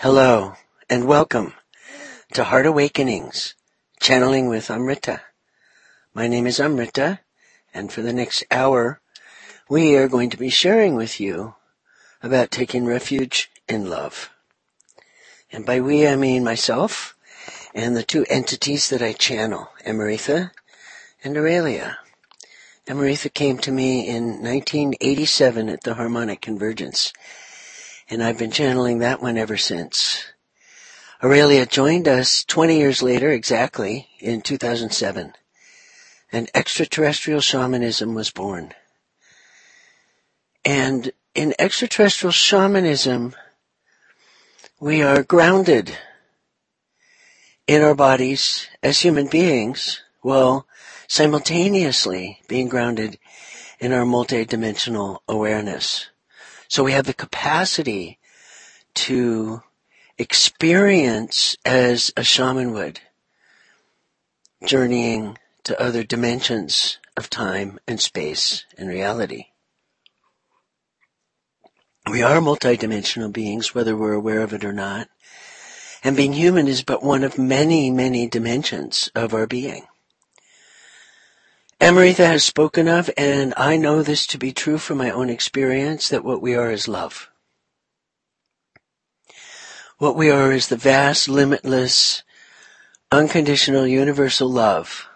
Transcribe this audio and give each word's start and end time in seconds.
Hello 0.00 0.52
and 0.90 1.06
welcome 1.06 1.54
to 2.34 2.44
Heart 2.44 2.66
Awakenings, 2.66 3.54
channeling 3.98 4.46
with 4.46 4.70
Amrita. 4.70 5.22
My 6.12 6.26
name 6.28 6.46
is 6.46 6.60
Amrita 6.60 7.20
and 7.72 7.90
for 7.90 8.02
the 8.02 8.12
next 8.12 8.44
hour 8.50 9.00
we 9.70 9.96
are 9.96 10.06
going 10.06 10.28
to 10.28 10.36
be 10.36 10.50
sharing 10.50 10.96
with 10.96 11.18
you 11.18 11.54
about 12.22 12.50
taking 12.50 12.84
refuge 12.84 13.50
in 13.70 13.88
love. 13.88 14.28
And 15.50 15.64
by 15.64 15.80
we 15.80 16.06
I 16.06 16.14
mean 16.14 16.44
myself 16.44 17.16
and 17.74 17.96
the 17.96 18.02
two 18.02 18.26
entities 18.28 18.90
that 18.90 19.00
I 19.00 19.14
channel, 19.14 19.70
Amaritha 19.86 20.50
and 21.24 21.38
Aurelia. 21.38 21.96
Amaritha 22.86 23.32
came 23.32 23.56
to 23.60 23.72
me 23.72 24.06
in 24.06 24.42
1987 24.42 25.70
at 25.70 25.84
the 25.84 25.94
Harmonic 25.94 26.42
Convergence 26.42 27.14
and 28.08 28.22
I've 28.22 28.38
been 28.38 28.50
channeling 28.50 28.98
that 28.98 29.20
one 29.20 29.36
ever 29.36 29.56
since. 29.56 30.24
Aurelia 31.22 31.66
joined 31.66 32.06
us 32.06 32.44
20 32.44 32.76
years 32.76 33.02
later 33.02 33.30
exactly 33.30 34.08
in 34.20 34.42
2007 34.42 35.32
and 36.32 36.50
extraterrestrial 36.54 37.40
shamanism 37.40 38.14
was 38.14 38.30
born. 38.30 38.72
And 40.64 41.12
in 41.34 41.54
extraterrestrial 41.58 42.32
shamanism, 42.32 43.34
we 44.78 45.02
are 45.02 45.22
grounded 45.22 45.96
in 47.66 47.82
our 47.82 47.94
bodies 47.94 48.66
as 48.82 49.00
human 49.00 49.28
beings 49.28 50.02
while 50.20 50.66
simultaneously 51.08 52.40
being 52.48 52.68
grounded 52.68 53.18
in 53.78 53.92
our 53.92 54.04
multidimensional 54.04 55.20
awareness. 55.28 56.08
So 56.68 56.84
we 56.84 56.92
have 56.92 57.06
the 57.06 57.14
capacity 57.14 58.18
to 58.94 59.62
experience 60.18 61.56
as 61.64 62.12
a 62.16 62.24
shaman 62.24 62.72
would, 62.72 63.00
journeying 64.64 65.38
to 65.64 65.80
other 65.80 66.02
dimensions 66.02 66.98
of 67.16 67.30
time 67.30 67.78
and 67.86 68.00
space 68.00 68.64
and 68.78 68.88
reality. 68.88 69.46
We 72.10 72.22
are 72.22 72.40
multidimensional 72.40 73.32
beings, 73.32 73.74
whether 73.74 73.96
we're 73.96 74.12
aware 74.12 74.42
of 74.42 74.52
it 74.52 74.64
or 74.64 74.72
not. 74.72 75.08
And 76.04 76.16
being 76.16 76.34
human 76.34 76.68
is 76.68 76.84
but 76.84 77.02
one 77.02 77.24
of 77.24 77.36
many, 77.36 77.90
many 77.90 78.28
dimensions 78.28 79.10
of 79.14 79.34
our 79.34 79.46
being. 79.46 79.86
Amaritha 81.80 82.26
has 82.26 82.42
spoken 82.42 82.88
of, 82.88 83.10
and 83.18 83.52
I 83.56 83.76
know 83.76 84.02
this 84.02 84.26
to 84.28 84.38
be 84.38 84.52
true 84.52 84.78
from 84.78 84.98
my 84.98 85.10
own 85.10 85.28
experience, 85.28 86.08
that 86.08 86.24
what 86.24 86.40
we 86.40 86.54
are 86.54 86.70
is 86.70 86.88
love. 86.88 87.30
What 89.98 90.16
we 90.16 90.30
are 90.30 90.52
is 90.52 90.68
the 90.68 90.76
vast, 90.76 91.28
limitless, 91.28 92.22
unconditional, 93.12 93.86
universal 93.86 94.48
love. 94.48 95.06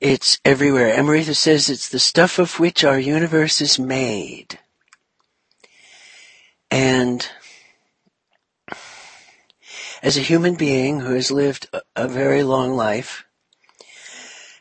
It's 0.00 0.38
everywhere. 0.44 0.96
Amaritha 0.96 1.34
says 1.34 1.70
it's 1.70 1.88
the 1.88 1.98
stuff 1.98 2.38
of 2.38 2.58
which 2.58 2.84
our 2.84 2.98
universe 2.98 3.60
is 3.60 3.78
made. 3.78 4.58
And 6.70 7.26
as 10.02 10.16
a 10.16 10.20
human 10.20 10.56
being 10.56 11.00
who 11.00 11.14
has 11.14 11.30
lived 11.30 11.68
a 11.94 12.08
very 12.08 12.42
long 12.42 12.72
life, 12.72 13.24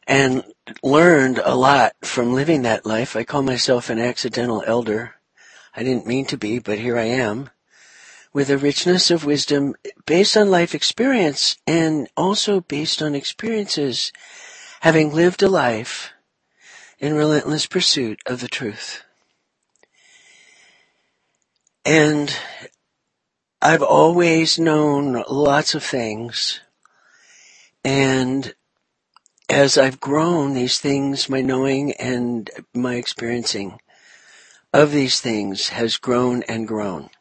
and 0.07 0.43
learned 0.81 1.39
a 1.43 1.55
lot 1.55 1.93
from 2.01 2.33
living 2.33 2.63
that 2.63 2.85
life. 2.85 3.15
I 3.15 3.23
call 3.23 3.41
myself 3.41 3.89
an 3.89 3.99
accidental 3.99 4.63
elder. 4.65 5.15
I 5.75 5.83
didn't 5.83 6.07
mean 6.07 6.25
to 6.27 6.37
be, 6.37 6.59
but 6.59 6.79
here 6.79 6.97
I 6.97 7.05
am 7.05 7.49
with 8.33 8.49
a 8.49 8.57
richness 8.57 9.11
of 9.11 9.25
wisdom 9.25 9.75
based 10.05 10.35
on 10.35 10.49
life 10.49 10.73
experience 10.73 11.55
and 11.67 12.09
also 12.17 12.61
based 12.61 13.01
on 13.01 13.13
experiences 13.13 14.11
having 14.81 15.13
lived 15.13 15.43
a 15.43 15.47
life 15.47 16.11
in 16.99 17.13
relentless 17.13 17.67
pursuit 17.67 18.19
of 18.25 18.41
the 18.41 18.47
truth. 18.47 19.03
And 21.85 22.35
I've 23.61 23.83
always 23.83 24.57
known 24.57 25.23
lots 25.29 25.75
of 25.75 25.83
things 25.83 26.59
and 27.83 28.53
as 29.53 29.77
I've 29.77 29.99
grown, 29.99 30.55
these 30.55 30.79
things, 30.79 31.29
my 31.29 31.39
knowing 31.39 31.93
and 31.93 32.49
my 32.73 32.95
experiencing 32.95 33.79
of 34.73 34.91
these 34.91 35.21
things 35.21 35.69
has 35.69 35.97
grown 35.97 36.41
and 36.43 36.67
grown. 36.67 37.11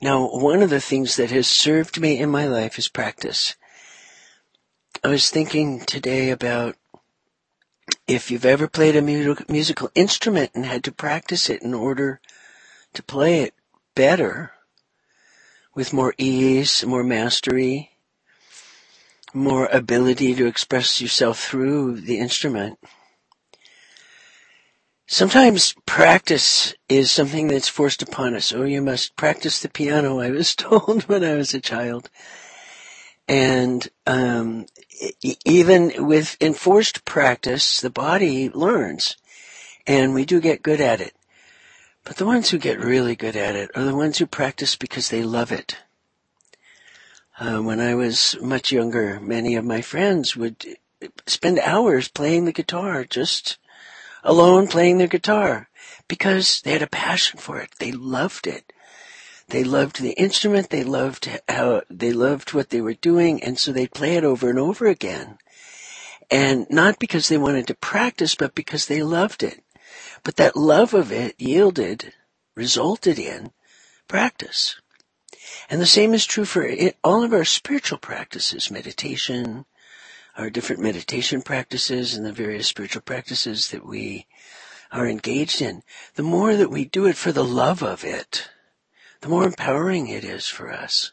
Now, 0.00 0.26
one 0.30 0.62
of 0.62 0.70
the 0.70 0.80
things 0.80 1.16
that 1.16 1.30
has 1.30 1.46
served 1.46 2.00
me 2.00 2.18
in 2.18 2.30
my 2.30 2.46
life 2.46 2.78
is 2.78 2.88
practice. 2.88 3.56
I 5.04 5.08
was 5.08 5.28
thinking 5.28 5.80
today 5.80 6.30
about 6.30 6.76
if 8.06 8.30
you've 8.30 8.46
ever 8.46 8.66
played 8.66 8.96
a 8.96 9.02
musical 9.02 9.90
instrument 9.94 10.52
and 10.54 10.64
had 10.64 10.82
to 10.84 10.92
practice 10.92 11.50
it 11.50 11.60
in 11.60 11.74
order 11.74 12.22
to 12.94 13.02
play 13.02 13.40
it 13.42 13.52
better, 13.94 14.52
with 15.74 15.92
more 15.92 16.14
ease, 16.16 16.86
more 16.86 17.04
mastery, 17.04 17.89
more 19.34 19.66
ability 19.66 20.34
to 20.34 20.46
express 20.46 21.00
yourself 21.00 21.40
through 21.40 22.00
the 22.00 22.18
instrument. 22.18 22.78
Sometimes 25.06 25.74
practice 25.86 26.72
is 26.88 27.10
something 27.10 27.48
that's 27.48 27.68
forced 27.68 28.00
upon 28.00 28.34
us. 28.34 28.52
Oh, 28.52 28.62
you 28.62 28.80
must 28.80 29.16
practice 29.16 29.60
the 29.60 29.68
piano, 29.68 30.20
I 30.20 30.30
was 30.30 30.54
told 30.56 31.02
when 31.04 31.24
I 31.24 31.34
was 31.34 31.52
a 31.52 31.60
child. 31.60 32.08
And 33.26 33.88
um, 34.06 34.66
even 35.44 36.06
with 36.06 36.36
enforced 36.40 37.04
practice, 37.04 37.80
the 37.80 37.90
body 37.90 38.50
learns, 38.50 39.16
and 39.86 40.14
we 40.14 40.24
do 40.24 40.40
get 40.40 40.62
good 40.62 40.80
at 40.80 41.00
it. 41.00 41.14
But 42.04 42.16
the 42.16 42.26
ones 42.26 42.50
who 42.50 42.58
get 42.58 42.80
really 42.80 43.14
good 43.14 43.36
at 43.36 43.56
it 43.56 43.70
are 43.74 43.84
the 43.84 43.94
ones 43.94 44.18
who 44.18 44.26
practice 44.26 44.74
because 44.74 45.10
they 45.10 45.22
love 45.22 45.52
it. 45.52 45.76
Uh, 47.40 47.58
when 47.62 47.80
I 47.80 47.94
was 47.94 48.36
much 48.42 48.70
younger, 48.70 49.18
many 49.18 49.56
of 49.56 49.64
my 49.64 49.80
friends 49.80 50.36
would 50.36 50.76
spend 51.26 51.58
hours 51.60 52.06
playing 52.06 52.44
the 52.44 52.52
guitar, 52.52 53.02
just 53.04 53.56
alone 54.22 54.68
playing 54.68 54.98
their 54.98 55.06
guitar, 55.06 55.70
because 56.06 56.60
they 56.60 56.72
had 56.72 56.82
a 56.82 56.86
passion 56.86 57.40
for 57.40 57.58
it. 57.58 57.70
They 57.78 57.92
loved 57.92 58.46
it. 58.46 58.74
They 59.48 59.64
loved 59.64 60.02
the 60.02 60.12
instrument. 60.12 60.68
They 60.68 60.84
loved 60.84 61.30
how 61.48 61.80
they 61.88 62.12
loved 62.12 62.52
what 62.52 62.68
they 62.68 62.82
were 62.82 62.92
doing, 62.92 63.42
and 63.42 63.58
so 63.58 63.72
they'd 63.72 63.94
play 63.94 64.16
it 64.16 64.24
over 64.24 64.50
and 64.50 64.58
over 64.58 64.86
again. 64.86 65.38
And 66.30 66.66
not 66.68 66.98
because 66.98 67.30
they 67.30 67.38
wanted 67.38 67.66
to 67.68 67.74
practice, 67.74 68.34
but 68.34 68.54
because 68.54 68.84
they 68.84 69.02
loved 69.02 69.42
it. 69.42 69.64
But 70.24 70.36
that 70.36 70.56
love 70.56 70.92
of 70.92 71.10
it 71.10 71.40
yielded, 71.40 72.12
resulted 72.54 73.18
in 73.18 73.52
practice. 74.08 74.79
And 75.68 75.80
the 75.80 75.86
same 75.86 76.14
is 76.14 76.26
true 76.26 76.44
for 76.44 76.62
it, 76.62 76.96
all 77.04 77.22
of 77.22 77.32
our 77.32 77.44
spiritual 77.44 77.98
practices, 77.98 78.70
meditation, 78.70 79.64
our 80.36 80.50
different 80.50 80.82
meditation 80.82 81.42
practices 81.42 82.14
and 82.14 82.24
the 82.24 82.32
various 82.32 82.66
spiritual 82.66 83.02
practices 83.02 83.70
that 83.70 83.86
we 83.86 84.26
are 84.90 85.06
engaged 85.06 85.62
in. 85.62 85.82
The 86.14 86.22
more 86.22 86.56
that 86.56 86.70
we 86.70 86.84
do 86.84 87.06
it 87.06 87.16
for 87.16 87.32
the 87.32 87.44
love 87.44 87.82
of 87.82 88.04
it, 88.04 88.48
the 89.20 89.28
more 89.28 89.44
empowering 89.44 90.08
it 90.08 90.24
is 90.24 90.46
for 90.46 90.72
us. 90.72 91.12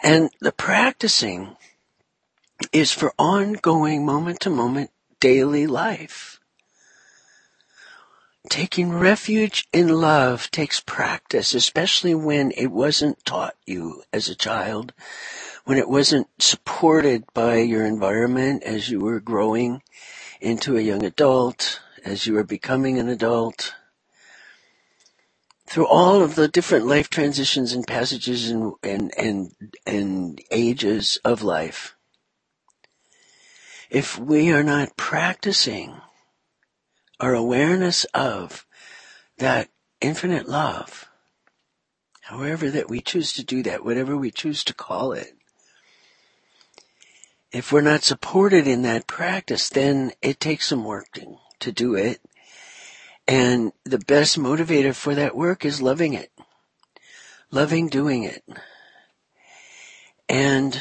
And 0.00 0.30
the 0.40 0.52
practicing 0.52 1.56
is 2.72 2.92
for 2.92 3.12
ongoing 3.18 4.06
moment 4.06 4.40
to 4.40 4.50
moment 4.50 4.90
daily 5.20 5.66
life. 5.66 6.37
Taking 8.48 8.92
refuge 8.92 9.68
in 9.72 9.88
love 9.88 10.50
takes 10.50 10.80
practice, 10.80 11.54
especially 11.54 12.14
when 12.14 12.50
it 12.56 12.68
wasn't 12.68 13.24
taught 13.26 13.54
you 13.66 14.02
as 14.10 14.28
a 14.28 14.34
child, 14.34 14.94
when 15.64 15.76
it 15.76 15.88
wasn't 15.88 16.28
supported 16.38 17.24
by 17.34 17.58
your 17.58 17.84
environment 17.84 18.62
as 18.62 18.88
you 18.88 19.00
were 19.00 19.20
growing 19.20 19.82
into 20.40 20.78
a 20.78 20.82
young 20.82 21.04
adult, 21.04 21.80
as 22.04 22.26
you 22.26 22.34
were 22.34 22.44
becoming 22.44 22.98
an 22.98 23.08
adult. 23.08 23.74
Through 25.66 25.86
all 25.86 26.22
of 26.22 26.34
the 26.34 26.48
different 26.48 26.86
life 26.86 27.10
transitions 27.10 27.74
and 27.74 27.86
passages 27.86 28.48
and, 28.48 28.72
and, 28.82 29.12
and, 29.18 29.52
and 29.86 30.40
ages 30.50 31.18
of 31.22 31.42
life. 31.42 31.94
If 33.90 34.18
we 34.18 34.50
are 34.52 34.62
not 34.62 34.96
practicing 34.96 36.00
our 37.20 37.34
awareness 37.34 38.04
of 38.14 38.66
that 39.38 39.68
infinite 40.00 40.48
love, 40.48 41.08
however 42.22 42.70
that 42.70 42.88
we 42.88 43.00
choose 43.00 43.32
to 43.32 43.44
do 43.44 43.62
that, 43.62 43.84
whatever 43.84 44.16
we 44.16 44.30
choose 44.30 44.62
to 44.64 44.74
call 44.74 45.12
it, 45.12 45.34
if 47.50 47.72
we're 47.72 47.80
not 47.80 48.02
supported 48.02 48.66
in 48.66 48.82
that 48.82 49.06
practice, 49.06 49.68
then 49.70 50.12
it 50.20 50.38
takes 50.38 50.66
some 50.66 50.84
work 50.84 51.06
to, 51.14 51.38
to 51.60 51.72
do 51.72 51.94
it. 51.94 52.20
And 53.26 53.72
the 53.84 53.98
best 53.98 54.38
motivator 54.38 54.94
for 54.94 55.14
that 55.14 55.36
work 55.36 55.64
is 55.64 55.82
loving 55.82 56.14
it. 56.14 56.30
loving 57.50 57.88
doing 57.88 58.24
it. 58.24 58.44
And 60.28 60.80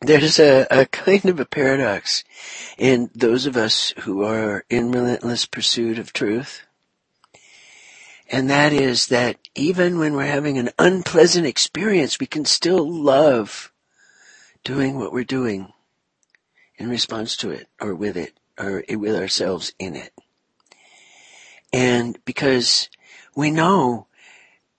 there's 0.00 0.38
a, 0.38 0.66
a 0.70 0.86
kind 0.86 1.26
of 1.26 1.38
a 1.38 1.44
paradox 1.44 2.24
in 2.78 3.10
those 3.14 3.46
of 3.46 3.56
us 3.56 3.92
who 4.00 4.24
are 4.24 4.64
in 4.70 4.90
relentless 4.90 5.44
pursuit 5.46 5.98
of 5.98 6.12
truth. 6.12 6.62
And 8.30 8.48
that 8.48 8.72
is 8.72 9.08
that 9.08 9.36
even 9.54 9.98
when 9.98 10.14
we're 10.14 10.24
having 10.24 10.56
an 10.56 10.70
unpleasant 10.78 11.46
experience, 11.46 12.18
we 12.18 12.26
can 12.26 12.44
still 12.44 12.88
love 12.88 13.72
doing 14.64 14.98
what 14.98 15.12
we're 15.12 15.24
doing 15.24 15.72
in 16.76 16.88
response 16.88 17.36
to 17.38 17.50
it 17.50 17.68
or 17.80 17.94
with 17.94 18.16
it 18.16 18.32
or 18.58 18.84
with 18.88 19.16
ourselves 19.16 19.72
in 19.78 19.96
it. 19.96 20.12
And 21.72 22.18
because 22.24 22.88
we 23.34 23.50
know 23.50 24.06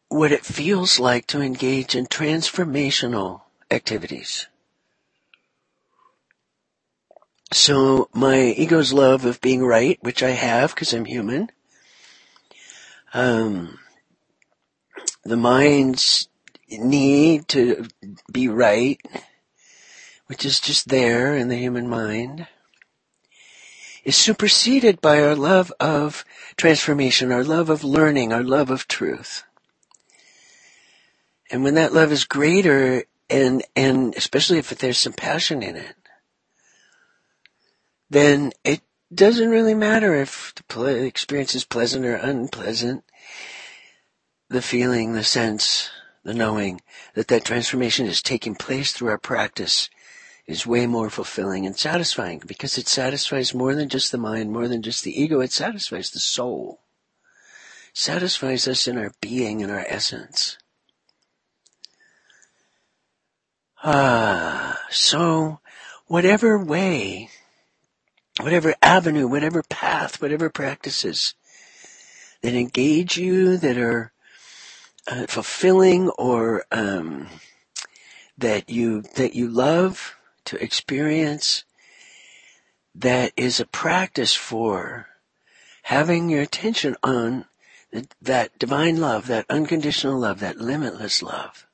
what 0.08 0.32
it 0.32 0.46
feels 0.46 1.00
like 1.00 1.28
to 1.28 1.42
engage 1.42 1.96
in 1.96 2.06
transformational 2.06 3.42
activities. 3.70 4.48
So 7.54 8.10
my 8.14 8.40
ego's 8.40 8.94
love 8.94 9.26
of 9.26 9.42
being 9.42 9.64
right, 9.64 10.00
which 10.02 10.24
I 10.24 10.32
have 10.32 10.74
because 10.74 10.94
I'm 10.94 11.06
human, 11.06 11.50
um, 13.14 13.78
the 15.24 15.36
mind's 15.36 16.30
need 16.70 17.50
to 17.50 17.88
be 18.32 18.48
right, 18.48 19.02
which 20.28 20.46
is 20.46 20.62
just 20.62 20.88
there 20.88 21.36
in 21.36 21.50
the 21.50 21.58
human 21.58 21.90
mind, 21.90 22.48
is 24.06 24.16
superseded 24.16 25.02
by 25.02 25.22
our 25.22 25.36
love 25.36 25.74
of 25.80 26.24
transformation, 26.56 27.34
our 27.34 27.44
love 27.44 27.70
of 27.70 27.84
learning, 27.84 28.32
our 28.32 28.44
love 28.44 28.70
of 28.70 28.88
truth. 28.88 29.44
And 31.52 31.64
when 31.64 31.74
that 31.74 31.94
love 31.94 32.14
is 32.14 32.24
greater, 32.24 33.04
and, 33.30 33.62
and 33.76 34.16
especially 34.16 34.58
if 34.58 34.70
there's 34.70 34.98
some 34.98 35.14
passion 35.14 35.62
in 35.62 35.76
it, 35.76 35.96
then 38.12 38.52
it 38.66 38.82
doesn't 39.14 39.50
really 39.50 39.74
matter 39.74 40.14
if 40.14 40.54
the 40.68 41.06
experience 41.06 41.56
is 41.56 41.64
pleasant 41.64 42.06
or 42.06 42.16
unpleasant. 42.16 43.06
The 44.50 44.62
feeling, 44.62 45.14
the 45.14 45.24
sense, 45.24 45.90
the 46.26 46.34
knowing 46.34 46.82
that 47.14 47.30
that 47.30 47.46
transformation 47.46 48.06
is 48.06 48.22
taking 48.22 48.56
place 48.56 48.92
through 48.92 49.08
our 49.08 49.18
practice 49.18 49.90
is 50.46 50.68
way 50.68 50.88
more 50.88 51.10
fulfilling 51.10 51.66
and 51.66 51.78
satisfying 51.78 52.44
because 52.46 52.78
it 52.78 52.90
satisfies 52.90 53.54
more 53.54 53.76
than 53.76 53.88
just 53.88 54.12
the 54.12 54.18
mind, 54.18 54.52
more 54.52 54.68
than 54.68 54.82
just 54.82 55.06
the 55.06 55.22
ego. 55.22 55.40
It 55.40 55.54
satisfies 55.54 56.12
the 56.12 56.20
soul. 56.20 56.82
Satisfies 57.94 58.68
us 58.68 58.90
in 58.90 58.98
our 58.98 59.14
being 59.22 59.64
and 59.64 59.72
our 59.72 59.86
essence. 59.88 60.58
Ah, 63.82 64.82
so 64.90 65.62
whatever 66.08 66.62
way 66.62 67.30
whatever 68.40 68.76
avenue, 68.82 69.28
whatever 69.28 69.64
path, 69.64 70.22
whatever 70.22 70.50
practices 70.50 71.36
that 72.42 72.54
engage 72.54 73.18
you, 73.18 73.58
that 73.58 73.78
are 73.78 74.12
uh, 75.08 75.26
fulfilling 75.28 76.10
or 76.12 76.64
um, 76.72 77.28
that 78.38 78.70
you 78.70 79.02
that 79.16 79.36
you 79.36 79.48
love 79.48 80.16
to 80.46 80.62
experience, 80.64 81.64
that 82.96 83.32
is 83.36 83.60
a 83.60 83.66
practice 83.66 84.34
for 84.34 85.08
having 85.84 86.30
your 86.30 86.42
attention 86.42 86.96
on 87.04 87.46
that 88.22 88.58
divine 88.58 88.98
love, 88.98 89.28
that 89.28 89.46
unconditional 89.50 90.20
love, 90.20 90.40
that 90.40 90.58
limitless 90.58 91.22
love. 91.22 91.68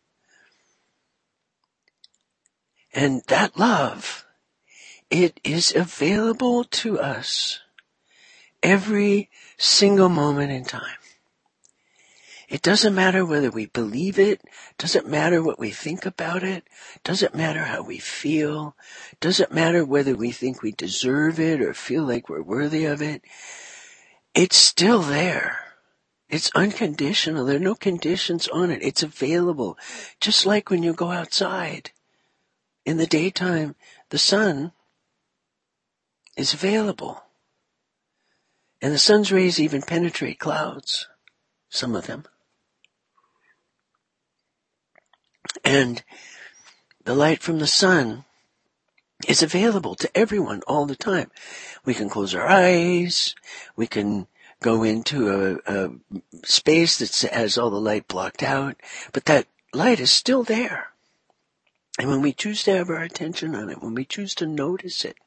And 2.94 3.22
that 3.28 3.58
love 3.58 4.26
it 5.10 5.40
is 5.44 5.74
available 5.76 6.64
to 6.64 7.00
us 7.00 7.60
every 8.62 9.30
single 9.58 10.10
moment 10.10 10.52
in 10.52 10.66
time. 10.66 10.98
It 12.50 12.62
doesn't 12.62 12.96
matter 12.96 13.26
whether 13.26 13.52
we 13.52 13.66
believe 13.66 14.18
it, 14.18 14.42
doesn't 14.78 15.08
matter 15.08 15.44
what 15.44 15.60
we 15.60 15.70
think 15.70 16.06
about 16.06 16.44
it, 16.44 16.64
doesn't 17.04 17.36
matter 17.36 17.66
how 17.66 17.84
we 17.84 17.98
feel, 17.98 18.76
doesn't 19.20 19.52
matter 19.52 19.84
whether 19.84 20.16
we 20.16 20.32
think 20.32 20.62
we 20.62 20.72
deserve 20.72 21.42
it 21.42 21.62
or 21.62 21.74
feel 21.74 22.04
like 22.04 22.30
we're 22.30 22.42
worthy 22.42 22.86
of 22.86 23.02
it. 23.02 23.22
It's 24.34 24.56
still 24.56 25.02
there. 25.02 25.60
It's 26.30 26.52
unconditional. 26.56 27.46
There 27.46 27.58
are 27.58 27.60
no 27.60 27.76
conditions 27.76 28.48
on 28.48 28.72
it. 28.72 28.82
It's 28.82 29.04
available. 29.04 29.78
Just 30.22 30.46
like 30.46 30.70
when 30.70 30.84
you 30.84 30.94
go 30.94 31.12
outside. 31.12 31.92
In 32.86 32.98
the 32.98 33.08
daytime, 33.08 33.76
the 34.10 34.18
sun 34.18 34.72
is 36.38 36.54
available. 36.54 37.24
And 38.82 38.94
the 38.94 39.00
sun's 39.00 39.32
rays 39.32 39.60
even 39.60 39.82
penetrate 39.82 40.40
clouds, 40.40 41.08
some 41.68 41.96
of 41.96 42.08
them. 42.08 42.26
And 45.66 46.04
the 47.04 47.16
light 47.16 47.42
from 47.42 47.60
the 47.60 47.68
sun 47.68 48.24
is 49.28 49.42
available 49.42 49.96
to 49.96 50.16
everyone 50.16 50.62
all 50.68 50.86
the 50.86 50.96
time. 50.96 51.32
We 51.84 51.96
can 51.96 52.08
close 52.08 52.36
our 52.36 52.48
eyes, 52.48 53.34
we 53.76 53.88
can 53.88 54.28
go 54.62 54.84
into 54.84 55.30
a, 55.30 55.58
a 55.66 55.92
space 56.44 56.98
that 57.00 57.32
has 57.32 57.58
all 57.58 57.70
the 57.70 57.82
light 57.82 58.08
blocked 58.08 58.44
out, 58.44 58.76
but 59.12 59.26
that 59.26 59.48
light 59.74 60.00
is 60.00 60.12
still 60.12 60.44
there. 60.44 60.90
And 62.00 62.10
when 62.10 62.22
we 62.22 62.32
choose 62.32 62.64
to 62.64 62.76
have 62.76 62.90
our 62.90 63.02
attention 63.02 63.56
on 63.56 63.70
it, 63.70 63.82
when 63.82 63.96
we 63.96 64.06
choose 64.06 64.36
to 64.36 64.46
notice 64.46 65.04
it, 65.04 65.18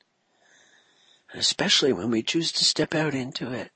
especially 1.34 1.92
when 1.92 2.10
we 2.10 2.22
choose 2.22 2.52
to 2.52 2.64
step 2.64 2.94
out 2.94 3.14
into 3.14 3.52
it 3.52 3.70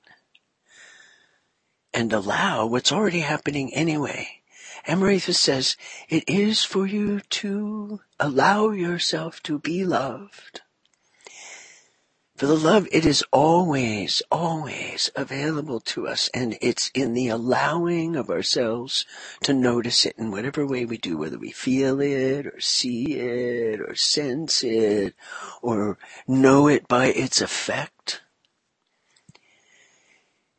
and 1.92 2.12
allow 2.12 2.66
what's 2.66 2.92
already 2.92 3.20
happening 3.20 3.72
anyway. 3.72 4.42
Amrita 4.86 5.32
says, 5.32 5.76
it 6.08 6.24
is 6.26 6.64
for 6.64 6.86
you 6.86 7.20
to 7.20 8.00
allow 8.20 8.70
yourself 8.70 9.42
to 9.44 9.58
be 9.58 9.84
loved. 9.84 10.60
For 12.36 12.46
the 12.46 12.56
love, 12.56 12.88
it 12.90 13.06
is 13.06 13.22
always, 13.30 14.20
always 14.28 15.08
available 15.14 15.78
to 15.80 16.08
us 16.08 16.28
and 16.34 16.58
it's 16.60 16.90
in 16.92 17.14
the 17.14 17.28
allowing 17.28 18.16
of 18.16 18.28
ourselves 18.28 19.06
to 19.44 19.52
notice 19.52 20.04
it 20.04 20.16
in 20.18 20.32
whatever 20.32 20.66
way 20.66 20.84
we 20.84 20.96
do, 20.96 21.16
whether 21.16 21.38
we 21.38 21.52
feel 21.52 22.00
it 22.00 22.44
or 22.48 22.58
see 22.58 23.14
it 23.14 23.80
or 23.80 23.94
sense 23.94 24.64
it 24.64 25.14
or 25.62 25.96
know 26.26 26.66
it 26.66 26.88
by 26.88 27.06
its 27.06 27.40
effect. 27.40 28.22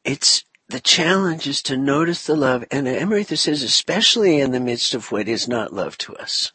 It's 0.06 0.46
the 0.70 0.80
challenge 0.80 1.46
is 1.46 1.62
to 1.64 1.76
notice 1.76 2.26
the 2.26 2.38
love 2.38 2.64
and 2.72 2.88
Amrita 2.88 3.36
says 3.36 3.62
especially 3.62 4.40
in 4.40 4.52
the 4.52 4.62
midst 4.62 4.94
of 4.94 5.12
what 5.12 5.28
is 5.28 5.46
not 5.46 5.74
love 5.74 5.98
to 6.00 6.16
us. 6.16 6.54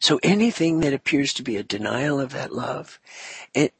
So 0.00 0.20
anything 0.22 0.80
that 0.80 0.92
appears 0.92 1.32
to 1.34 1.42
be 1.42 1.56
a 1.56 1.62
denial 1.62 2.20
of 2.20 2.32
that 2.32 2.52
love, 2.52 2.98
it, 3.54 3.72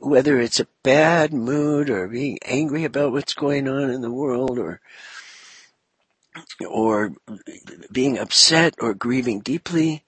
whether 0.00 0.38
it's 0.40 0.60
a 0.60 0.68
bad 0.82 1.32
mood 1.32 1.90
or 1.90 2.08
being 2.08 2.38
angry 2.44 2.84
about 2.84 3.12
what's 3.12 3.34
going 3.34 3.68
on 3.68 3.90
in 3.90 4.00
the 4.00 4.10
world 4.10 4.58
or 4.58 4.80
or 6.68 7.14
being 7.90 8.18
upset 8.18 8.74
or 8.80 8.94
grieving 8.94 9.40
deeply, 9.40 10.04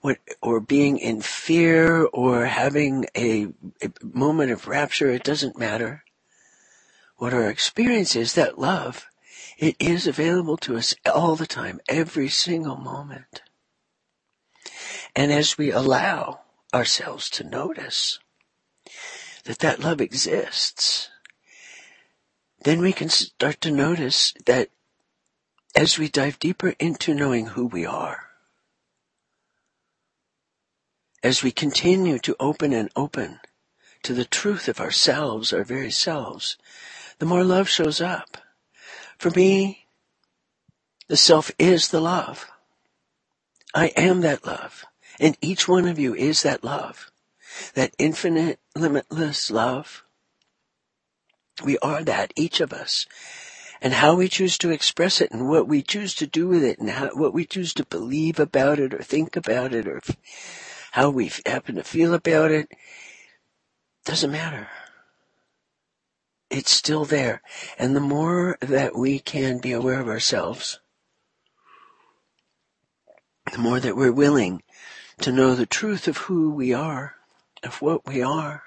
what, 0.00 0.18
or 0.42 0.60
being 0.60 0.98
in 0.98 1.20
fear 1.20 2.04
or 2.06 2.46
having 2.46 3.06
a, 3.16 3.46
a 3.82 3.90
moment 4.02 4.50
of 4.50 4.66
rapture, 4.66 5.10
it 5.10 5.22
doesn't 5.22 5.58
matter. 5.58 6.04
What 7.16 7.34
our 7.34 7.48
experience 7.48 8.16
is, 8.16 8.34
that 8.34 8.58
love, 8.58 9.06
it 9.56 9.76
is 9.78 10.06
available 10.06 10.56
to 10.58 10.76
us 10.76 10.94
all 11.12 11.36
the 11.36 11.46
time, 11.46 11.80
every 11.88 12.28
single 12.28 12.76
moment. 12.76 13.42
And 15.16 15.32
as 15.32 15.58
we 15.58 15.70
allow 15.70 16.40
ourselves 16.72 17.28
to 17.30 17.44
notice 17.44 18.18
that 19.48 19.60
that 19.60 19.80
love 19.80 20.02
exists, 20.02 21.08
then 22.64 22.80
we 22.80 22.92
can 22.92 23.08
start 23.08 23.58
to 23.62 23.70
notice 23.70 24.34
that 24.44 24.68
as 25.74 25.98
we 25.98 26.06
dive 26.06 26.38
deeper 26.38 26.74
into 26.78 27.14
knowing 27.14 27.46
who 27.46 27.66
we 27.66 27.86
are, 27.86 28.26
as 31.22 31.42
we 31.42 31.50
continue 31.50 32.18
to 32.18 32.36
open 32.38 32.74
and 32.74 32.90
open 32.94 33.40
to 34.02 34.12
the 34.12 34.26
truth 34.26 34.68
of 34.68 34.80
ourselves, 34.80 35.50
our 35.50 35.64
very 35.64 35.90
selves, 35.90 36.58
the 37.18 37.24
more 37.24 37.42
love 37.42 37.70
shows 37.70 38.02
up. 38.02 38.36
For 39.16 39.30
me, 39.30 39.86
the 41.06 41.16
self 41.16 41.50
is 41.58 41.88
the 41.88 42.02
love. 42.02 42.50
I 43.74 43.92
am 43.96 44.20
that 44.20 44.44
love. 44.46 44.84
And 45.18 45.38
each 45.40 45.66
one 45.66 45.88
of 45.88 45.98
you 45.98 46.14
is 46.14 46.42
that 46.42 46.62
love. 46.62 47.07
That 47.74 47.94
infinite, 47.98 48.60
limitless 48.74 49.50
love. 49.50 50.04
We 51.64 51.78
are 51.78 52.04
that, 52.04 52.32
each 52.36 52.60
of 52.60 52.72
us. 52.72 53.06
and 53.80 53.94
how 53.94 54.14
we 54.14 54.28
choose 54.28 54.58
to 54.58 54.70
express 54.70 55.20
it 55.20 55.30
and 55.30 55.48
what 55.48 55.68
we 55.68 55.82
choose 55.82 56.14
to 56.14 56.26
do 56.26 56.48
with 56.48 56.64
it 56.64 56.78
and 56.78 56.90
how, 56.90 57.10
what 57.14 57.32
we 57.32 57.44
choose 57.44 57.72
to 57.74 57.86
believe 57.86 58.38
about 58.40 58.78
it 58.78 58.92
or 58.92 59.02
think 59.02 59.36
about 59.36 59.72
it 59.72 59.86
or 59.86 60.00
how 60.92 61.10
we 61.10 61.30
happen 61.46 61.76
to 61.76 61.84
feel 61.84 62.14
about 62.14 62.50
it 62.50 62.68
doesn't 64.04 64.32
matter. 64.32 64.68
It's 66.50 66.70
still 66.70 67.04
there. 67.04 67.42
And 67.78 67.94
the 67.94 68.00
more 68.00 68.56
that 68.60 68.96
we 68.96 69.18
can 69.18 69.58
be 69.58 69.72
aware 69.72 70.00
of 70.00 70.08
ourselves, 70.08 70.80
the 73.52 73.58
more 73.58 73.80
that 73.80 73.96
we're 73.96 74.12
willing 74.12 74.62
to 75.20 75.30
know 75.30 75.54
the 75.54 75.66
truth 75.66 76.08
of 76.08 76.16
who 76.16 76.50
we 76.50 76.72
are, 76.72 77.14
of 77.62 77.80
what 77.82 78.06
we 78.06 78.22
are, 78.22 78.62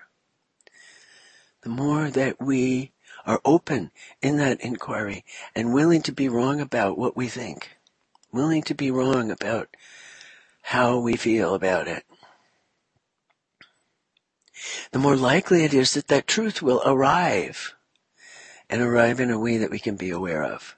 the 1.64 1.70
more 1.70 2.10
that 2.10 2.42
we 2.42 2.92
are 3.26 3.42
open 3.46 3.92
in 4.22 4.38
that 4.38 4.62
inquiry 4.62 5.24
and 5.56 5.74
willing 5.74 6.02
to 6.02 6.12
be 6.12 6.28
wrong 6.28 6.60
about 6.60 6.98
what 6.98 7.16
we 7.16 7.28
think, 7.28 7.78
willing 8.32 8.64
to 8.64 8.74
be 8.74 8.90
wrong 8.90 9.30
about 9.32 9.70
how 10.64 10.98
we 10.98 11.16
feel 11.16 11.54
about 11.54 11.88
it, 11.88 12.04
the 14.92 15.00
more 15.00 15.16
likely 15.16 15.64
it 15.64 15.74
is 15.74 15.94
that 15.94 16.08
that 16.08 16.28
truth 16.28 16.62
will 16.62 16.82
arrive 16.86 17.76
and 18.70 18.82
arrive 18.82 19.20
in 19.20 19.32
a 19.32 19.40
way 19.40 19.58
that 19.58 19.72
we 19.72 19.80
can 19.80 19.96
be 19.96 20.10
aware 20.10 20.44
of. 20.44 20.76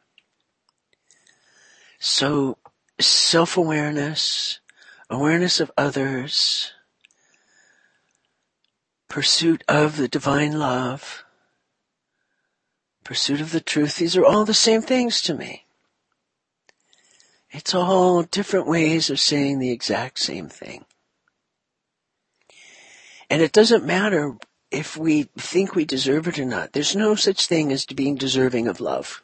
So 2.00 2.58
self-awareness, 3.00 4.60
awareness 5.10 5.60
of 5.60 5.72
others, 5.78 6.74
pursuit 9.14 9.64
of 9.68 9.98
the 9.98 10.08
divine 10.08 10.58
love, 10.58 11.24
pursuit 13.04 13.40
of 13.42 13.52
the 13.52 13.62
truth, 13.62 13.98
these 13.98 14.18
are 14.18 14.26
all 14.26 14.44
the 14.44 14.56
same 14.56 14.82
things 14.82 15.22
to 15.22 15.36
me. 15.36 15.66
It's 17.52 17.76
all 17.76 18.24
different 18.24 18.66
ways 18.66 19.12
of 19.12 19.20
saying 19.20 19.60
the 19.60 19.70
exact 19.70 20.18
same 20.18 20.50
thing. 20.50 20.86
And 23.30 23.44
it 23.44 23.52
doesn't 23.52 23.86
matter 23.86 24.36
if 24.72 24.98
we 24.98 25.30
think 25.38 25.76
we 25.76 25.86
deserve 25.86 26.28
it 26.28 26.40
or 26.40 26.46
not. 26.46 26.74
There's 26.74 26.96
no 26.96 27.14
such 27.14 27.46
thing 27.46 27.72
as 27.72 27.86
being 27.86 28.16
deserving 28.16 28.68
of 28.68 28.82
love. 28.82 29.22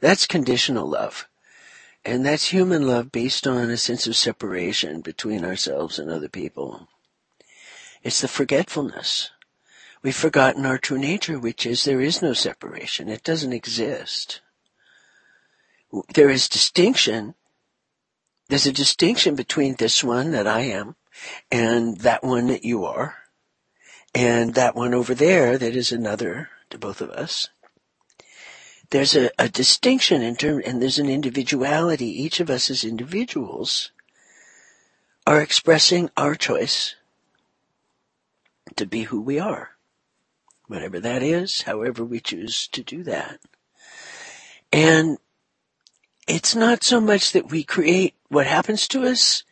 That's 0.00 0.26
conditional 0.26 0.86
love. 0.86 1.26
And 2.04 2.26
that's 2.26 2.52
human 2.52 2.86
love 2.86 3.10
based 3.10 3.46
on 3.46 3.70
a 3.70 3.78
sense 3.78 4.06
of 4.06 4.14
separation 4.14 5.00
between 5.00 5.42
ourselves 5.42 5.98
and 5.98 6.10
other 6.10 6.28
people. 6.28 6.86
It's 8.02 8.20
the 8.20 8.28
forgetfulness. 8.28 9.30
We've 10.02 10.16
forgotten 10.16 10.66
our 10.66 10.78
true 10.78 10.98
nature, 10.98 11.38
which 11.38 11.64
is 11.64 11.84
there 11.84 12.00
is 12.00 12.20
no 12.20 12.32
separation. 12.32 13.08
It 13.08 13.22
doesn't 13.22 13.52
exist. 13.52 14.40
There 16.14 16.30
is 16.30 16.48
distinction. 16.48 17.34
There's 18.48 18.66
a 18.66 18.72
distinction 18.72 19.36
between 19.36 19.76
this 19.76 20.02
one 20.02 20.32
that 20.32 20.46
I 20.46 20.60
am 20.62 20.96
and 21.50 21.98
that 21.98 22.24
one 22.24 22.48
that 22.48 22.64
you 22.64 22.84
are 22.84 23.16
and 24.14 24.54
that 24.54 24.74
one 24.74 24.94
over 24.94 25.14
there 25.14 25.56
that 25.56 25.76
is 25.76 25.92
another 25.92 26.50
to 26.70 26.78
both 26.78 27.00
of 27.00 27.10
us. 27.10 27.48
There's 28.90 29.16
a, 29.16 29.30
a 29.38 29.48
distinction 29.48 30.20
in 30.20 30.36
term, 30.36 30.62
and 30.66 30.82
there's 30.82 30.98
an 30.98 31.08
individuality. 31.08 32.22
Each 32.22 32.40
of 32.40 32.50
us 32.50 32.70
as 32.70 32.84
individuals 32.84 33.90
are 35.26 35.40
expressing 35.40 36.10
our 36.16 36.34
choice 36.34 36.96
to 38.76 38.86
be 38.86 39.02
who 39.02 39.20
we 39.20 39.38
are. 39.38 39.70
Whatever 40.66 41.00
that 41.00 41.22
is, 41.22 41.62
however 41.62 42.04
we 42.04 42.20
choose 42.20 42.68
to 42.68 42.82
do 42.82 43.02
that. 43.04 43.40
And 44.72 45.18
it's 46.26 46.54
not 46.54 46.82
so 46.82 47.00
much 47.00 47.32
that 47.32 47.50
we 47.50 47.62
create 47.64 48.14
what 48.28 48.46
happens 48.46 48.88
to 48.88 49.02
us, 49.02 49.42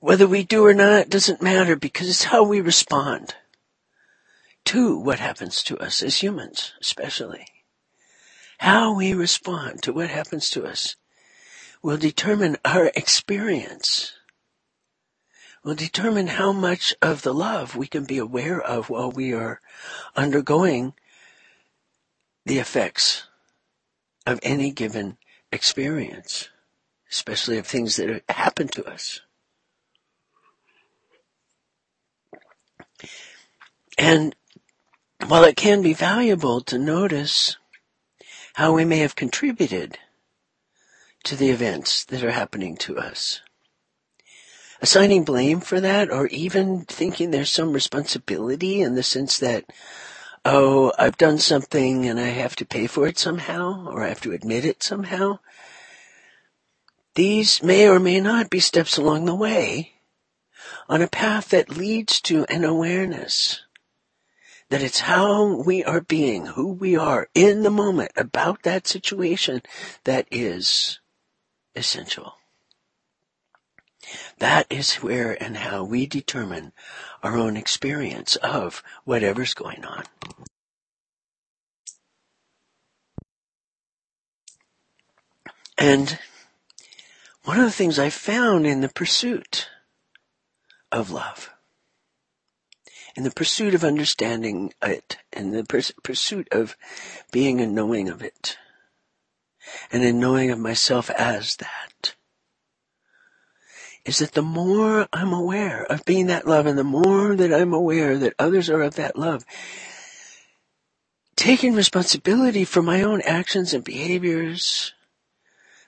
whether 0.00 0.26
we 0.26 0.42
do 0.42 0.64
or 0.64 0.74
not 0.74 1.08
doesn't 1.08 1.42
matter 1.42 1.76
because 1.76 2.08
it's 2.08 2.24
how 2.24 2.42
we 2.42 2.60
respond 2.60 3.34
to 4.64 4.98
what 4.98 5.18
happens 5.18 5.62
to 5.64 5.78
us 5.78 6.02
as 6.02 6.22
humans, 6.22 6.72
especially. 6.80 7.46
How 8.58 8.94
we 8.94 9.14
respond 9.14 9.82
to 9.82 9.92
what 9.92 10.10
happens 10.10 10.50
to 10.50 10.66
us 10.66 10.96
will 11.82 11.96
determine 11.96 12.56
our 12.64 12.90
experience, 12.94 14.12
will 15.64 15.74
determine 15.74 16.28
how 16.28 16.52
much 16.52 16.94
of 17.02 17.22
the 17.22 17.34
love 17.34 17.76
we 17.76 17.86
can 17.86 18.04
be 18.04 18.18
aware 18.18 18.60
of 18.60 18.88
while 18.90 19.10
we 19.10 19.32
are 19.32 19.60
undergoing 20.16 20.94
the 22.46 22.58
effects 22.58 23.24
of 24.26 24.38
any 24.42 24.70
given 24.70 25.16
experience, 25.52 26.48
especially 27.10 27.58
of 27.58 27.66
things 27.66 27.96
that 27.96 28.22
happen 28.28 28.68
to 28.68 28.84
us. 28.84 29.20
And 33.96 34.34
while 35.26 35.44
it 35.44 35.56
can 35.56 35.82
be 35.82 35.92
valuable 35.92 36.60
to 36.62 36.78
notice 36.78 37.56
how 38.54 38.72
we 38.72 38.84
may 38.84 38.98
have 38.98 39.16
contributed 39.16 39.98
to 41.24 41.36
the 41.36 41.50
events 41.50 42.04
that 42.04 42.22
are 42.22 42.30
happening 42.30 42.76
to 42.76 42.96
us, 42.96 43.40
assigning 44.80 45.24
blame 45.24 45.60
for 45.60 45.80
that 45.80 46.10
or 46.10 46.26
even 46.28 46.82
thinking 46.82 47.30
there's 47.30 47.50
some 47.50 47.72
responsibility 47.72 48.80
in 48.80 48.94
the 48.94 49.02
sense 49.02 49.38
that, 49.38 49.64
oh, 50.44 50.92
I've 50.98 51.18
done 51.18 51.38
something 51.38 52.06
and 52.06 52.18
I 52.18 52.28
have 52.28 52.56
to 52.56 52.66
pay 52.66 52.86
for 52.86 53.06
it 53.06 53.18
somehow 53.18 53.88
or 53.88 54.04
I 54.04 54.08
have 54.08 54.20
to 54.22 54.32
admit 54.32 54.64
it 54.64 54.82
somehow. 54.82 55.40
These 57.14 57.62
may 57.62 57.88
or 57.88 57.98
may 57.98 58.20
not 58.20 58.50
be 58.50 58.60
steps 58.60 58.96
along 58.96 59.24
the 59.24 59.34
way 59.34 59.94
on 60.88 61.02
a 61.02 61.08
path 61.08 61.48
that 61.50 61.76
leads 61.76 62.20
to 62.22 62.44
an 62.48 62.64
awareness 62.64 63.62
that 64.70 64.82
it's 64.82 65.00
how 65.00 65.62
we 65.62 65.82
are 65.82 66.02
being, 66.02 66.46
who 66.46 66.72
we 66.72 66.96
are 66.96 67.28
in 67.34 67.62
the 67.62 67.70
moment 67.70 68.12
about 68.16 68.62
that 68.62 68.86
situation 68.86 69.62
that 70.04 70.26
is 70.30 71.00
essential. 71.74 72.37
That 74.38 74.66
is 74.70 74.96
where 74.96 75.40
and 75.42 75.56
how 75.56 75.84
we 75.84 76.06
determine 76.06 76.72
our 77.22 77.36
own 77.36 77.56
experience 77.56 78.36
of 78.36 78.82
whatever's 79.04 79.54
going 79.54 79.84
on. 79.84 80.04
And 85.76 86.18
one 87.44 87.58
of 87.58 87.64
the 87.64 87.70
things 87.70 87.98
I 87.98 88.10
found 88.10 88.66
in 88.66 88.80
the 88.80 88.88
pursuit 88.88 89.68
of 90.90 91.10
love 91.10 91.50
in 93.18 93.24
the 93.24 93.30
pursuit 93.32 93.74
of 93.74 93.82
understanding 93.82 94.72
it, 94.80 95.18
in 95.32 95.50
the 95.50 95.64
pers- 95.64 95.90
pursuit 96.04 96.46
of 96.52 96.76
being 97.32 97.60
a 97.60 97.66
knowing 97.66 98.08
of 98.08 98.22
it, 98.22 98.56
and 99.90 100.04
in 100.04 100.20
knowing 100.20 100.52
of 100.52 100.58
myself 100.60 101.10
as 101.10 101.56
that, 101.56 102.14
is 104.08 104.20
that 104.20 104.32
the 104.32 104.40
more 104.40 105.06
I'm 105.12 105.34
aware 105.34 105.84
of 105.84 106.02
being 106.06 106.28
that 106.28 106.48
love 106.48 106.64
and 106.64 106.78
the 106.78 106.82
more 106.82 107.36
that 107.36 107.52
I'm 107.52 107.74
aware 107.74 108.16
that 108.16 108.32
others 108.38 108.70
are 108.70 108.80
of 108.80 108.94
that 108.94 109.18
love, 109.18 109.44
taking 111.36 111.74
responsibility 111.74 112.64
for 112.64 112.80
my 112.80 113.02
own 113.02 113.20
actions 113.20 113.74
and 113.74 113.84
behaviors, 113.84 114.94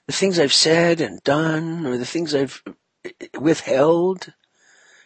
the 0.05 0.13
things 0.13 0.37
I've 0.37 0.53
said 0.53 1.01
and 1.01 1.23
done, 1.23 1.87
or 1.87 1.97
the 1.97 2.05
things 2.05 2.35
I've 2.35 2.61
eh, 3.03 3.09
withheld, 3.39 4.31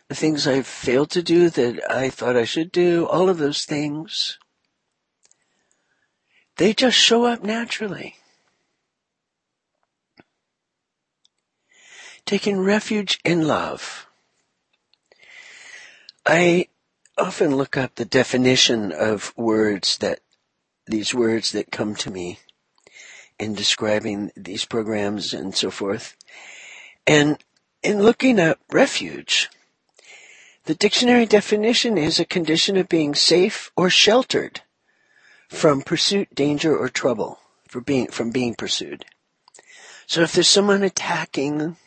the 0.10 0.16
things 0.16 0.46
I've 0.46 0.68
failed 0.68 1.12
to 1.12 1.24
do 1.24 1.50
that 1.50 1.90
I 1.90 2.10
thought 2.10 2.36
I 2.36 2.44
should 2.44 2.70
do, 2.70 3.08
all 3.08 3.30
of 3.30 3.38
those 3.38 3.64
things, 3.64 4.38
they 6.58 6.74
just 6.74 6.98
show 6.98 7.24
up 7.24 7.44
naturally. 7.44 8.18
Taking 12.26 12.60
refuge 12.60 13.20
in 13.24 13.48
love. 13.48 14.08
I 16.26 16.68
often 17.18 17.56
look 17.56 17.78
up 17.78 17.96
the 17.96 18.06
definition 18.06 18.92
of 18.92 19.32
words 19.38 19.98
that, 20.00 20.20
these 20.88 21.14
words 21.14 21.52
that 21.52 21.72
come 21.72 21.96
to 21.96 22.10
me 22.10 22.40
in 23.38 23.54
describing 23.54 24.32
these 24.36 24.66
programs 24.66 25.34
and 25.34 25.56
so 25.56 25.70
forth. 25.70 26.16
And 27.06 27.38
in 27.84 28.02
looking 28.02 28.40
up 28.40 28.60
refuge, 28.72 29.50
the 30.64 30.74
dictionary 30.74 31.28
definition 31.28 31.98
is 31.98 32.20
a 32.20 32.26
condition 32.26 32.76
of 32.76 32.90
being 32.90 33.14
safe 33.14 33.72
or 33.78 33.90
sheltered 33.92 34.62
from 35.48 35.84
pursuit, 35.84 36.34
danger, 36.34 36.76
or 36.76 36.90
trouble, 36.90 37.40
for 37.68 37.82
being, 37.82 38.08
from 38.08 38.32
being 38.32 38.56
pursued. 38.56 39.06
So 40.08 40.22
if 40.22 40.34
there's 40.34 40.48
someone 40.48 40.82
attacking, 40.82 41.78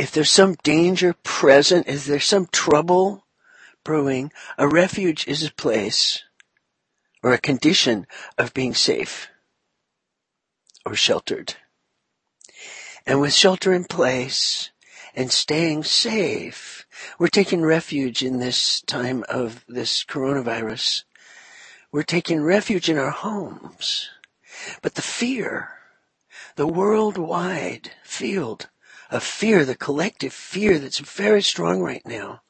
if 0.00 0.12
there's 0.12 0.30
some 0.30 0.54
danger 0.62 1.12
present, 1.12 1.86
is 1.86 2.06
there 2.06 2.18
some 2.18 2.46
trouble 2.46 3.26
brewing, 3.84 4.32
a 4.56 4.66
refuge 4.66 5.28
is 5.28 5.44
a 5.44 5.52
place 5.52 6.22
or 7.22 7.34
a 7.34 7.38
condition 7.38 8.06
of 8.38 8.54
being 8.54 8.72
safe 8.72 9.28
or 10.86 10.94
sheltered. 10.94 11.56
And 13.06 13.20
with 13.20 13.34
shelter 13.34 13.74
in 13.74 13.84
place 13.84 14.70
and 15.14 15.30
staying 15.30 15.84
safe, 15.84 16.86
we're 17.18 17.28
taking 17.28 17.60
refuge 17.60 18.22
in 18.22 18.38
this 18.38 18.80
time 18.80 19.22
of 19.28 19.66
this 19.68 20.02
coronavirus. 20.02 21.04
We're 21.92 22.04
taking 22.04 22.40
refuge 22.40 22.88
in 22.88 22.96
our 22.96 23.10
homes. 23.10 24.08
But 24.80 24.94
the 24.94 25.02
fear, 25.02 25.68
the 26.56 26.66
worldwide 26.66 27.90
field 28.02 28.70
of 29.10 29.22
fear, 29.22 29.64
the 29.64 29.74
collective 29.74 30.32
fear 30.32 30.78
that's 30.78 30.98
very 30.98 31.42
strong 31.42 31.80
right 31.80 32.06
now, 32.06 32.42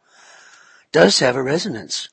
does 0.92 1.18
have 1.20 1.36
a 1.36 1.42
resonance. 1.42 2.08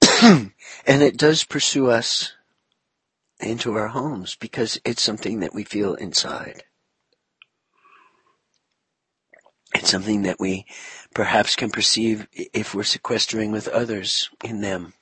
and 0.22 0.52
it 0.86 1.16
does 1.16 1.44
pursue 1.44 1.88
us 1.88 2.32
into 3.40 3.74
our 3.74 3.88
homes 3.88 4.36
because 4.38 4.80
it's 4.84 5.02
something 5.02 5.40
that 5.40 5.54
we 5.54 5.64
feel 5.64 5.94
inside. 5.94 6.64
It's 9.74 9.90
something 9.90 10.22
that 10.22 10.40
we 10.40 10.66
perhaps 11.14 11.54
can 11.54 11.70
perceive 11.70 12.26
if 12.32 12.74
we're 12.74 12.82
sequestering 12.82 13.52
with 13.52 13.68
others 13.68 14.30
in 14.42 14.60
them. 14.60 14.94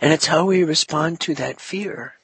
And 0.00 0.12
it's 0.12 0.26
how 0.26 0.44
we 0.44 0.64
respond 0.64 1.20
to 1.20 1.34
that 1.36 1.60
fear. 1.60 2.14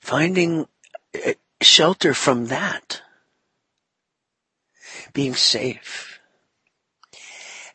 Finding 0.00 0.66
shelter 1.60 2.14
from 2.14 2.46
that. 2.46 3.02
Being 5.12 5.34
safe. 5.34 6.20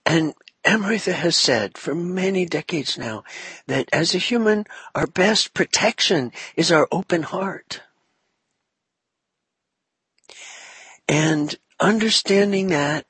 And 0.05 0.33
Amrita 0.65 1.13
has 1.13 1.35
said 1.35 1.77
for 1.77 1.95
many 1.95 2.45
decades 2.45 2.97
now 2.97 3.23
that 3.67 3.89
as 3.93 4.13
a 4.13 4.19
human, 4.19 4.65
our 4.95 5.07
best 5.07 5.53
protection 5.53 6.31
is 6.55 6.71
our 6.71 6.87
open 6.91 7.23
heart. 7.23 7.81
And 11.07 11.55
understanding 11.79 12.67
that 12.67 13.05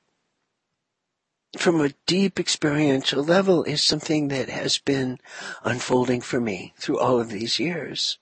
from 1.56 1.80
a 1.80 1.94
deep 2.06 2.38
experiential 2.38 3.24
level 3.24 3.64
is 3.64 3.82
something 3.82 4.28
that 4.28 4.48
has 4.48 4.78
been 4.78 5.18
unfolding 5.64 6.20
for 6.20 6.40
me 6.40 6.74
through 6.76 6.98
all 6.98 7.20
of 7.20 7.30
these 7.30 7.58
years. 7.58 8.18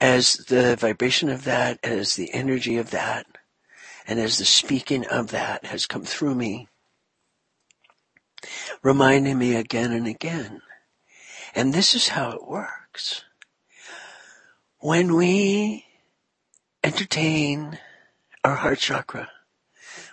As 0.00 0.34
the 0.34 0.76
vibration 0.76 1.28
of 1.28 1.44
that, 1.44 1.78
as 1.82 2.16
the 2.16 2.32
energy 2.34 2.76
of 2.76 2.90
that, 2.90 3.26
and 4.06 4.20
as 4.20 4.38
the 4.38 4.44
speaking 4.44 5.06
of 5.06 5.28
that 5.28 5.66
has 5.66 5.86
come 5.86 6.04
through 6.04 6.34
me, 6.34 6.68
reminding 8.82 9.38
me 9.38 9.54
again 9.54 9.92
and 9.92 10.06
again. 10.06 10.62
And 11.54 11.72
this 11.72 11.94
is 11.94 12.08
how 12.08 12.32
it 12.32 12.46
works. 12.46 13.24
When 14.78 15.14
we 15.14 15.86
entertain 16.84 17.78
our 18.44 18.56
heart 18.56 18.78
chakra, 18.78 19.30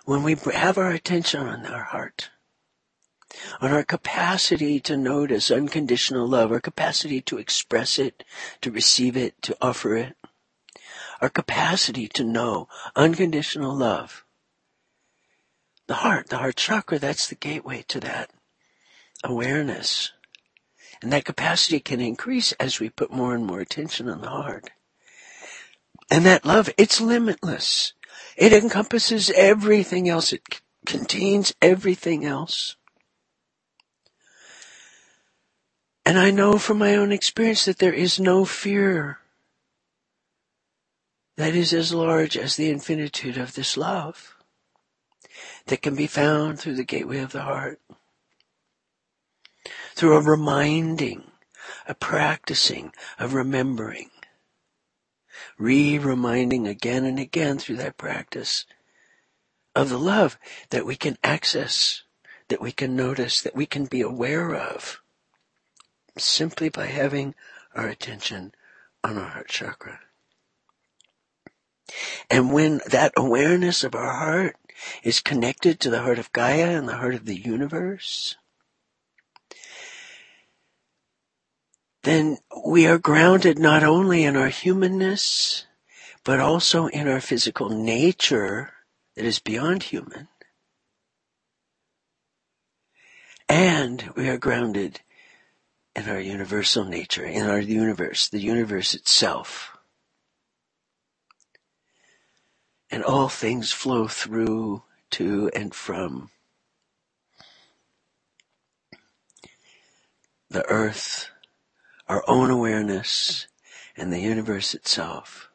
when 0.06 0.24
we 0.24 0.36
have 0.54 0.78
our 0.78 0.92
attention 0.92 1.42
on 1.42 1.66
our 1.66 1.84
heart, 1.84 2.30
on 3.62 3.72
our 3.72 3.84
capacity 3.84 4.80
to 4.82 4.98
notice 4.98 5.52
unconditional 5.52 6.28
love, 6.28 6.52
our 6.52 6.60
capacity 6.60 7.22
to 7.22 7.38
express 7.38 8.00
it, 8.00 8.24
to 8.62 8.72
receive 8.72 9.18
it, 9.18 9.42
to 9.42 9.56
offer 9.62 9.96
it, 9.96 10.16
our 11.22 11.30
capacity 11.30 12.08
to 12.10 12.24
know 12.24 12.68
unconditional 12.96 13.76
love. 13.76 14.26
The 15.88 15.96
heart, 15.96 16.30
the 16.30 16.38
heart 16.38 16.56
chakra, 16.56 17.00
that's 17.00 17.28
the 17.28 17.36
gateway 17.36 17.84
to 17.90 18.00
that 18.02 18.32
awareness. 19.24 20.12
And 21.02 21.12
that 21.12 21.26
capacity 21.26 21.80
can 21.80 22.00
increase 22.00 22.54
as 22.54 22.80
we 22.80 22.90
put 22.90 23.12
more 23.12 23.36
and 23.36 23.46
more 23.46 23.60
attention 23.60 24.08
on 24.10 24.22
the 24.22 24.30
heart. 24.30 24.70
And 26.10 26.26
that 26.26 26.46
love, 26.46 26.70
it's 26.78 27.02
limitless. 27.02 27.94
It 28.38 28.54
encompasses 28.54 29.30
everything 29.32 30.08
else. 30.08 30.32
It 30.32 30.42
c- 30.54 30.60
contains 30.86 31.54
everything 31.62 32.26
else. 32.26 32.76
And 36.06 36.20
I 36.20 36.32
know 36.32 36.58
from 36.58 36.80
my 36.80 36.96
own 36.96 37.12
experience 37.12 37.66
that 37.66 37.80
there 37.80 37.94
is 37.94 38.20
no 38.20 38.46
fear 38.46 39.20
that 41.38 41.56
is 41.56 41.74
as 41.74 41.94
large 41.94 42.38
as 42.38 42.56
the 42.56 42.70
infinitude 42.70 43.38
of 43.38 43.54
this 43.54 43.78
love 43.78 44.36
that 45.68 45.82
can 45.82 45.96
be 45.96 46.08
found 46.08 46.60
through 46.60 46.76
the 46.76 46.84
gateway 46.84 47.20
of 47.20 47.32
the 47.32 47.42
heart. 47.42 47.80
Through 49.96 50.18
a 50.18 50.22
reminding, 50.22 51.32
a 51.88 51.96
practicing, 51.96 52.92
a 53.18 53.28
remembering 53.28 54.10
re-reminding 55.58 56.68
again 56.68 57.06
and 57.06 57.20
again 57.20 57.58
through 57.58 57.78
that 57.78 57.98
practice 57.98 58.66
of 59.76 59.90
the 59.90 60.00
love 60.00 60.38
that 60.70 60.86
we 60.86 60.96
can 60.96 61.18
access, 61.24 62.04
that 62.50 62.62
we 62.62 62.72
can 62.72 62.96
notice, 62.96 63.42
that 63.42 63.56
we 63.56 63.66
can 63.66 63.86
be 63.86 64.02
aware 64.02 64.56
of 64.56 65.02
simply 66.18 66.70
by 66.70 66.86
having 66.86 67.36
our 67.76 67.88
attention 67.88 68.54
on 69.04 69.18
our 69.18 69.30
heart 69.30 69.48
chakra. 69.48 70.00
And 72.30 72.54
when 72.54 72.82
that 72.90 73.14
awareness 73.18 73.84
of 73.84 73.96
our 73.96 74.14
heart 74.14 74.56
is 75.04 75.22
connected 75.22 75.80
to 75.80 75.90
the 75.90 76.02
heart 76.02 76.20
of 76.20 76.32
Gaia 76.32 76.78
and 76.78 76.88
the 76.88 76.98
heart 76.98 77.16
of 77.16 77.26
the 77.26 77.36
universe, 77.36 78.36
then 82.04 82.38
we 82.66 82.86
are 82.86 82.98
grounded 82.98 83.60
not 83.60 83.84
only 83.84 84.24
in 84.24 84.36
our 84.36 84.50
humanness, 84.50 85.66
but 86.24 86.40
also 86.40 86.88
in 86.88 87.08
our 87.08 87.22
physical 87.22 87.70
nature 87.70 88.72
that 89.16 89.26
is 89.26 89.40
beyond 89.40 89.84
human. 89.84 90.28
And 93.50 94.10
we 94.16 94.30
are 94.30 94.38
grounded 94.38 95.02
in 95.96 96.10
our 96.10 96.20
universal 96.20 96.86
nature, 96.86 97.26
in 97.26 97.46
our 97.48 97.60
universe, 97.60 98.28
the 98.28 98.40
universe 98.40 98.94
itself. 98.94 99.78
And 102.90 103.04
all 103.04 103.30
things 103.30 103.72
flow 103.72 104.08
through, 104.08 104.84
to, 105.12 105.52
and 105.56 105.74
from 105.74 106.32
the 110.50 110.66
earth, 110.70 111.30
our 112.08 112.24
own 112.28 112.50
awareness, 112.50 113.48
and 113.98 114.12
the 114.12 114.20
universe 114.20 114.74
itself. 114.74 115.50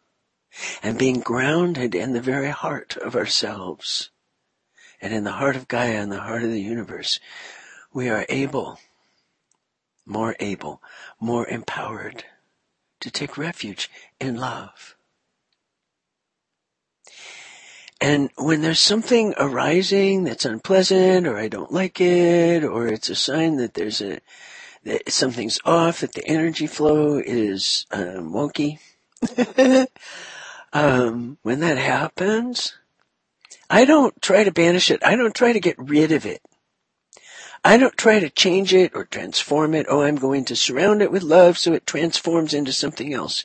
And 0.82 0.98
being 0.98 1.20
grounded 1.20 1.94
in 1.94 2.12
the 2.12 2.20
very 2.20 2.50
heart 2.50 2.96
of 2.96 3.14
ourselves, 3.14 4.10
and 5.00 5.12
in 5.14 5.22
the 5.22 5.32
heart 5.32 5.54
of 5.54 5.68
Gaia 5.68 6.00
and 6.00 6.10
the 6.10 6.20
heart 6.20 6.42
of 6.42 6.50
the 6.50 6.60
universe, 6.60 7.20
we 7.92 8.08
are 8.08 8.26
able, 8.28 8.80
more 10.08 10.36
able, 10.40 10.82
more 11.20 11.46
empowered 11.46 12.24
to 13.00 13.10
take 13.10 13.38
refuge 13.38 13.90
in 14.18 14.36
love. 14.36 14.96
And 18.00 18.30
when 18.36 18.60
there's 18.60 18.78
something 18.78 19.34
arising 19.36 20.24
that's 20.24 20.44
unpleasant, 20.44 21.26
or 21.26 21.36
I 21.36 21.48
don't 21.48 21.72
like 21.72 22.00
it, 22.00 22.62
or 22.62 22.86
it's 22.86 23.10
a 23.10 23.16
sign 23.16 23.56
that 23.56 23.74
there's 23.74 24.00
a 24.00 24.20
that 24.84 25.10
something's 25.10 25.58
off, 25.64 26.00
that 26.00 26.12
the 26.12 26.26
energy 26.26 26.68
flow 26.68 27.18
is 27.18 27.86
um, 27.90 28.32
wonky. 28.32 28.78
um, 30.72 31.38
when 31.42 31.60
that 31.60 31.78
happens, 31.78 32.74
I 33.68 33.84
don't 33.84 34.20
try 34.22 34.44
to 34.44 34.52
banish 34.52 34.90
it. 34.90 35.04
I 35.04 35.16
don't 35.16 35.34
try 35.34 35.52
to 35.52 35.60
get 35.60 35.76
rid 35.78 36.12
of 36.12 36.24
it. 36.24 36.40
I 37.64 37.76
don't 37.76 37.96
try 37.96 38.20
to 38.20 38.30
change 38.30 38.72
it 38.72 38.92
or 38.94 39.04
transform 39.04 39.74
it. 39.74 39.86
Oh, 39.88 40.02
I'm 40.02 40.16
going 40.16 40.44
to 40.46 40.56
surround 40.56 41.02
it 41.02 41.10
with 41.10 41.22
love 41.22 41.58
so 41.58 41.72
it 41.72 41.86
transforms 41.86 42.54
into 42.54 42.72
something 42.72 43.12
else. 43.12 43.44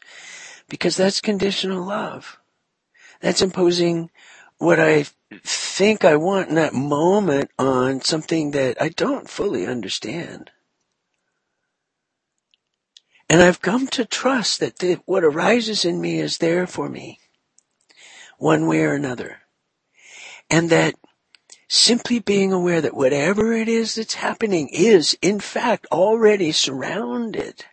Because 0.69 0.97
that's 0.97 1.21
conditional 1.21 1.83
love. 1.83 2.39
That's 3.21 3.41
imposing 3.41 4.11
what 4.57 4.79
I 4.79 5.05
think 5.43 6.05
I 6.05 6.15
want 6.15 6.49
in 6.49 6.55
that 6.55 6.73
moment 6.73 7.51
on 7.57 8.01
something 8.01 8.51
that 8.51 8.81
I 8.81 8.89
don't 8.89 9.29
fully 9.29 9.65
understand. 9.65 10.51
And 13.29 13.41
I've 13.41 13.61
come 13.61 13.87
to 13.87 14.05
trust 14.05 14.59
that 14.59 15.01
what 15.05 15.23
arises 15.23 15.85
in 15.85 15.99
me 15.99 16.19
is 16.19 16.37
there 16.37 16.67
for 16.67 16.87
me, 16.87 17.19
one 18.37 18.67
way 18.67 18.83
or 18.83 18.93
another. 18.93 19.39
And 20.49 20.69
that 20.69 20.95
simply 21.73 22.19
being 22.19 22.53
aware 22.53 22.81
that 22.81 22.93
whatever 22.93 23.53
it 23.53 23.67
is 23.67 23.95
that's 23.95 24.13
happening 24.13 24.69
is, 24.71 25.17
in 25.23 25.39
fact, 25.39 25.87
already 25.91 26.51
surrounded 26.51 27.65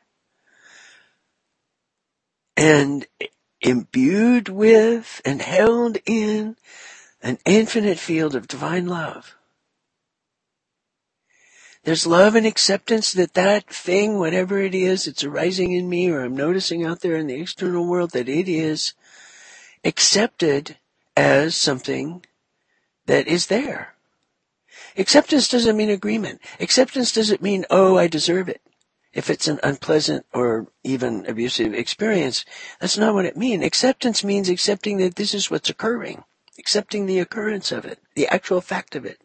and 2.56 3.06
imbued 3.60 4.48
with 4.48 5.20
and 5.22 5.42
held 5.42 5.98
in 6.06 6.56
an 7.22 7.38
infinite 7.44 7.98
field 7.98 8.34
of 8.34 8.48
divine 8.48 8.86
love. 8.86 9.36
There's 11.84 12.06
love 12.06 12.34
and 12.34 12.46
acceptance 12.46 13.12
that 13.12 13.34
that 13.34 13.66
thing, 13.66 14.18
whatever 14.18 14.58
it 14.58 14.74
is, 14.74 15.06
it's 15.06 15.24
arising 15.24 15.72
in 15.72 15.90
me 15.90 16.10
or 16.10 16.22
I'm 16.22 16.36
noticing 16.36 16.86
out 16.86 17.00
there 17.00 17.16
in 17.16 17.26
the 17.26 17.40
external 17.40 17.86
world 17.86 18.12
that 18.12 18.30
it 18.30 18.48
is 18.48 18.94
accepted 19.84 20.78
as 21.16 21.54
something 21.54 22.24
that 23.10 23.26
is 23.26 23.48
there. 23.48 23.94
Acceptance 24.96 25.48
doesn't 25.48 25.76
mean 25.76 25.90
agreement. 25.90 26.40
Acceptance 26.60 27.10
doesn't 27.10 27.42
mean, 27.42 27.66
oh, 27.68 27.98
I 27.98 28.06
deserve 28.06 28.48
it. 28.48 28.60
If 29.12 29.28
it's 29.28 29.48
an 29.48 29.58
unpleasant 29.64 30.26
or 30.32 30.68
even 30.84 31.26
abusive 31.26 31.74
experience, 31.74 32.44
that's 32.80 32.96
not 32.96 33.12
what 33.12 33.24
it 33.24 33.36
means. 33.36 33.64
Acceptance 33.64 34.22
means 34.22 34.48
accepting 34.48 34.98
that 34.98 35.16
this 35.16 35.34
is 35.34 35.50
what's 35.50 35.68
occurring, 35.68 36.22
accepting 36.56 37.06
the 37.06 37.18
occurrence 37.18 37.72
of 37.72 37.84
it, 37.84 37.98
the 38.14 38.28
actual 38.28 38.60
fact 38.60 38.94
of 38.94 39.04
it. 39.04 39.18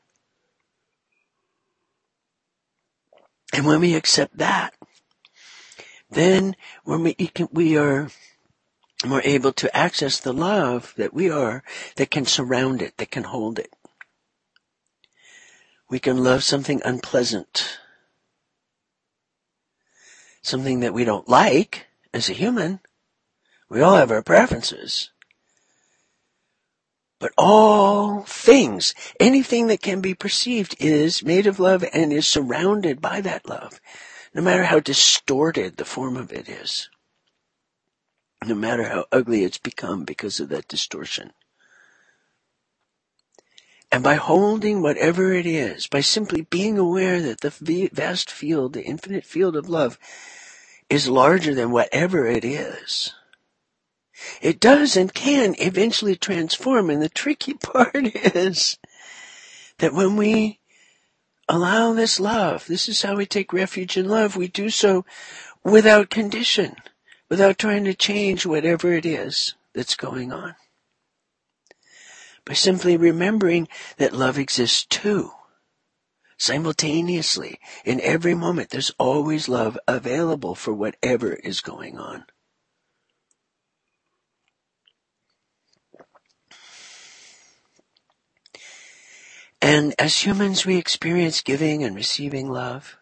And 3.53 3.67
when 3.67 3.81
we 3.81 3.93
accept 3.93 4.39
that, 4.39 4.73
then 6.09 6.55
when 6.85 7.03
we, 7.03 7.15
we 7.51 7.77
are 7.77 8.09
more 9.05 9.21
able 9.23 9.53
to 9.53 9.75
access 9.75 10.19
the 10.19 10.33
love 10.33 10.93
that 10.97 11.13
we 11.13 11.29
are, 11.29 11.63
that 11.95 12.11
can 12.11 12.25
surround 12.25 12.81
it, 12.81 12.97
that 12.97 13.11
can 13.11 13.23
hold 13.23 13.59
it. 13.59 13.73
We 15.89 15.99
can 15.99 16.23
love 16.23 16.43
something 16.43 16.81
unpleasant 16.83 17.79
something 20.45 20.81
that 20.81 20.93
we 20.93 21.03
don't 21.03 21.27
like 21.27 21.87
as 22.13 22.29
a 22.29 22.33
human. 22.33 22.79
We 23.67 23.81
all 23.81 23.95
have 23.95 24.11
our 24.11 24.21
preferences. 24.21 25.09
But 27.19 27.31
all 27.37 28.21
things, 28.21 28.93
anything 29.19 29.67
that 29.67 29.81
can 29.81 30.01
be 30.01 30.13
perceived 30.13 30.75
is 30.79 31.23
made 31.23 31.47
of 31.47 31.59
love 31.59 31.83
and 31.93 32.13
is 32.13 32.27
surrounded 32.27 33.01
by 33.01 33.21
that 33.21 33.49
love, 33.49 33.79
no 34.33 34.41
matter 34.41 34.65
how 34.65 34.79
distorted 34.79 35.77
the 35.77 35.85
form 35.85 36.15
of 36.15 36.31
it 36.31 36.47
is. 36.47 36.89
No 38.45 38.55
matter 38.55 38.83
how 38.89 39.05
ugly 39.11 39.43
it's 39.43 39.57
become 39.57 40.03
because 40.03 40.39
of 40.39 40.49
that 40.49 40.67
distortion. 40.67 41.33
And 43.91 44.03
by 44.03 44.15
holding 44.15 44.81
whatever 44.81 45.33
it 45.33 45.45
is, 45.45 45.87
by 45.87 46.01
simply 46.01 46.41
being 46.41 46.77
aware 46.77 47.21
that 47.21 47.41
the 47.41 47.89
vast 47.93 48.29
field, 48.29 48.73
the 48.73 48.83
infinite 48.83 49.25
field 49.25 49.55
of 49.55 49.69
love 49.69 49.97
is 50.89 51.07
larger 51.07 51.55
than 51.55 51.71
whatever 51.71 52.27
it 52.27 52.45
is. 52.45 53.13
It 54.41 54.59
does 54.59 54.95
and 54.95 55.13
can 55.13 55.55
eventually 55.59 56.15
transform, 56.15 56.89
and 56.89 57.01
the 57.01 57.09
tricky 57.09 57.53
part 57.61 57.95
is 57.95 58.77
that 59.79 59.93
when 59.93 60.15
we 60.15 60.59
allow 61.47 61.93
this 61.93 62.19
love, 62.19 62.65
this 62.67 62.87
is 62.89 63.01
how 63.01 63.15
we 63.15 63.25
take 63.25 63.53
refuge 63.53 63.97
in 63.97 64.07
love, 64.07 64.35
we 64.35 64.47
do 64.47 64.69
so 64.69 65.05
without 65.63 66.09
condition, 66.09 66.75
without 67.35 67.57
trying 67.57 67.83
to 67.83 67.93
change 67.93 68.45
whatever 68.45 68.93
it 68.93 69.05
is 69.05 69.55
that's 69.73 69.97
going 69.97 70.31
on. 70.31 70.55
By 72.45 72.53
simply 72.53 72.95
remembering 72.95 73.67
that 73.97 74.13
love 74.13 74.39
exists 74.39 74.85
too 74.85 75.31
simultaneously. 76.37 77.59
In 77.83 77.99
every 77.99 78.35
moment, 78.35 78.69
there's 78.69 78.93
always 78.97 79.49
love 79.49 79.77
available 79.85 80.55
for 80.55 80.73
whatever 80.73 81.33
is 81.33 81.59
going 81.59 81.99
on. 81.99 82.23
And 89.61 89.93
as 89.99 90.25
humans, 90.25 90.65
we 90.65 90.77
experience 90.77 91.41
giving 91.41 91.83
and 91.83 91.97
receiving 91.97 92.49
love. 92.49 92.95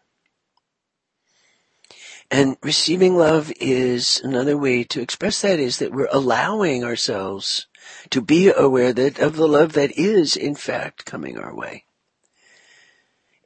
And 2.34 2.58
receiving 2.64 3.16
love 3.16 3.54
is 3.60 4.20
another 4.24 4.58
way 4.58 4.84
to 4.86 5.02
express 5.02 5.44
that 5.44 5.60
is 5.60 5.78
that 5.78 5.92
we're 5.92 6.10
allowing 6.12 6.84
ourselves 6.84 7.68
to 8.10 8.22
be 8.22 8.52
aware 8.52 8.92
that 8.92 9.20
of 9.20 9.36
the 9.36 9.48
love 9.48 9.74
that 9.74 9.92
is 9.92 10.36
in 10.36 10.56
fact 10.56 11.06
coming 11.06 11.38
our 11.38 11.54
way. 11.54 11.86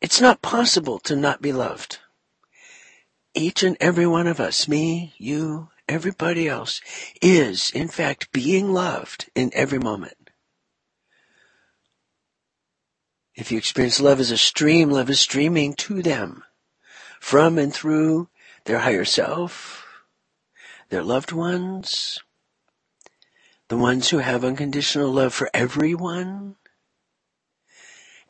It's 0.02 0.22
not 0.22 0.42
possible 0.42 1.00
to 1.00 1.18
not 1.18 1.42
be 1.42 1.52
loved. 1.52 2.00
Each 3.34 3.62
and 3.62 3.76
every 3.82 4.08
one 4.08 4.26
of 4.26 4.40
us, 4.40 4.70
me, 4.70 5.14
you, 5.18 5.68
everybody 5.90 6.48
else, 6.48 6.80
is 7.22 7.72
in 7.72 7.90
fact 7.90 8.32
being 8.32 8.72
loved 8.72 9.30
in 9.36 9.52
every 9.54 9.80
moment. 9.80 10.30
If 13.36 13.52
you 13.52 13.58
experience 13.58 14.00
love 14.00 14.22
as 14.22 14.32
a 14.32 14.38
stream, 14.38 14.90
love 14.90 15.10
is 15.10 15.20
streaming 15.20 15.74
to 15.74 16.02
them 16.02 16.46
from 17.20 17.58
and 17.58 17.74
through 17.74 18.30
their 18.68 18.80
higher 18.80 19.06
self, 19.06 19.86
their 20.90 21.02
loved 21.02 21.32
ones, 21.32 22.20
the 23.70 23.78
ones 23.78 24.10
who 24.10 24.18
have 24.18 24.44
unconditional 24.44 25.12
love 25.12 25.34
for 25.34 25.50
everyone, 25.54 26.56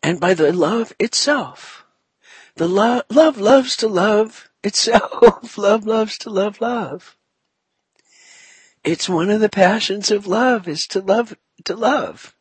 and 0.02 0.20
by 0.20 0.36
the 0.36 0.54
love 0.54 0.94
itself. 1.00 1.86
The 2.56 2.68
lo- 2.68 3.02
love 3.10 3.40
loves 3.40 3.76
to 3.78 3.88
love 3.88 4.50
itself. 4.64 5.58
love 5.58 5.86
loves 5.86 6.20
to 6.20 6.30
love 6.30 6.62
love. 6.62 7.18
It's 8.84 9.10
one 9.10 9.32
of 9.32 9.42
the 9.42 9.50
passions 9.50 10.12
of 10.12 10.28
love 10.28 10.68
is 10.68 10.86
to 10.88 11.02
love, 11.02 11.36
to 11.66 11.76
love. 11.76 12.36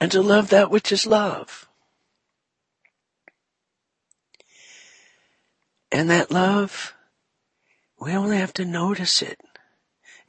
And 0.00 0.12
to 0.12 0.22
love 0.22 0.50
that 0.50 0.70
which 0.70 0.92
is 0.92 1.06
love. 1.06 1.67
And 5.90 6.10
that 6.10 6.30
love, 6.30 6.94
we 8.00 8.12
only 8.12 8.36
have 8.36 8.52
to 8.54 8.64
notice 8.64 9.22
it. 9.22 9.40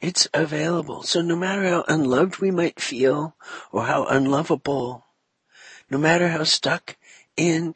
It's 0.01 0.27
available. 0.33 1.03
So 1.03 1.21
no 1.21 1.35
matter 1.35 1.67
how 1.67 1.83
unloved 1.87 2.37
we 2.39 2.51
might 2.51 2.79
feel 2.79 3.35
or 3.71 3.85
how 3.85 4.05
unlovable, 4.05 5.05
no 5.89 5.97
matter 5.97 6.29
how 6.29 6.43
stuck 6.43 6.95
in 7.35 7.75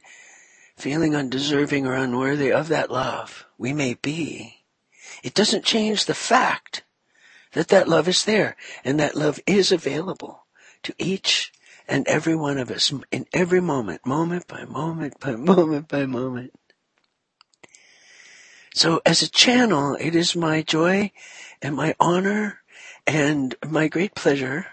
feeling 0.77 1.15
undeserving 1.15 1.85
or 1.85 1.93
unworthy 1.93 2.51
of 2.51 2.69
that 2.69 2.89
love 2.89 3.45
we 3.57 3.73
may 3.73 3.95
be, 3.95 4.63
it 5.21 5.33
doesn't 5.33 5.65
change 5.65 6.05
the 6.05 6.13
fact 6.13 6.83
that 7.51 7.67
that 7.67 7.89
love 7.89 8.07
is 8.07 8.25
there 8.25 8.55
and 8.83 8.99
that 8.99 9.15
love 9.15 9.39
is 9.45 9.71
available 9.71 10.45
to 10.83 10.93
each 10.97 11.51
and 11.87 12.07
every 12.07 12.35
one 12.35 12.57
of 12.57 12.71
us 12.71 12.93
in 13.11 13.25
every 13.33 13.61
moment, 13.61 14.05
moment 14.05 14.47
by 14.47 14.63
moment 14.63 15.19
by 15.19 15.35
moment 15.35 15.87
by 15.89 16.05
moment. 16.05 16.53
So 18.73 19.01
as 19.05 19.21
a 19.21 19.29
channel, 19.29 19.95
it 19.99 20.15
is 20.15 20.35
my 20.35 20.61
joy 20.61 21.11
and 21.61 21.75
my 21.75 21.95
honor 21.99 22.61
and 23.05 23.55
my 23.63 23.87
great 23.87 24.15
pleasure 24.15 24.67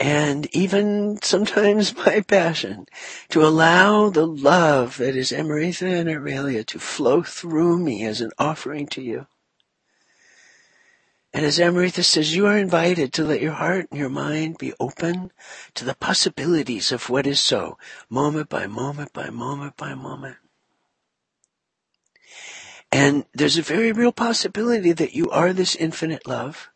and 0.00 0.48
even 0.54 1.18
sometimes 1.22 1.96
my 2.06 2.20
passion 2.20 2.86
to 3.30 3.44
allow 3.44 4.10
the 4.10 4.26
love 4.26 4.98
that 4.98 5.16
is 5.16 5.32
Amaritha 5.32 6.00
and 6.00 6.08
Aurelia 6.08 6.64
to 6.64 6.78
flow 6.78 7.22
through 7.22 7.78
me 7.78 8.04
as 8.04 8.20
an 8.20 8.30
offering 8.38 8.86
to 8.88 9.02
you. 9.02 9.26
And 11.32 11.44
as 11.44 11.58
Amaritha 11.58 12.04
says, 12.04 12.34
you 12.34 12.46
are 12.46 12.56
invited 12.56 13.12
to 13.12 13.24
let 13.24 13.42
your 13.42 13.52
heart 13.52 13.88
and 13.90 14.00
your 14.00 14.08
mind 14.08 14.58
be 14.58 14.72
open 14.80 15.30
to 15.74 15.84
the 15.84 15.94
possibilities 15.94 16.90
of 16.90 17.10
what 17.10 17.26
is 17.26 17.38
so, 17.38 17.76
moment 18.08 18.48
by 18.48 18.66
moment 18.66 19.12
by 19.12 19.28
moment 19.28 19.76
by 19.76 19.94
moment. 19.94 20.36
And 22.90 23.26
there's 23.34 23.58
a 23.58 23.62
very 23.62 23.92
real 23.92 24.12
possibility 24.12 24.92
that 24.92 25.14
you 25.14 25.30
are 25.30 25.52
this 25.52 25.76
infinite 25.76 26.26
love 26.26 26.70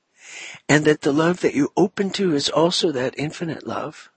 and 0.68 0.84
that 0.84 1.02
the 1.02 1.12
love 1.12 1.40
that 1.40 1.54
you 1.54 1.72
open 1.76 2.10
to 2.10 2.34
is 2.34 2.48
also 2.48 2.92
that 2.92 3.14
infinite 3.18 3.66
love, 3.66 4.10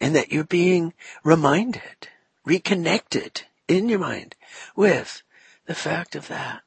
and 0.00 0.14
that 0.14 0.32
you're 0.32 0.44
being 0.44 0.92
reminded, 1.22 2.08
reconnected 2.44 3.42
in 3.68 3.88
your 3.88 3.98
mind 3.98 4.34
with 4.76 5.22
the 5.66 5.74
fact 5.74 6.14
of 6.14 6.28
that. 6.28 6.62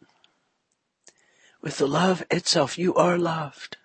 With 1.62 1.77
the 1.77 1.88
love 1.88 2.23
itself, 2.31 2.77
you 2.77 2.95
are 2.95 3.17
loved. 3.17 3.77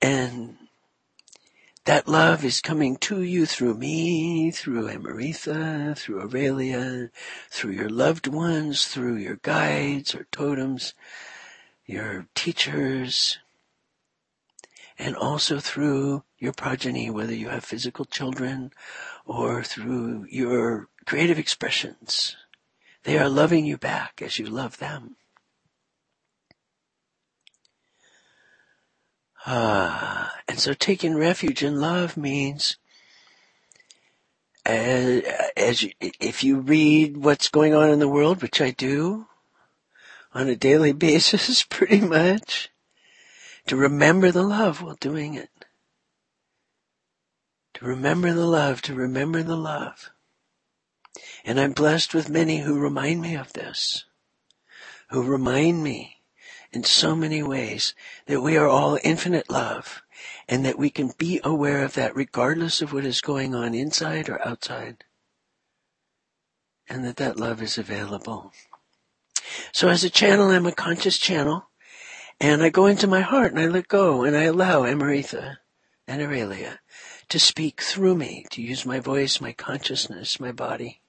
And 0.00 0.56
that 1.86 2.08
love 2.08 2.44
is 2.44 2.60
coming 2.60 2.96
to 2.96 3.22
you 3.22 3.46
through 3.46 3.74
me, 3.74 4.50
through 4.50 4.88
Amaritha, 4.88 5.96
through 5.96 6.20
Aurelia, 6.20 7.10
through 7.48 7.70
your 7.70 7.88
loved 7.88 8.26
ones, 8.26 8.86
through 8.86 9.16
your 9.16 9.36
guides 9.36 10.12
or 10.12 10.26
totems, 10.32 10.94
your 11.86 12.26
teachers, 12.34 13.38
and 14.98 15.14
also 15.14 15.60
through 15.60 16.24
your 16.38 16.52
progeny, 16.52 17.08
whether 17.08 17.34
you 17.34 17.50
have 17.50 17.64
physical 17.64 18.04
children 18.04 18.72
or 19.24 19.62
through 19.62 20.26
your 20.28 20.88
creative 21.06 21.38
expressions. 21.38 22.36
They 23.04 23.16
are 23.16 23.28
loving 23.28 23.64
you 23.64 23.78
back 23.78 24.20
as 24.20 24.40
you 24.40 24.46
love 24.46 24.78
them. 24.78 25.14
Ah, 29.48 30.34
and 30.48 30.58
so 30.58 30.74
taking 30.74 31.14
refuge 31.16 31.62
in 31.62 31.80
love 31.80 32.16
means 32.16 32.78
as, 34.64 35.22
as 35.56 35.82
you, 35.84 35.92
if 36.00 36.42
you 36.42 36.58
read 36.58 37.16
what's 37.16 37.48
going 37.48 37.72
on 37.72 37.90
in 37.90 38.00
the 38.00 38.08
world, 38.08 38.42
which 38.42 38.60
I 38.60 38.72
do 38.72 39.28
on 40.34 40.48
a 40.48 40.56
daily 40.56 40.92
basis, 41.08 41.62
pretty 41.70 42.00
much, 42.00 42.70
to 43.68 43.76
remember 43.76 44.32
the 44.32 44.42
love 44.42 44.82
while 44.82 44.96
doing 44.98 45.34
it. 45.34 45.50
To 47.74 47.84
remember 47.84 48.32
the 48.32 48.46
love, 48.46 48.82
to 48.82 48.94
remember 48.94 49.44
the 49.44 49.56
love. 49.56 50.10
And 51.44 51.60
I'm 51.60 51.72
blessed 51.72 52.14
with 52.14 52.28
many 52.28 52.58
who 52.58 52.80
remind 52.80 53.20
me 53.20 53.36
of 53.36 53.52
this, 53.52 54.06
who 55.10 55.22
remind 55.22 55.84
me 55.84 56.15
in 56.72 56.84
so 56.84 57.14
many 57.14 57.42
ways 57.42 57.94
that 58.26 58.40
we 58.40 58.56
are 58.56 58.68
all 58.68 58.98
infinite 59.02 59.50
love 59.50 60.02
and 60.48 60.64
that 60.64 60.78
we 60.78 60.90
can 60.90 61.12
be 61.18 61.40
aware 61.44 61.84
of 61.84 61.94
that 61.94 62.14
regardless 62.14 62.82
of 62.82 62.92
what 62.92 63.04
is 63.04 63.20
going 63.20 63.54
on 63.54 63.74
inside 63.74 64.28
or 64.28 64.46
outside. 64.46 65.04
And 66.88 67.04
that 67.04 67.16
that 67.16 67.38
love 67.38 67.60
is 67.62 67.78
available. 67.78 68.52
So 69.72 69.88
as 69.88 70.04
a 70.04 70.10
channel, 70.10 70.50
I'm 70.50 70.66
a 70.66 70.72
conscious 70.72 71.18
channel 71.18 71.68
and 72.40 72.62
I 72.62 72.68
go 72.68 72.86
into 72.86 73.06
my 73.06 73.20
heart 73.20 73.52
and 73.52 73.60
I 73.60 73.66
let 73.66 73.88
go 73.88 74.24
and 74.24 74.36
I 74.36 74.44
allow 74.44 74.82
Amaritha 74.82 75.58
and 76.06 76.22
Aurelia 76.22 76.80
to 77.28 77.38
speak 77.38 77.80
through 77.80 78.14
me, 78.14 78.46
to 78.50 78.62
use 78.62 78.86
my 78.86 79.00
voice, 79.00 79.40
my 79.40 79.52
consciousness, 79.52 80.38
my 80.38 80.52
body 80.52 81.00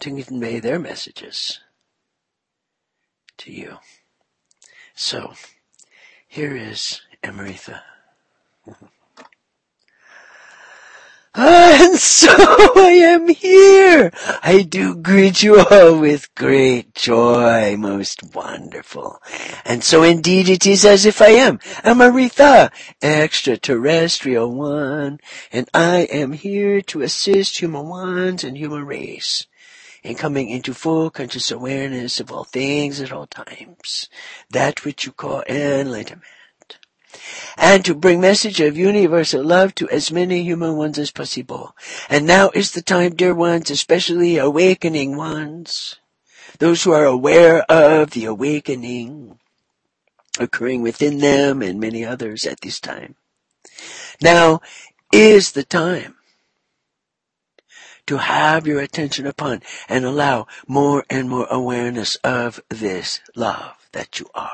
to 0.00 0.22
convey 0.22 0.60
their 0.60 0.78
messages 0.78 1.60
to 3.38 3.52
you. 3.52 3.78
So, 5.00 5.34
here 6.26 6.56
is 6.56 7.02
Amaritha. 7.22 7.82
And 11.36 11.96
so 11.96 12.26
I 12.36 12.98
am 13.04 13.28
here. 13.28 14.10
I 14.42 14.62
do 14.62 14.96
greet 14.96 15.40
you 15.40 15.60
all 15.60 16.00
with 16.00 16.34
great 16.34 16.96
joy, 16.96 17.76
most 17.76 18.34
wonderful. 18.34 19.22
And 19.64 19.84
so 19.84 20.02
indeed 20.02 20.48
it 20.48 20.66
is 20.66 20.84
as 20.84 21.06
if 21.06 21.22
I 21.22 21.28
am 21.28 21.58
Amaritha, 21.84 22.72
extraterrestrial 23.00 24.52
one, 24.52 25.20
and 25.52 25.68
I 25.72 26.08
am 26.10 26.32
here 26.32 26.80
to 26.82 27.02
assist 27.02 27.60
human 27.60 27.86
ones 27.86 28.42
and 28.42 28.58
human 28.58 28.84
race 28.84 29.46
in 30.02 30.14
coming 30.14 30.48
into 30.48 30.74
full 30.74 31.10
conscious 31.10 31.50
awareness 31.50 32.20
of 32.20 32.30
all 32.30 32.44
things 32.44 33.00
at 33.00 33.12
all 33.12 33.26
times, 33.26 34.08
that 34.50 34.84
which 34.84 35.06
you 35.06 35.12
call 35.12 35.42
enlightenment 35.48 36.24
and 37.56 37.84
to 37.84 37.94
bring 37.94 38.20
message 38.20 38.60
of 38.60 38.76
universal 38.76 39.42
love 39.42 39.74
to 39.74 39.88
as 39.90 40.12
many 40.12 40.42
human 40.42 40.76
ones 40.76 40.98
as 40.98 41.10
possible. 41.10 41.74
And 42.08 42.26
now 42.26 42.50
is 42.54 42.72
the 42.72 42.82
time, 42.82 43.14
dear 43.14 43.34
ones, 43.34 43.70
especially 43.70 44.36
awakening 44.36 45.16
ones, 45.16 45.96
those 46.58 46.82
who 46.82 46.92
are 46.92 47.04
aware 47.04 47.62
of 47.70 48.10
the 48.10 48.26
awakening 48.26 49.38
occurring 50.38 50.82
within 50.82 51.18
them 51.18 51.62
and 51.62 51.80
many 51.80 52.04
others 52.04 52.46
at 52.46 52.60
this 52.60 52.78
time. 52.78 53.16
Now 54.20 54.60
is 55.12 55.52
the 55.52 55.64
time 55.64 56.17
to 58.08 58.16
have 58.18 58.66
your 58.66 58.80
attention 58.80 59.26
upon 59.26 59.62
and 59.88 60.04
allow 60.04 60.46
more 60.66 61.04
and 61.08 61.28
more 61.28 61.46
awareness 61.50 62.16
of 62.16 62.60
this 62.68 63.20
love 63.36 63.88
that 63.92 64.18
you 64.18 64.26
are. 64.34 64.50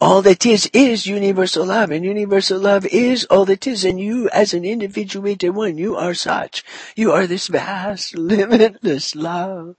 All 0.00 0.22
that 0.22 0.46
is, 0.46 0.70
is 0.72 1.06
universal 1.06 1.66
love, 1.66 1.90
and 1.90 2.04
universal 2.04 2.58
love 2.58 2.86
is 2.86 3.24
all 3.26 3.44
that 3.46 3.66
is, 3.66 3.84
and 3.84 4.00
you 4.00 4.30
as 4.30 4.54
an 4.54 4.64
individuated 4.64 5.54
one, 5.54 5.76
you 5.76 5.96
are 5.96 6.14
such. 6.14 6.64
You 6.96 7.12
are 7.12 7.26
this 7.26 7.48
vast, 7.48 8.16
limitless 8.18 9.14
love. 9.14 9.76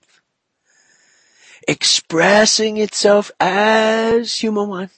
Expressing 1.66 2.76
itself 2.76 3.32
as 3.40 4.36
human 4.36 4.68
one. 4.68 4.90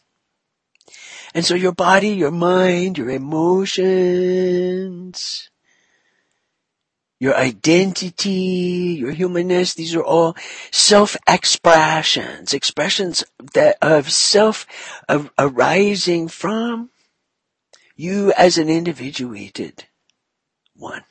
And 1.34 1.44
so 1.44 1.54
your 1.54 1.72
body, 1.72 2.10
your 2.10 2.30
mind, 2.30 2.98
your 2.98 3.08
emotions, 3.10 3.88
your 7.22 7.36
identity, 7.36 8.96
your 8.98 9.12
humanness, 9.12 9.74
these 9.74 9.94
are 9.94 10.02
all 10.02 10.34
self-expressions, 10.72 12.52
expressions 12.52 13.22
that 13.54 13.78
of 13.80 14.10
self 14.10 14.66
arising 15.38 16.26
from 16.26 16.90
you 17.94 18.32
as 18.36 18.58
an 18.58 18.68
individuated 18.68 19.84
one. 20.74 21.04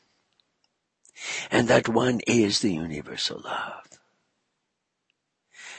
And 1.49 1.69
that 1.69 1.87
one 1.87 2.19
is 2.27 2.59
the 2.59 2.73
universal 2.73 3.39
love. 3.45 3.87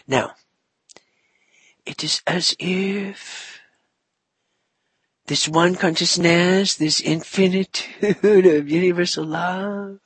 Now, 0.06 0.32
it 1.84 2.02
is 2.02 2.22
as 2.26 2.56
if 2.58 3.60
this 5.26 5.46
one 5.46 5.74
consciousness, 5.74 6.74
this 6.76 7.00
infinitude 7.00 8.46
of 8.56 8.70
universal 8.70 9.26
love, 9.26 9.98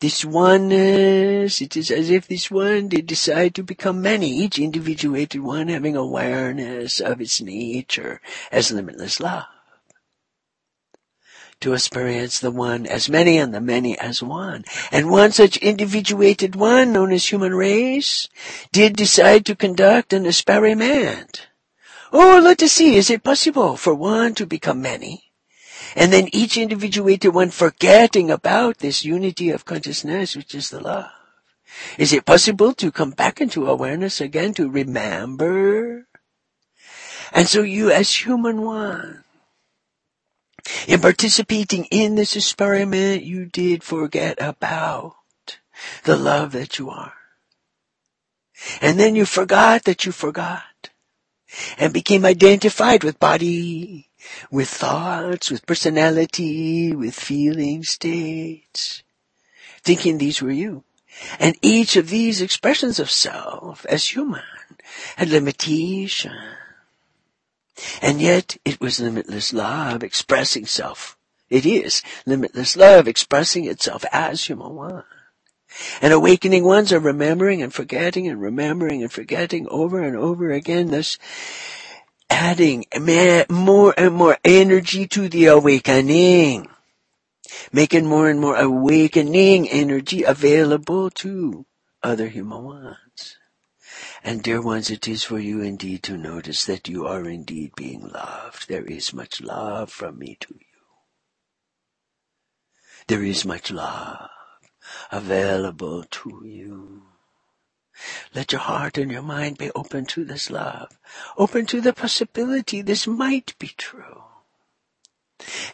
this 0.00 0.24
oneness, 0.24 1.60
it 1.60 1.76
is 1.76 1.90
as 1.90 2.08
if 2.08 2.28
this 2.28 2.50
one, 2.50 2.88
did 2.88 3.06
decide 3.06 3.54
to 3.54 3.64
become 3.64 4.00
many, 4.00 4.30
each 4.30 4.58
individuated 4.58 5.42
one 5.42 5.68
having 5.68 5.96
awareness 5.96 7.00
of 7.00 7.20
its 7.20 7.40
nature 7.40 8.20
as 8.52 8.70
limitless 8.70 9.18
love. 9.18 9.46
To 11.62 11.74
experience 11.74 12.38
the 12.38 12.52
one 12.52 12.86
as 12.86 13.08
many 13.08 13.36
and 13.38 13.52
the 13.52 13.60
many 13.60 13.98
as 13.98 14.22
one. 14.22 14.64
And 14.92 15.10
one 15.10 15.32
such 15.32 15.56
individuated 15.56 16.54
one, 16.54 16.92
known 16.92 17.10
as 17.10 17.26
human 17.26 17.52
race, 17.52 18.28
did 18.70 18.94
decide 18.94 19.44
to 19.46 19.56
conduct 19.56 20.12
an 20.12 20.24
experiment. 20.24 21.48
Oh, 22.12 22.40
let 22.40 22.62
us 22.62 22.72
see, 22.72 22.94
is 22.94 23.10
it 23.10 23.24
possible 23.24 23.76
for 23.76 23.92
one 23.92 24.36
to 24.36 24.46
become 24.46 24.80
many? 24.80 25.27
And 25.98 26.12
then 26.12 26.28
each 26.32 26.56
individuated 26.56 27.34
one 27.34 27.50
forgetting 27.50 28.30
about 28.30 28.78
this 28.78 29.04
unity 29.04 29.50
of 29.50 29.64
consciousness, 29.64 30.36
which 30.36 30.54
is 30.54 30.70
the 30.70 30.78
love. 30.78 31.10
Is 31.98 32.12
it 32.12 32.24
possible 32.24 32.72
to 32.74 32.92
come 32.92 33.10
back 33.10 33.40
into 33.40 33.66
awareness 33.66 34.20
again, 34.20 34.54
to 34.54 34.70
remember? 34.70 36.06
And 37.32 37.48
so 37.48 37.62
you 37.62 37.90
as 37.90 38.14
human 38.14 38.62
one, 38.62 39.24
in 40.86 41.00
participating 41.00 41.86
in 41.86 42.14
this 42.14 42.36
experiment, 42.36 43.24
you 43.24 43.46
did 43.46 43.82
forget 43.82 44.40
about 44.40 45.16
the 46.04 46.16
love 46.16 46.52
that 46.52 46.78
you 46.78 46.90
are. 46.90 47.14
And 48.80 49.00
then 49.00 49.16
you 49.16 49.24
forgot 49.24 49.82
that 49.82 50.06
you 50.06 50.12
forgot 50.12 50.90
and 51.76 51.92
became 51.92 52.24
identified 52.24 53.02
with 53.02 53.18
body, 53.18 54.07
with 54.50 54.68
thoughts, 54.68 55.50
with 55.50 55.66
personality, 55.66 56.94
with 56.94 57.14
feeling 57.14 57.82
states, 57.82 59.02
thinking 59.82 60.18
these 60.18 60.42
were 60.42 60.50
you. 60.50 60.84
And 61.38 61.56
each 61.62 61.96
of 61.96 62.10
these 62.10 62.40
expressions 62.40 62.98
of 62.98 63.10
self 63.10 63.84
as 63.86 64.14
human 64.14 64.42
had 65.16 65.30
limitation. 65.30 66.36
And 68.02 68.20
yet 68.20 68.56
it 68.64 68.80
was 68.80 69.00
limitless 69.00 69.52
love 69.52 70.02
expressing 70.02 70.66
self. 70.66 71.16
It 71.48 71.64
is 71.64 72.02
limitless 72.26 72.76
love 72.76 73.08
expressing 73.08 73.64
itself 73.64 74.04
as 74.12 74.44
human 74.44 74.74
one. 74.74 75.04
And 76.00 76.12
awakening 76.12 76.64
ones 76.64 76.92
are 76.92 77.00
remembering 77.00 77.62
and 77.62 77.72
forgetting 77.72 78.26
and 78.26 78.40
remembering 78.40 79.02
and 79.02 79.12
forgetting 79.12 79.66
over 79.70 80.02
and 80.02 80.16
over 80.16 80.50
again 80.50 80.88
this 80.88 81.18
adding 82.30 82.84
more 83.50 83.94
and 83.96 84.14
more 84.14 84.38
energy 84.44 85.06
to 85.08 85.28
the 85.28 85.46
awakening. 85.46 86.68
Making 87.72 88.06
more 88.06 88.28
and 88.28 88.40
more 88.40 88.56
awakening 88.56 89.68
energy 89.68 90.22
available 90.22 91.10
to 91.10 91.66
other 92.02 92.28
human 92.28 92.62
ones. 92.62 93.36
And 94.22 94.42
dear 94.42 94.60
ones, 94.60 94.90
it 94.90 95.08
is 95.08 95.24
for 95.24 95.38
you 95.38 95.60
indeed 95.60 96.02
to 96.04 96.16
notice 96.16 96.64
that 96.66 96.88
you 96.88 97.06
are 97.06 97.28
indeed 97.28 97.72
being 97.76 98.08
loved. 98.08 98.68
There 98.68 98.84
is 98.84 99.12
much 99.12 99.40
love 99.40 99.90
from 99.90 100.18
me 100.18 100.36
to 100.40 100.54
you. 100.54 100.64
There 103.06 103.24
is 103.24 103.44
much 103.44 103.70
love 103.70 104.28
available 105.10 106.04
to 106.04 106.42
you. 106.44 107.07
Let 108.34 108.52
your 108.52 108.60
heart 108.60 108.98
and 108.98 109.10
your 109.10 109.22
mind 109.22 109.58
be 109.58 109.70
open 109.74 110.06
to 110.06 110.24
this 110.24 110.50
love, 110.50 110.98
open 111.36 111.66
to 111.66 111.80
the 111.80 111.92
possibility 111.92 112.82
this 112.82 113.06
might 113.06 113.54
be 113.58 113.72
true. 113.76 114.22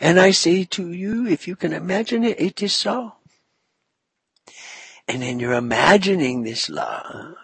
And 0.01 0.21
I 0.21 0.31
say 0.31 0.65
to 0.65 0.93
you, 0.93 1.27
if 1.27 1.49
you 1.49 1.57
can 1.57 1.73
imagine 1.73 2.25
it, 2.25 2.41
it 2.41 2.63
is 2.63 2.75
so. 2.75 3.15
And 5.09 5.23
in 5.23 5.41
your 5.41 5.53
imagining 5.53 6.43
this 6.43 6.69
love, 6.69 7.37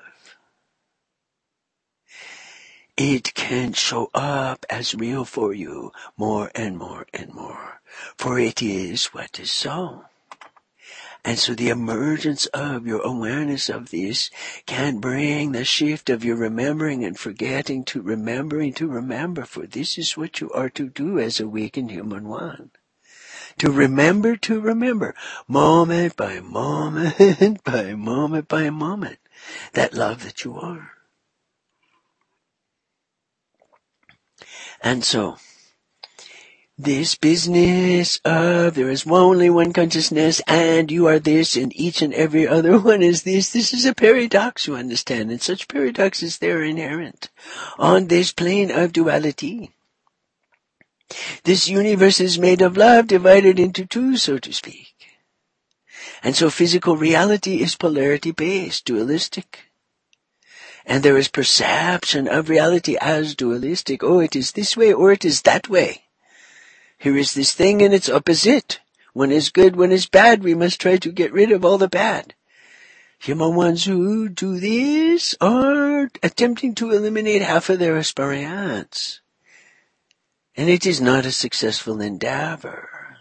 it 2.96 3.34
can 3.34 3.72
show 3.72 4.10
up 4.14 4.66
as 4.68 4.94
real 4.94 5.24
for 5.24 5.54
you 5.54 5.92
more 6.16 6.50
and 6.54 6.76
more 6.76 7.06
and 7.14 7.32
more. 7.32 7.80
For 8.16 8.38
it 8.38 8.62
is 8.62 9.06
what 9.06 9.40
is 9.40 9.50
so. 9.50 10.04
And 11.24 11.38
so 11.38 11.54
the 11.54 11.68
emergence 11.68 12.46
of 12.46 12.86
your 12.86 13.02
awareness 13.02 13.68
of 13.68 13.90
this 13.90 14.30
can 14.66 14.98
bring 14.98 15.52
the 15.52 15.64
shift 15.64 16.08
of 16.08 16.24
your 16.24 16.36
remembering 16.36 17.04
and 17.04 17.18
forgetting 17.18 17.84
to 17.84 18.00
remembering 18.00 18.72
to 18.74 18.88
remember, 18.88 19.44
for 19.44 19.66
this 19.66 19.98
is 19.98 20.16
what 20.16 20.40
you 20.40 20.50
are 20.52 20.70
to 20.70 20.88
do 20.88 21.18
as 21.18 21.38
a 21.38 21.44
awakened 21.44 21.90
human 21.90 22.26
one. 22.26 22.70
To 23.58 23.70
remember 23.70 24.36
to 24.36 24.60
remember, 24.60 25.14
moment 25.46 26.16
by 26.16 26.40
moment 26.40 27.62
by 27.64 27.94
moment 27.94 28.48
by 28.48 28.70
moment, 28.70 29.18
that 29.74 29.92
love 29.92 30.24
that 30.24 30.44
you 30.44 30.56
are. 30.56 30.92
And 34.82 35.04
so, 35.04 35.36
this 36.82 37.14
business 37.14 38.20
of 38.24 38.74
there 38.74 38.88
is 38.88 39.06
only 39.06 39.50
one 39.50 39.70
consciousness 39.70 40.40
and 40.46 40.90
you 40.90 41.06
are 41.06 41.18
this 41.18 41.54
and 41.54 41.76
each 41.76 42.00
and 42.00 42.14
every 42.14 42.48
other 42.48 42.78
one 42.90 43.02
is 43.02 43.22
this. 43.22 43.52
This 43.52 43.74
is 43.74 43.84
a 43.84 43.94
paradox 43.94 44.66
you 44.66 44.76
understand 44.76 45.30
and 45.30 45.42
such 45.42 45.68
paradoxes 45.68 46.38
there 46.38 46.58
are 46.58 46.64
inherent 46.64 47.28
on 47.78 48.06
this 48.06 48.32
plane 48.32 48.70
of 48.70 48.94
duality. 48.94 49.72
This 51.44 51.68
universe 51.68 52.18
is 52.18 52.38
made 52.38 52.62
of 52.62 52.78
love 52.78 53.08
divided 53.08 53.58
into 53.58 53.84
two, 53.84 54.16
so 54.16 54.38
to 54.38 54.52
speak. 54.52 54.94
And 56.22 56.34
so 56.34 56.48
physical 56.48 56.96
reality 56.96 57.60
is 57.60 57.76
polarity 57.76 58.30
based, 58.30 58.86
dualistic. 58.86 59.70
And 60.86 61.02
there 61.02 61.18
is 61.18 61.28
perception 61.28 62.26
of 62.26 62.48
reality 62.48 62.96
as 62.98 63.34
dualistic. 63.34 64.02
Oh, 64.02 64.20
it 64.20 64.34
is 64.34 64.52
this 64.52 64.78
way 64.78 64.94
or 64.94 65.12
it 65.12 65.26
is 65.26 65.42
that 65.42 65.68
way. 65.68 66.04
Here 67.00 67.16
is 67.16 67.32
this 67.32 67.54
thing 67.54 67.80
and 67.80 67.94
its 67.94 68.10
opposite. 68.10 68.80
One 69.14 69.32
is 69.32 69.48
good, 69.48 69.74
one 69.74 69.90
is 69.90 70.06
bad. 70.06 70.44
We 70.44 70.54
must 70.54 70.78
try 70.78 70.98
to 70.98 71.10
get 71.10 71.32
rid 71.32 71.50
of 71.50 71.64
all 71.64 71.78
the 71.78 71.88
bad. 71.88 72.34
Human 73.20 73.54
ones 73.54 73.86
who 73.86 74.28
do 74.28 74.60
this 74.60 75.34
are 75.40 76.10
attempting 76.22 76.74
to 76.74 76.90
eliminate 76.90 77.40
half 77.40 77.70
of 77.70 77.78
their 77.78 77.96
experience. 77.96 79.22
And 80.54 80.68
it 80.68 80.84
is 80.84 81.00
not 81.00 81.24
a 81.24 81.32
successful 81.32 82.02
endeavor. 82.02 83.16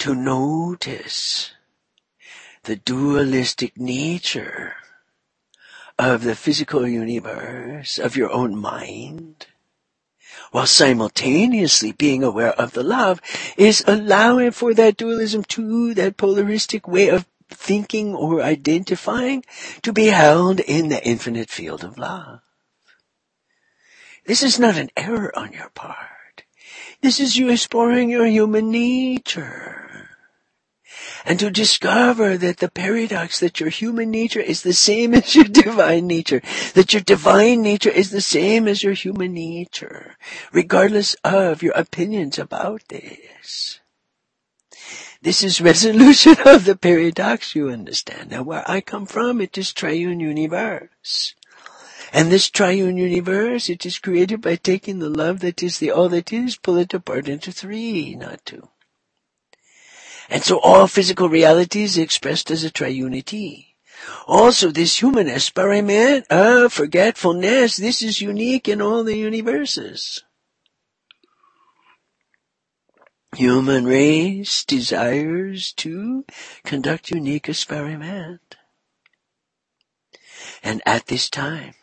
To 0.00 0.12
notice 0.12 1.52
the 2.64 2.74
dualistic 2.74 3.78
nature 3.78 4.74
of 5.96 6.24
the 6.24 6.34
physical 6.34 6.84
universe, 6.84 8.00
of 8.00 8.16
your 8.16 8.32
own 8.32 8.56
mind, 8.56 9.46
while 10.50 10.66
simultaneously 10.66 11.92
being 11.92 12.22
aware 12.22 12.52
of 12.52 12.72
the 12.72 12.82
love 12.82 13.20
is 13.56 13.84
allowing 13.86 14.50
for 14.50 14.74
that 14.74 14.96
dualism 14.96 15.42
to, 15.44 15.94
that 15.94 16.16
polaristic 16.16 16.86
way 16.88 17.08
of 17.08 17.26
thinking 17.50 18.14
or 18.14 18.42
identifying 18.42 19.44
to 19.82 19.92
be 19.92 20.06
held 20.06 20.60
in 20.60 20.88
the 20.88 21.04
infinite 21.06 21.50
field 21.50 21.82
of 21.82 21.98
love. 21.98 22.40
This 24.26 24.42
is 24.42 24.58
not 24.58 24.76
an 24.76 24.90
error 24.96 25.36
on 25.36 25.52
your 25.52 25.70
part. 25.70 26.44
This 27.00 27.20
is 27.20 27.36
you 27.36 27.48
exploring 27.48 28.10
your 28.10 28.26
human 28.26 28.70
nature 28.70 29.87
and 31.28 31.38
to 31.38 31.50
discover 31.50 32.38
that 32.38 32.56
the 32.56 32.70
paradox 32.70 33.38
that 33.40 33.60
your 33.60 33.68
human 33.68 34.10
nature 34.10 34.40
is 34.40 34.62
the 34.62 34.72
same 34.72 35.12
as 35.20 35.34
your 35.34 35.44
divine 35.44 36.06
nature, 36.06 36.40
that 36.72 36.94
your 36.94 37.02
divine 37.02 37.60
nature 37.60 37.90
is 37.90 38.10
the 38.10 38.22
same 38.22 38.66
as 38.66 38.82
your 38.82 38.94
human 38.94 39.34
nature, 39.34 40.16
regardless 40.52 41.14
of 41.24 41.62
your 41.62 41.74
opinions 41.74 42.38
about 42.38 42.82
this. 42.88 43.80
This 45.20 45.44
is 45.44 45.60
resolution 45.60 46.36
of 46.46 46.64
the 46.64 46.76
paradox, 46.76 47.54
you 47.54 47.68
understand. 47.68 48.30
Now 48.30 48.42
where 48.42 48.64
I 48.66 48.80
come 48.80 49.04
from, 49.04 49.42
it 49.42 49.58
is 49.58 49.74
triune 49.74 50.20
universe. 50.20 51.34
And 52.10 52.32
this 52.32 52.48
triune 52.48 52.96
universe, 52.96 53.68
it 53.68 53.84
is 53.84 53.98
created 53.98 54.40
by 54.40 54.56
taking 54.56 54.98
the 54.98 55.10
love 55.10 55.40
that 55.40 55.62
is 55.62 55.78
the 55.78 55.90
all 55.90 56.08
that 56.08 56.32
is, 56.32 56.56
pull 56.56 56.78
it 56.78 56.94
apart 56.94 57.28
into 57.28 57.52
three, 57.52 58.14
not 58.14 58.46
two. 58.46 58.70
And 60.28 60.42
so 60.44 60.58
all 60.60 60.86
physical 60.86 61.28
reality 61.28 61.82
is 61.82 61.96
expressed 61.96 62.50
as 62.50 62.64
a 62.64 62.70
triunity. 62.70 63.68
Also, 64.26 64.70
this 64.70 65.00
human 65.00 65.28
experiment 65.28 66.26
of 66.30 66.72
forgetfulness, 66.72 67.76
this 67.76 68.02
is 68.02 68.20
unique 68.20 68.68
in 68.68 68.80
all 68.80 69.02
the 69.04 69.16
universes. 69.16 70.22
Human 73.36 73.84
race 73.84 74.64
desires 74.64 75.72
to 75.74 76.24
conduct 76.64 77.10
unique 77.10 77.48
experiment. 77.48 78.56
And 80.62 80.82
at 80.86 81.06
this 81.06 81.28
time, 81.28 81.74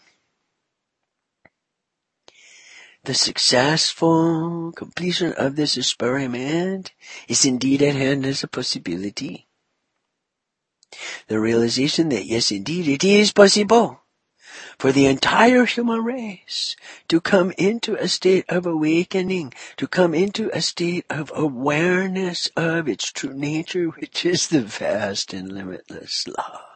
the 3.05 3.13
successful 3.13 4.71
completion 4.75 5.33
of 5.33 5.55
this 5.55 5.77
experiment 5.77 6.91
is 7.27 7.45
indeed 7.45 7.81
at 7.81 7.95
hand 7.95 8.25
as 8.25 8.43
a 8.43 8.47
possibility. 8.47 9.47
The 11.27 11.39
realization 11.39 12.09
that 12.09 12.25
yes, 12.25 12.51
indeed, 12.51 12.87
it 12.87 13.03
is 13.03 13.31
possible 13.31 14.01
for 14.77 14.91
the 14.91 15.05
entire 15.05 15.65
human 15.65 16.03
race 16.03 16.75
to 17.07 17.21
come 17.21 17.51
into 17.57 17.95
a 17.95 18.07
state 18.07 18.45
of 18.49 18.65
awakening, 18.65 19.53
to 19.77 19.87
come 19.87 20.13
into 20.13 20.49
a 20.53 20.61
state 20.61 21.05
of 21.09 21.31
awareness 21.35 22.49
of 22.55 22.87
its 22.87 23.11
true 23.11 23.33
nature, 23.33 23.87
which 23.87 24.25
is 24.25 24.47
the 24.47 24.61
vast 24.61 25.33
and 25.33 25.51
limitless 25.51 26.27
love. 26.27 26.74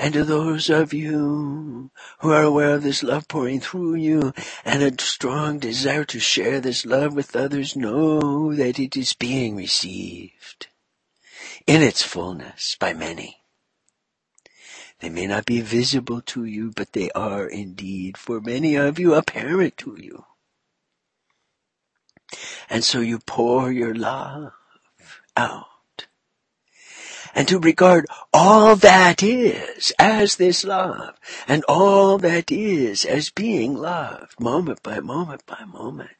And 0.00 0.14
to 0.14 0.24
those 0.24 0.70
of 0.70 0.94
you 0.94 1.90
who 2.20 2.30
are 2.32 2.42
aware 2.42 2.76
of 2.76 2.82
this 2.82 3.02
love 3.02 3.28
pouring 3.28 3.60
through 3.60 3.96
you 3.96 4.32
and 4.64 4.82
a 4.82 4.98
strong 5.02 5.58
desire 5.58 6.06
to 6.06 6.18
share 6.18 6.58
this 6.58 6.86
love 6.86 7.14
with 7.14 7.36
others, 7.36 7.76
know 7.76 8.54
that 8.54 8.78
it 8.78 8.96
is 8.96 9.12
being 9.12 9.56
received 9.56 10.68
in 11.66 11.82
its 11.82 12.02
fullness 12.02 12.78
by 12.80 12.94
many. 12.94 13.42
They 15.00 15.10
may 15.10 15.26
not 15.26 15.44
be 15.44 15.60
visible 15.60 16.22
to 16.22 16.46
you, 16.46 16.72
but 16.74 16.94
they 16.94 17.10
are 17.10 17.46
indeed 17.46 18.16
for 18.16 18.40
many 18.40 18.76
of 18.76 18.98
you 18.98 19.12
apparent 19.12 19.76
to 19.78 19.98
you. 20.00 20.24
And 22.70 22.82
so 22.82 23.00
you 23.00 23.18
pour 23.18 23.70
your 23.70 23.94
love 23.94 24.52
out 25.36 25.69
and 27.34 27.46
to 27.48 27.58
regard 27.58 28.06
all 28.32 28.76
that 28.76 29.22
is 29.22 29.92
as 29.98 30.36
this 30.36 30.64
love, 30.64 31.18
and 31.46 31.64
all 31.68 32.18
that 32.18 32.50
is 32.50 33.04
as 33.04 33.30
being 33.30 33.74
loved, 33.74 34.40
moment 34.40 34.82
by 34.82 35.00
moment 35.00 35.44
by 35.46 35.64
moment. 35.64 36.10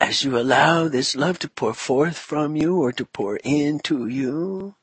As 0.00 0.24
you 0.24 0.36
allow 0.36 0.88
this 0.88 1.14
love 1.14 1.38
to 1.40 1.48
pour 1.48 1.74
forth 1.74 2.18
from 2.18 2.56
you 2.56 2.82
or 2.82 2.92
to 2.92 3.04
pour 3.04 3.36
into 3.44 4.08
you, 4.08 4.74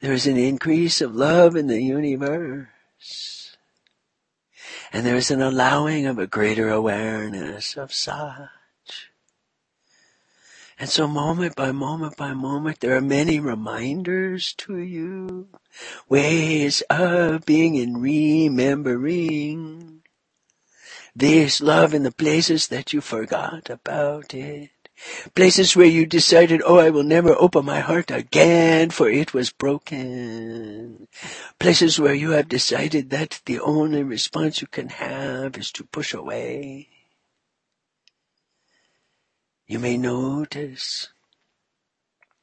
there 0.00 0.12
is 0.12 0.26
an 0.26 0.38
increase 0.38 1.00
of 1.00 1.14
love 1.14 1.56
in 1.56 1.66
the 1.66 1.82
universe. 1.82 3.56
And 4.92 5.06
there 5.06 5.16
is 5.16 5.30
an 5.30 5.42
allowing 5.42 6.06
of 6.06 6.18
a 6.18 6.26
greater 6.26 6.70
awareness 6.70 7.76
of 7.76 7.92
sight. 7.92 8.48
And 10.82 10.90
so 10.90 11.06
moment 11.06 11.54
by 11.54 11.70
moment 11.70 12.16
by 12.16 12.34
moment, 12.34 12.80
there 12.80 12.96
are 12.96 13.00
many 13.00 13.38
reminders 13.38 14.52
to 14.54 14.78
you, 14.78 15.46
ways 16.08 16.82
of 16.90 17.46
being 17.46 17.78
and 17.78 18.02
remembering 18.02 20.02
this 21.14 21.60
love 21.60 21.94
in 21.94 22.02
the 22.02 22.10
places 22.10 22.66
that 22.66 22.92
you 22.92 23.00
forgot 23.00 23.70
about 23.70 24.34
it. 24.34 24.70
Places 25.36 25.76
where 25.76 25.86
you 25.86 26.04
decided, 26.04 26.60
oh, 26.66 26.78
I 26.78 26.90
will 26.90 27.04
never 27.04 27.36
open 27.38 27.64
my 27.64 27.78
heart 27.78 28.10
again, 28.10 28.90
for 28.90 29.08
it 29.08 29.32
was 29.32 29.52
broken. 29.52 31.06
Places 31.60 32.00
where 32.00 32.12
you 32.12 32.32
have 32.32 32.48
decided 32.48 33.10
that 33.10 33.40
the 33.46 33.60
only 33.60 34.02
response 34.02 34.60
you 34.60 34.66
can 34.66 34.88
have 34.88 35.56
is 35.56 35.70
to 35.74 35.84
push 35.84 36.12
away. 36.12 36.88
You 39.72 39.78
may 39.78 39.96
notice 39.96 41.08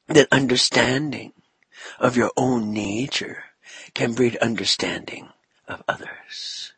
that 0.08 0.26
understanding 0.32 1.32
of 2.00 2.16
your 2.16 2.32
own 2.36 2.72
nature 2.72 3.44
can 3.94 4.14
breed 4.14 4.34
understanding 4.38 5.28
of 5.68 5.80
others 5.86 6.72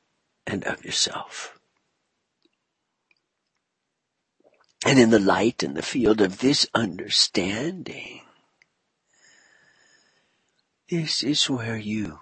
and 0.47 0.63
of 0.65 0.85
yourself. 0.85 1.59
And 4.85 4.99
in 4.99 5.09
the 5.09 5.19
light 5.19 5.63
and 5.63 5.75
the 5.75 5.81
field 5.81 6.21
of 6.21 6.41
this 6.41 6.67
understanding, 6.75 8.21
this 10.91 11.25
is 11.25 11.49
where 11.49 11.79
you 11.79 12.21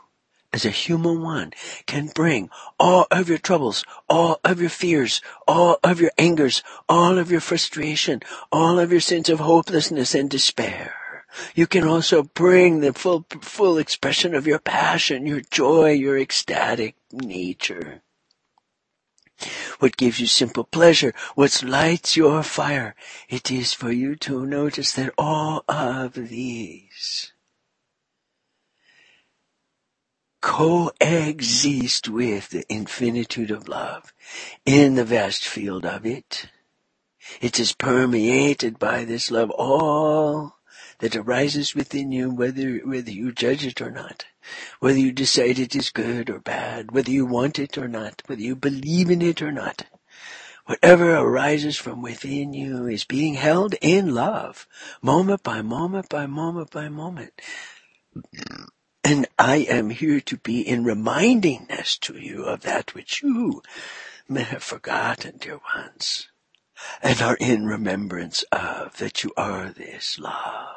as 0.53 0.65
a 0.65 0.71
human 0.71 1.23
one 1.23 1.53
can 1.87 2.07
bring 2.15 2.51
all 2.79 3.07
of 3.11 3.29
your 3.29 3.39
troubles, 3.39 3.85
all 4.09 4.41
of 4.45 4.61
your 4.61 4.71
fears, 4.71 5.21
all 5.47 5.79
of 5.85 6.01
your 6.01 6.11
angers, 6.19 6.63
all 6.89 7.19
of 7.19 7.31
your 7.31 7.41
frustration, 7.41 8.21
all 8.51 8.79
of 8.79 8.91
your 8.91 9.01
sense 9.01 9.29
of 9.29 9.41
hopelessness 9.41 10.15
and 10.15 10.29
despair. 10.29 10.95
You 11.55 11.67
can 11.67 11.87
also 11.87 12.25
bring 12.25 12.81
the 12.81 12.93
full, 12.93 13.25
full 13.41 13.79
expression 13.79 14.35
of 14.35 14.47
your 14.47 14.59
passion, 14.59 15.27
your 15.27 15.41
joy, 15.41 15.93
your 15.93 16.19
ecstatic 16.19 16.97
nature. 17.13 18.03
What 19.79 19.97
gives 19.97 20.21
you 20.21 20.27
simple 20.27 20.65
pleasure, 20.65 21.15
what 21.35 21.63
lights 21.63 22.17
your 22.17 22.43
fire, 22.43 22.95
it 23.29 23.51
is 23.51 23.73
for 23.73 23.91
you 23.91 24.17
to 24.17 24.45
notice 24.45 24.93
that 24.95 25.15
all 25.17 25.65
of 25.69 26.15
these 26.15 27.33
coexist 30.41 32.09
with 32.09 32.51
the 32.51 32.65
infinitude 32.73 33.51
of 33.51 33.69
love 33.69 34.13
in 34.65 34.95
the 34.95 35.05
vast 35.05 35.47
field 35.47 35.85
of 35.85 36.07
it. 36.07 36.47
It 37.41 37.61
is 37.61 37.73
permeated 37.73 38.79
by 38.79 39.05
this 39.05 39.31
love, 39.31 39.51
all 39.51 40.57
that 41.01 41.17
arises 41.17 41.75
within 41.75 42.13
you, 42.13 42.31
whether, 42.31 42.79
whether 42.79 43.11
you 43.11 43.33
judge 43.33 43.65
it 43.65 43.81
or 43.81 43.91
not, 43.91 44.27
whether 44.81 44.99
you 44.99 45.13
decide 45.13 45.59
it 45.59 45.77
is 45.77 45.91
good 45.91 46.31
or 46.31 46.39
bad, 46.41 46.93
whether 46.93 47.11
you 47.11 47.27
want 47.27 47.59
it 47.59 47.77
or 47.77 47.89
not, 47.89 48.23
whether 48.27 48.43
you 48.43 48.57
believe 48.57 49.11
in 49.11 49.23
it 49.23 49.43
or 49.43 49.53
not. 49.53 49.87
Whatever 50.67 51.17
arises 51.17 51.77
from 51.77 52.01
within 52.03 52.53
you 52.53 52.87
is 52.87 53.05
being 53.05 53.35
held 53.35 53.75
in 53.81 54.15
love, 54.15 54.67
moment 55.03 55.43
by 55.43 55.63
moment 55.63 56.09
by 56.09 56.27
moment 56.27 56.71
by 56.71 56.89
moment. 56.89 57.33
And 59.11 59.27
I 59.41 59.57
am 59.69 59.91
here 59.91 60.21
to 60.21 60.37
be 60.37 60.61
in 60.61 60.85
remindingness 60.85 61.99
to 62.03 62.17
you 62.17 62.45
of 62.45 62.61
that 62.61 62.95
which 62.95 63.25
you 63.25 63.61
may 64.29 64.45
have 64.45 64.63
forgotten, 64.63 65.39
dear 65.39 65.59
ones, 65.75 66.29
and 67.03 67.21
are 67.21 67.37
in 67.41 67.67
remembrance 67.67 68.45
of 68.53 68.99
that 68.99 69.25
you 69.25 69.33
are 69.37 69.71
this 69.71 70.17
love, 70.21 70.77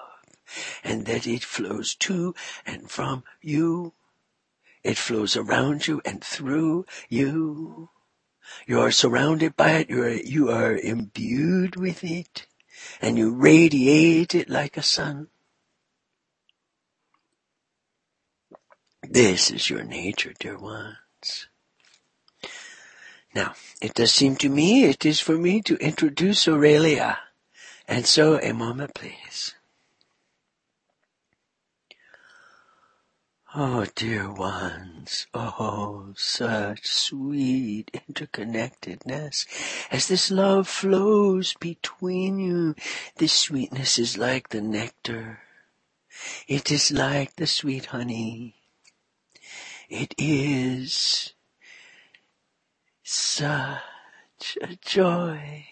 and 0.84 1.06
that 1.06 1.28
it 1.28 1.44
flows 1.44 1.94
to 1.98 2.34
and 2.66 2.90
from 2.90 3.24
you. 3.40 3.94
It 4.84 4.98
flows 4.98 5.38
around 5.38 5.86
you 5.86 6.02
and 6.04 6.24
through 6.24 6.88
you. 7.10 7.92
You 8.66 8.80
are 8.80 8.90
surrounded 8.90 9.56
by 9.56 9.74
it. 9.74 9.92
You 9.92 10.02
are, 10.02 10.10
you 10.10 10.50
are 10.50 10.76
imbued 10.76 11.76
with 11.76 12.04
it, 12.04 12.48
and 13.00 13.16
you 13.16 13.32
radiate 13.32 14.34
it 14.34 14.50
like 14.50 14.76
a 14.76 14.82
sun. 14.82 15.28
This 19.10 19.52
is 19.52 19.70
your 19.70 19.84
nature, 19.84 20.34
dear 20.40 20.58
ones. 20.58 21.48
Now, 23.36 23.54
it 23.82 23.96
does 23.96 24.12
seem 24.14 24.38
to 24.38 24.50
me 24.50 24.86
it 24.86 25.06
is 25.06 25.20
for 25.20 25.38
me 25.38 25.62
to 25.64 25.76
introduce 25.76 26.48
Aurelia. 26.48 27.20
And 27.88 28.06
so 28.06 28.40
a 28.40 28.54
moment, 28.54 28.94
please. 28.94 29.56
Oh, 33.56 33.86
dear 33.94 34.32
ones, 34.32 35.28
oh, 35.34 36.14
such 36.16 36.88
sweet 36.88 37.92
interconnectedness. 37.94 39.46
As 39.92 40.08
this 40.08 40.32
love 40.32 40.68
flows 40.68 41.54
between 41.60 42.40
you, 42.40 42.74
this 43.18 43.34
sweetness 43.34 44.00
is 44.00 44.18
like 44.18 44.50
the 44.50 44.62
nectar. 44.62 45.40
It 46.48 46.72
is 46.72 46.92
like 46.92 47.36
the 47.36 47.46
sweet 47.46 47.88
honey. 47.88 48.63
It 49.96 50.16
is 50.18 51.36
such 53.04 54.58
a 54.60 54.76
joy 54.82 55.68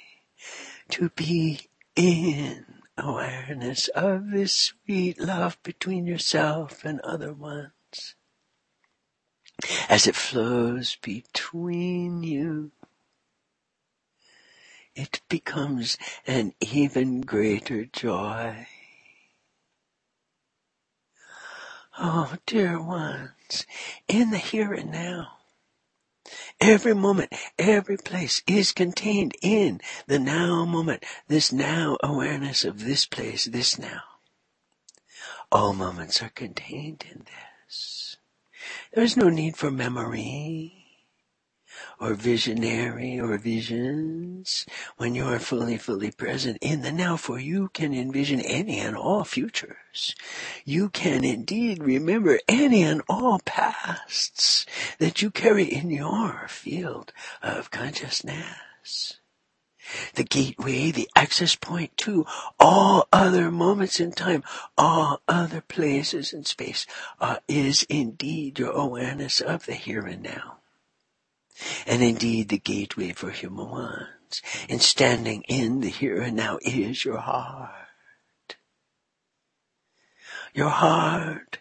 to 0.90 1.10
be 1.10 1.62
in 1.96 2.84
awareness 3.00 3.88
of 3.88 4.30
this 4.30 4.54
sweet 4.54 5.20
love 5.20 5.58
between 5.64 6.06
yourself 6.06 6.86
and 6.86 7.00
other 7.00 7.34
ones. 7.34 8.14
As 9.90 10.06
it 10.06 10.16
flows 10.16 10.98
between 11.02 12.22
you, 12.22 12.74
it 14.96 15.22
becomes 15.30 15.98
an 16.28 16.54
even 16.60 17.22
greater 17.22 17.86
joy. 17.86 18.68
Oh, 22.04 22.34
dear 22.48 22.82
ones, 22.82 23.68
in 24.08 24.32
the 24.32 24.40
here 24.40 24.74
and 24.74 24.92
now. 24.92 25.38
Every 26.60 26.96
moment, 26.96 27.32
every 27.60 27.98
place 27.98 28.42
is 28.48 28.72
contained 28.72 29.36
in 29.44 29.82
the 30.08 30.18
now 30.18 30.66
moment, 30.66 31.04
this 31.28 31.52
now 31.52 32.00
awareness 32.02 32.66
of 32.66 32.86
this 32.86 33.06
place, 33.06 33.46
this 33.46 33.78
now. 33.78 34.02
All 35.52 35.74
moments 35.74 36.24
are 36.24 36.30
contained 36.30 37.06
in 37.12 37.20
this. 37.20 38.18
There 38.96 39.04
is 39.04 39.16
no 39.16 39.30
need 39.30 39.56
for 39.56 39.70
memory 39.70 40.81
or 42.02 42.16
visionary 42.16 43.20
or 43.20 43.38
visions 43.38 44.66
when 44.98 45.16
you 45.16 45.26
are 45.26 45.40
fully, 45.40 45.78
fully 45.78 46.12
present 46.12 46.58
in 46.60 46.82
the 46.82 46.92
now, 46.92 47.16
for 47.16 47.40
you 47.40 47.70
can 47.70 47.94
envision 47.94 48.42
any 48.42 48.80
and 48.80 48.98
all 48.98 49.24
futures. 49.24 50.16
You 50.66 50.90
can 50.90 51.24
indeed 51.24 51.84
remember 51.84 52.40
any 52.48 52.84
and 52.84 53.04
all 53.08 53.40
pasts 53.46 54.66
that 54.98 55.22
you 55.22 55.32
carry 55.32 55.66
in 55.66 55.92
your 55.92 56.48
field 56.50 57.14
of 57.44 57.72
consciousness 57.72 59.20
the 60.16 60.24
gateway, 60.24 60.92
the 60.92 61.10
access 61.16 61.56
point 61.56 61.98
to 61.98 62.26
all 62.60 63.08
other 63.12 63.52
moments 63.52 64.00
in 64.00 64.12
time, 64.12 64.44
all 64.78 65.22
other 65.28 65.62
places 65.62 66.34
in 66.34 66.46
space, 66.46 66.86
uh, 67.20 67.38
is 67.48 67.84
indeed 67.90 68.60
your 68.60 68.72
awareness 68.72 69.42
of 69.42 69.66
the 69.66 69.74
here 69.74 70.06
and 70.06 70.24
now 70.24 70.61
and 71.86 72.02
indeed 72.02 72.50
the 72.50 72.58
gateway 72.58 73.12
for 73.12 73.30
human 73.30 73.70
ones. 73.70 74.42
And 74.70 74.82
standing 74.82 75.44
in 75.48 75.82
the 75.82 75.90
here 75.90 76.22
and 76.22 76.36
now 76.36 76.60
is 76.62 77.04
your 77.04 77.18
heart. 77.18 78.56
Your 80.54 80.70
heart 80.70 81.60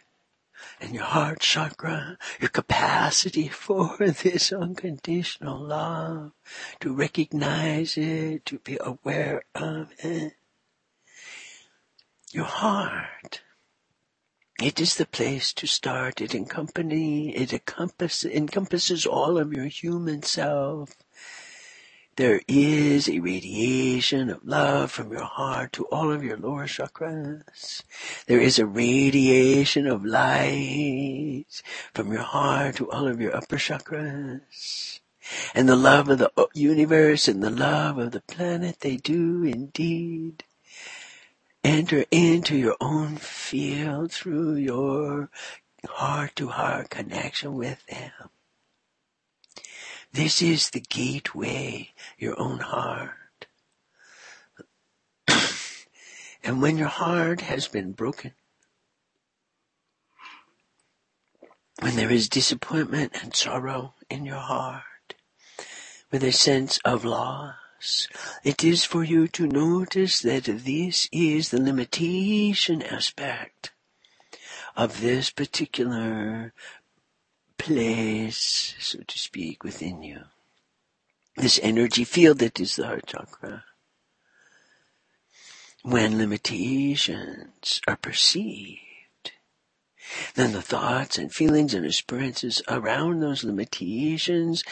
and 0.80 0.94
your 0.94 1.04
heart 1.04 1.40
chakra, 1.40 2.16
your 2.40 2.48
capacity 2.48 3.48
for 3.48 3.96
this 3.98 4.52
unconditional 4.52 5.58
love, 5.58 6.32
to 6.80 6.94
recognize 6.94 7.96
it, 7.96 8.46
to 8.46 8.58
be 8.58 8.78
aware 8.80 9.42
of 9.54 9.92
it. 9.98 10.34
Your 12.32 12.44
heart 12.44 13.42
it 14.62 14.80
is 14.80 14.96
the 14.96 15.06
place 15.06 15.52
to 15.54 15.66
start. 15.66 16.20
It 16.20 16.32
encompany, 16.32 17.34
it 17.34 17.52
encompass, 17.52 18.24
encompasses 18.24 19.06
all 19.06 19.38
of 19.38 19.52
your 19.52 19.66
human 19.66 20.22
self. 20.22 20.94
There 22.16 22.42
is 22.46 23.08
a 23.08 23.20
radiation 23.20 24.28
of 24.28 24.44
love 24.44 24.90
from 24.90 25.10
your 25.10 25.24
heart 25.24 25.72
to 25.74 25.86
all 25.86 26.12
of 26.12 26.22
your 26.22 26.36
lower 26.36 26.66
chakras. 26.66 27.82
There 28.26 28.40
is 28.40 28.58
a 28.58 28.66
radiation 28.66 29.86
of 29.86 30.04
light 30.04 31.62
from 31.94 32.12
your 32.12 32.22
heart 32.22 32.76
to 32.76 32.90
all 32.90 33.08
of 33.08 33.20
your 33.20 33.34
upper 33.34 33.56
chakras. 33.56 35.00
And 35.54 35.68
the 35.68 35.76
love 35.76 36.10
of 36.10 36.18
the 36.18 36.30
universe 36.52 37.28
and 37.28 37.42
the 37.42 37.50
love 37.50 37.96
of 37.96 38.10
the 38.10 38.20
planet, 38.20 38.80
they 38.80 38.96
do 38.96 39.44
indeed 39.44 40.44
enter 41.62 42.04
into 42.10 42.56
your 42.56 42.76
own 42.80 43.16
field 43.16 44.12
through 44.12 44.54
your 44.54 45.30
heart 45.86 46.36
to 46.36 46.48
heart 46.48 46.90
connection 46.90 47.54
with 47.54 47.84
them. 47.86 48.30
This 50.12 50.42
is 50.42 50.70
the 50.70 50.80
gateway, 50.80 51.90
your 52.18 52.38
own 52.40 52.58
heart. 52.58 53.46
and 56.42 56.60
when 56.60 56.76
your 56.76 56.88
heart 56.88 57.42
has 57.42 57.68
been 57.68 57.92
broken, 57.92 58.32
when 61.80 61.96
there 61.96 62.10
is 62.10 62.28
disappointment 62.28 63.12
and 63.22 63.34
sorrow 63.34 63.94
in 64.10 64.26
your 64.26 64.36
heart, 64.36 65.14
with 66.10 66.24
a 66.24 66.32
sense 66.32 66.78
of 66.84 67.04
loss, 67.04 67.54
it 68.44 68.62
is 68.62 68.84
for 68.84 69.02
you 69.02 69.26
to 69.28 69.46
notice 69.46 70.20
that 70.20 70.44
this 70.44 71.08
is 71.12 71.48
the 71.48 71.60
limitation 71.60 72.82
aspect 72.82 73.72
of 74.76 75.00
this 75.00 75.30
particular 75.30 76.52
place, 77.58 78.74
so 78.78 79.00
to 79.06 79.18
speak, 79.18 79.64
within 79.64 80.02
you. 80.02 80.20
This 81.36 81.60
energy 81.62 82.04
field 82.04 82.38
that 82.38 82.60
is 82.60 82.76
the 82.76 82.86
heart 82.86 83.06
chakra. 83.06 83.64
When 85.82 86.18
limitations 86.18 87.80
are 87.88 87.96
perceived, 87.96 88.80
then 90.34 90.52
the 90.52 90.62
thoughts 90.62 91.16
and 91.16 91.32
feelings 91.32 91.72
and 91.72 91.86
experiences 91.86 92.62
around 92.68 93.20
those 93.20 93.44
limitations, 93.44 94.64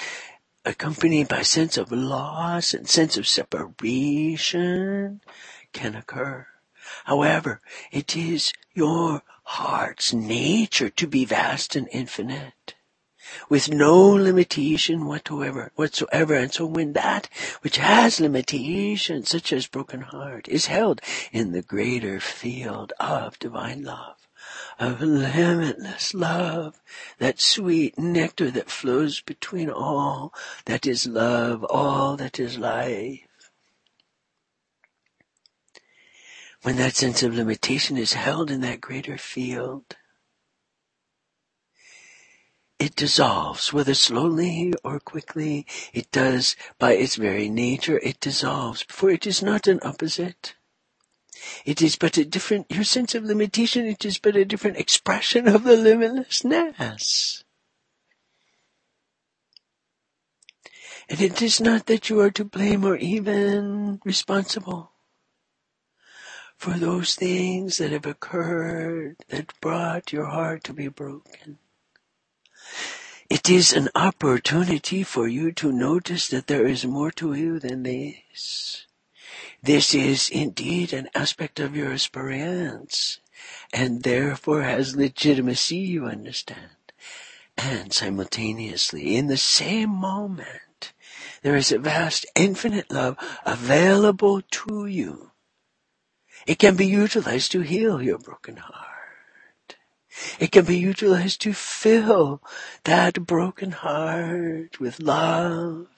accompanied 0.68 1.28
by 1.28 1.40
sense 1.42 1.78
of 1.78 1.90
loss 1.90 2.74
and 2.74 2.86
sense 2.88 3.16
of 3.16 3.26
separation, 3.26 5.20
can 5.72 5.94
occur. 5.94 6.46
However, 7.04 7.62
it 7.90 8.14
is 8.14 8.52
your 8.74 9.22
heart's 9.44 10.12
nature 10.12 10.90
to 10.90 11.06
be 11.06 11.24
vast 11.24 11.74
and 11.74 11.88
infinite 11.90 12.74
with 13.48 13.70
no 13.70 14.08
limitation 14.08 15.06
whatsoever, 15.06 15.72
whatsoever. 15.74 16.34
And 16.34 16.52
so 16.52 16.66
when 16.66 16.92
that 16.92 17.28
which 17.62 17.78
has 17.78 18.20
limitations, 18.20 19.30
such 19.30 19.52
as 19.52 19.66
broken 19.66 20.02
heart, 20.02 20.48
is 20.48 20.66
held 20.66 21.00
in 21.32 21.52
the 21.52 21.62
greater 21.62 22.20
field 22.20 22.92
of 23.00 23.38
divine 23.38 23.84
love, 23.84 24.27
of 24.78 25.00
limitless 25.00 26.14
love, 26.14 26.80
that 27.18 27.40
sweet 27.40 27.98
nectar 27.98 28.50
that 28.50 28.70
flows 28.70 29.20
between 29.20 29.68
all 29.70 30.32
that 30.66 30.86
is 30.86 31.06
love, 31.06 31.64
all 31.64 32.16
that 32.16 32.38
is 32.38 32.58
life. 32.58 33.20
When 36.62 36.76
that 36.76 36.96
sense 36.96 37.22
of 37.22 37.34
limitation 37.34 37.96
is 37.96 38.12
held 38.12 38.50
in 38.50 38.60
that 38.60 38.80
greater 38.80 39.18
field, 39.18 39.96
it 42.78 42.94
dissolves, 42.94 43.72
whether 43.72 43.94
slowly 43.94 44.72
or 44.84 45.00
quickly, 45.00 45.66
it 45.92 46.12
does 46.12 46.54
by 46.78 46.92
its 46.92 47.16
very 47.16 47.48
nature, 47.48 47.98
it 47.98 48.20
dissolves, 48.20 48.84
for 48.88 49.10
it 49.10 49.26
is 49.26 49.42
not 49.42 49.66
an 49.66 49.80
opposite. 49.82 50.54
It 51.64 51.82
is 51.82 51.96
but 51.96 52.16
a 52.16 52.24
different, 52.24 52.66
your 52.70 52.84
sense 52.84 53.14
of 53.14 53.24
limitation, 53.24 53.86
it 53.86 54.04
is 54.04 54.18
but 54.18 54.36
a 54.36 54.44
different 54.44 54.76
expression 54.76 55.48
of 55.48 55.64
the 55.64 55.76
limitlessness. 55.76 57.44
And 61.08 61.20
it 61.20 61.40
is 61.40 61.60
not 61.60 61.86
that 61.86 62.10
you 62.10 62.20
are 62.20 62.30
to 62.32 62.44
blame 62.44 62.84
or 62.84 62.96
even 62.96 64.00
responsible 64.04 64.92
for 66.56 66.72
those 66.72 67.14
things 67.14 67.78
that 67.78 67.92
have 67.92 68.04
occurred 68.04 69.16
that 69.28 69.58
brought 69.60 70.12
your 70.12 70.26
heart 70.26 70.64
to 70.64 70.72
be 70.72 70.88
broken. 70.88 71.58
It 73.30 73.48
is 73.48 73.72
an 73.72 73.88
opportunity 73.94 75.02
for 75.02 75.28
you 75.28 75.52
to 75.52 75.70
notice 75.70 76.28
that 76.28 76.46
there 76.46 76.66
is 76.66 76.84
more 76.84 77.10
to 77.12 77.34
you 77.34 77.60
than 77.60 77.84
this. 77.84 78.87
This 79.62 79.94
is 79.94 80.30
indeed 80.30 80.92
an 80.92 81.08
aspect 81.14 81.58
of 81.60 81.76
your 81.76 81.92
experience 81.92 83.20
and 83.72 84.02
therefore 84.02 84.62
has 84.62 84.96
legitimacy, 84.96 85.76
you 85.76 86.06
understand. 86.06 86.70
And 87.56 87.92
simultaneously, 87.92 89.16
in 89.16 89.26
the 89.26 89.36
same 89.36 89.90
moment, 89.90 90.92
there 91.42 91.56
is 91.56 91.72
a 91.72 91.78
vast 91.78 92.24
infinite 92.36 92.90
love 92.90 93.16
available 93.44 94.42
to 94.42 94.86
you. 94.86 95.32
It 96.46 96.58
can 96.58 96.76
be 96.76 96.86
utilized 96.86 97.52
to 97.52 97.60
heal 97.60 98.00
your 98.00 98.18
broken 98.18 98.56
heart. 98.56 99.76
It 100.38 100.52
can 100.52 100.64
be 100.64 100.78
utilized 100.78 101.40
to 101.42 101.52
fill 101.52 102.42
that 102.84 103.26
broken 103.26 103.72
heart 103.72 104.80
with 104.80 105.00
love. 105.00 105.88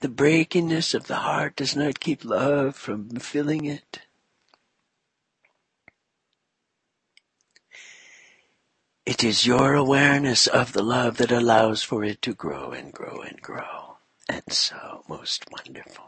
The 0.00 0.08
breakingness 0.08 0.94
of 0.94 1.06
the 1.06 1.16
heart 1.16 1.56
does 1.56 1.76
not 1.76 2.00
keep 2.00 2.24
love 2.24 2.76
from 2.76 3.10
filling 3.16 3.64
it. 3.64 4.00
It 9.06 9.24
is 9.24 9.46
your 9.46 9.74
awareness 9.74 10.46
of 10.46 10.72
the 10.72 10.82
love 10.82 11.16
that 11.16 11.32
allows 11.32 11.82
for 11.82 12.04
it 12.04 12.22
to 12.22 12.34
grow 12.34 12.70
and 12.70 12.92
grow 12.92 13.20
and 13.22 13.40
grow. 13.40 13.96
And 14.28 14.42
so 14.50 15.04
most 15.08 15.44
wonderful. 15.50 16.04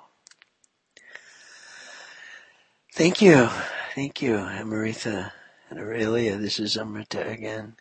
Thank 2.95 3.21
you. 3.21 3.49
Thank 3.95 4.23
you, 4.23 4.37
Amaritha 4.37 5.33
and 5.69 5.79
Aurelia. 5.81 6.37
This 6.37 6.61
is 6.61 6.77
Amrita 6.77 7.27
again. 7.29 7.77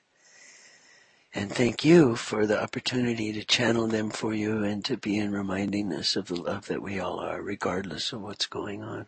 And 1.33 1.49
thank 1.49 1.85
you 1.85 2.17
for 2.17 2.45
the 2.45 2.61
opportunity 2.61 3.31
to 3.31 3.45
channel 3.45 3.87
them 3.87 4.09
for 4.09 4.33
you 4.33 4.63
and 4.63 4.83
to 4.83 4.97
be 4.97 5.17
in 5.17 5.31
reminding 5.31 5.93
us 5.93 6.17
of 6.17 6.27
the 6.27 6.35
love 6.35 6.65
that 6.65 6.81
we 6.81 6.99
all 6.99 7.19
are, 7.19 7.41
regardless 7.41 8.11
of 8.11 8.21
what's 8.21 8.47
going 8.47 8.83
on. 8.83 9.05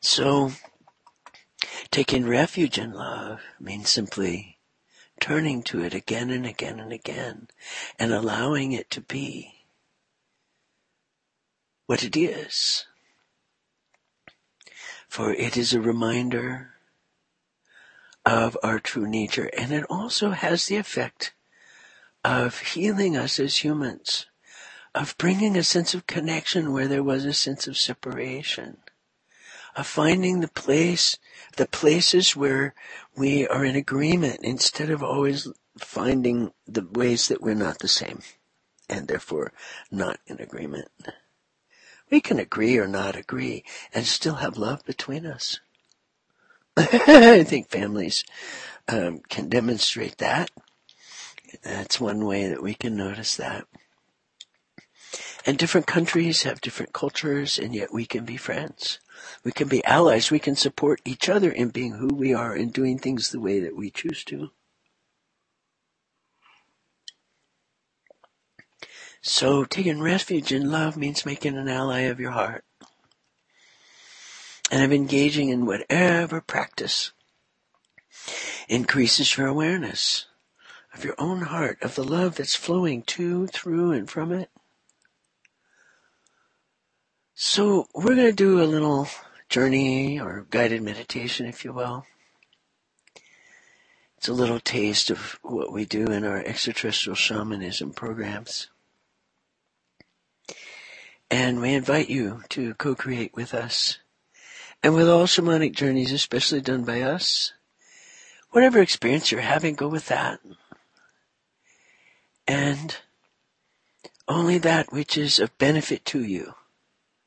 So, 0.00 0.52
taking 1.92 2.26
refuge 2.26 2.78
in 2.78 2.92
love 2.92 3.40
means 3.60 3.90
simply 3.90 4.58
turning 5.20 5.62
to 5.64 5.82
it 5.82 5.94
again 5.94 6.30
and 6.30 6.46
again 6.46 6.80
and 6.80 6.92
again 6.92 7.48
and 7.98 8.12
allowing 8.12 8.72
it 8.72 8.90
to 8.90 9.00
be 9.00 9.64
what 11.86 12.02
it 12.02 12.16
is. 12.16 12.86
For 15.08 15.32
it 15.32 15.56
is 15.56 15.72
a 15.72 15.80
reminder 15.80 16.74
of 18.28 18.58
our 18.62 18.78
true 18.78 19.08
nature 19.08 19.48
and 19.56 19.72
it 19.72 19.84
also 19.88 20.32
has 20.32 20.66
the 20.66 20.76
effect 20.76 21.32
of 22.22 22.58
healing 22.58 23.16
us 23.16 23.40
as 23.40 23.64
humans, 23.64 24.26
of 24.94 25.16
bringing 25.16 25.56
a 25.56 25.64
sense 25.64 25.94
of 25.94 26.06
connection 26.06 26.70
where 26.70 26.86
there 26.86 27.02
was 27.02 27.24
a 27.24 27.32
sense 27.32 27.66
of 27.66 27.78
separation, 27.78 28.76
of 29.74 29.86
finding 29.86 30.40
the 30.40 30.48
place, 30.48 31.16
the 31.56 31.66
places 31.66 32.36
where 32.36 32.74
we 33.16 33.48
are 33.48 33.64
in 33.64 33.74
agreement 33.74 34.40
instead 34.42 34.90
of 34.90 35.02
always 35.02 35.48
finding 35.78 36.52
the 36.66 36.86
ways 36.92 37.28
that 37.28 37.40
we're 37.40 37.54
not 37.54 37.78
the 37.78 37.88
same 37.88 38.20
and 38.90 39.08
therefore 39.08 39.52
not 39.90 40.20
in 40.26 40.38
agreement. 40.38 40.90
We 42.10 42.20
can 42.20 42.38
agree 42.38 42.76
or 42.76 42.88
not 42.88 43.16
agree 43.16 43.64
and 43.94 44.04
still 44.04 44.34
have 44.34 44.58
love 44.58 44.84
between 44.84 45.24
us. 45.24 45.60
I 47.08 47.42
think 47.42 47.70
families 47.70 48.22
um, 48.86 49.18
can 49.28 49.48
demonstrate 49.48 50.18
that. 50.18 50.48
That's 51.64 52.00
one 52.00 52.24
way 52.24 52.46
that 52.46 52.62
we 52.62 52.74
can 52.74 52.96
notice 52.96 53.34
that. 53.36 53.66
And 55.44 55.58
different 55.58 55.88
countries 55.88 56.44
have 56.44 56.60
different 56.60 56.92
cultures, 56.92 57.58
and 57.58 57.74
yet 57.74 57.92
we 57.92 58.06
can 58.06 58.24
be 58.24 58.36
friends. 58.36 59.00
We 59.42 59.50
can 59.50 59.66
be 59.66 59.84
allies. 59.84 60.30
We 60.30 60.38
can 60.38 60.54
support 60.54 61.00
each 61.04 61.28
other 61.28 61.50
in 61.50 61.70
being 61.70 61.94
who 61.94 62.14
we 62.14 62.32
are 62.32 62.52
and 62.52 62.72
doing 62.72 62.98
things 62.98 63.30
the 63.30 63.40
way 63.40 63.58
that 63.58 63.74
we 63.74 63.90
choose 63.90 64.22
to. 64.24 64.50
So 69.20 69.64
taking 69.64 70.00
refuge 70.00 70.52
in 70.52 70.70
love 70.70 70.96
means 70.96 71.26
making 71.26 71.56
an 71.56 71.68
ally 71.68 72.02
of 72.02 72.20
your 72.20 72.30
heart 72.30 72.64
and 74.70 74.82
of 74.82 74.92
engaging 74.92 75.48
in 75.48 75.66
whatever 75.66 76.40
practice 76.40 77.12
increases 78.68 79.36
your 79.36 79.46
awareness 79.46 80.26
of 80.94 81.04
your 81.04 81.14
own 81.18 81.42
heart, 81.42 81.78
of 81.82 81.94
the 81.94 82.04
love 82.04 82.36
that's 82.36 82.54
flowing 82.54 83.02
to, 83.02 83.46
through, 83.46 83.92
and 83.92 84.10
from 84.10 84.32
it. 84.32 84.50
So 87.34 87.86
we're 87.94 88.16
going 88.16 88.26
to 88.26 88.32
do 88.32 88.60
a 88.60 88.64
little 88.64 89.06
journey 89.48 90.20
or 90.20 90.46
guided 90.50 90.82
meditation, 90.82 91.46
if 91.46 91.64
you 91.64 91.72
will. 91.72 92.04
It's 94.16 94.28
a 94.28 94.32
little 94.32 94.58
taste 94.58 95.10
of 95.10 95.38
what 95.42 95.72
we 95.72 95.84
do 95.84 96.06
in 96.06 96.24
our 96.24 96.38
extraterrestrial 96.38 97.14
shamanism 97.14 97.92
programs. 97.92 98.68
And 101.30 101.60
we 101.60 101.74
invite 101.74 102.08
you 102.08 102.42
to 102.48 102.74
co-create 102.74 103.34
with 103.34 103.54
us. 103.54 103.98
And 104.82 104.94
with 104.94 105.08
all 105.08 105.26
shamanic 105.26 105.74
journeys, 105.74 106.12
especially 106.12 106.60
done 106.60 106.84
by 106.84 107.02
us, 107.02 107.52
whatever 108.50 108.80
experience 108.80 109.32
you're 109.32 109.40
having, 109.40 109.74
go 109.74 109.88
with 109.88 110.06
that. 110.06 110.40
And 112.46 112.96
only 114.28 114.58
that 114.58 114.92
which 114.92 115.18
is 115.18 115.38
of 115.38 115.56
benefit 115.58 116.04
to 116.06 116.22
you 116.22 116.54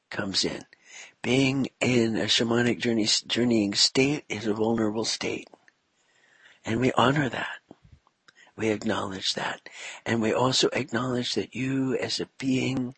comes 0.10 0.46
in. 0.46 0.64
Being 1.22 1.68
in 1.80 2.16
a 2.16 2.26
shamanic 2.26 2.80
journey, 2.80 3.08
journeying 3.28 3.76
state 3.76 4.24
is 4.30 4.48
a 4.48 4.54
vulnerable 4.54 5.06
state. 5.06 5.48
And 6.66 6.80
we 6.80 6.92
honor 6.94 7.30
that. 7.30 7.58
We 8.56 8.70
acknowledge 8.70 9.34
that. 9.34 9.62
And 10.06 10.22
we 10.22 10.34
also 10.34 10.70
acknowledge 10.74 11.36
that 11.36 11.56
you 11.56 11.96
as 11.98 12.20
a 12.20 12.30
being 12.38 12.96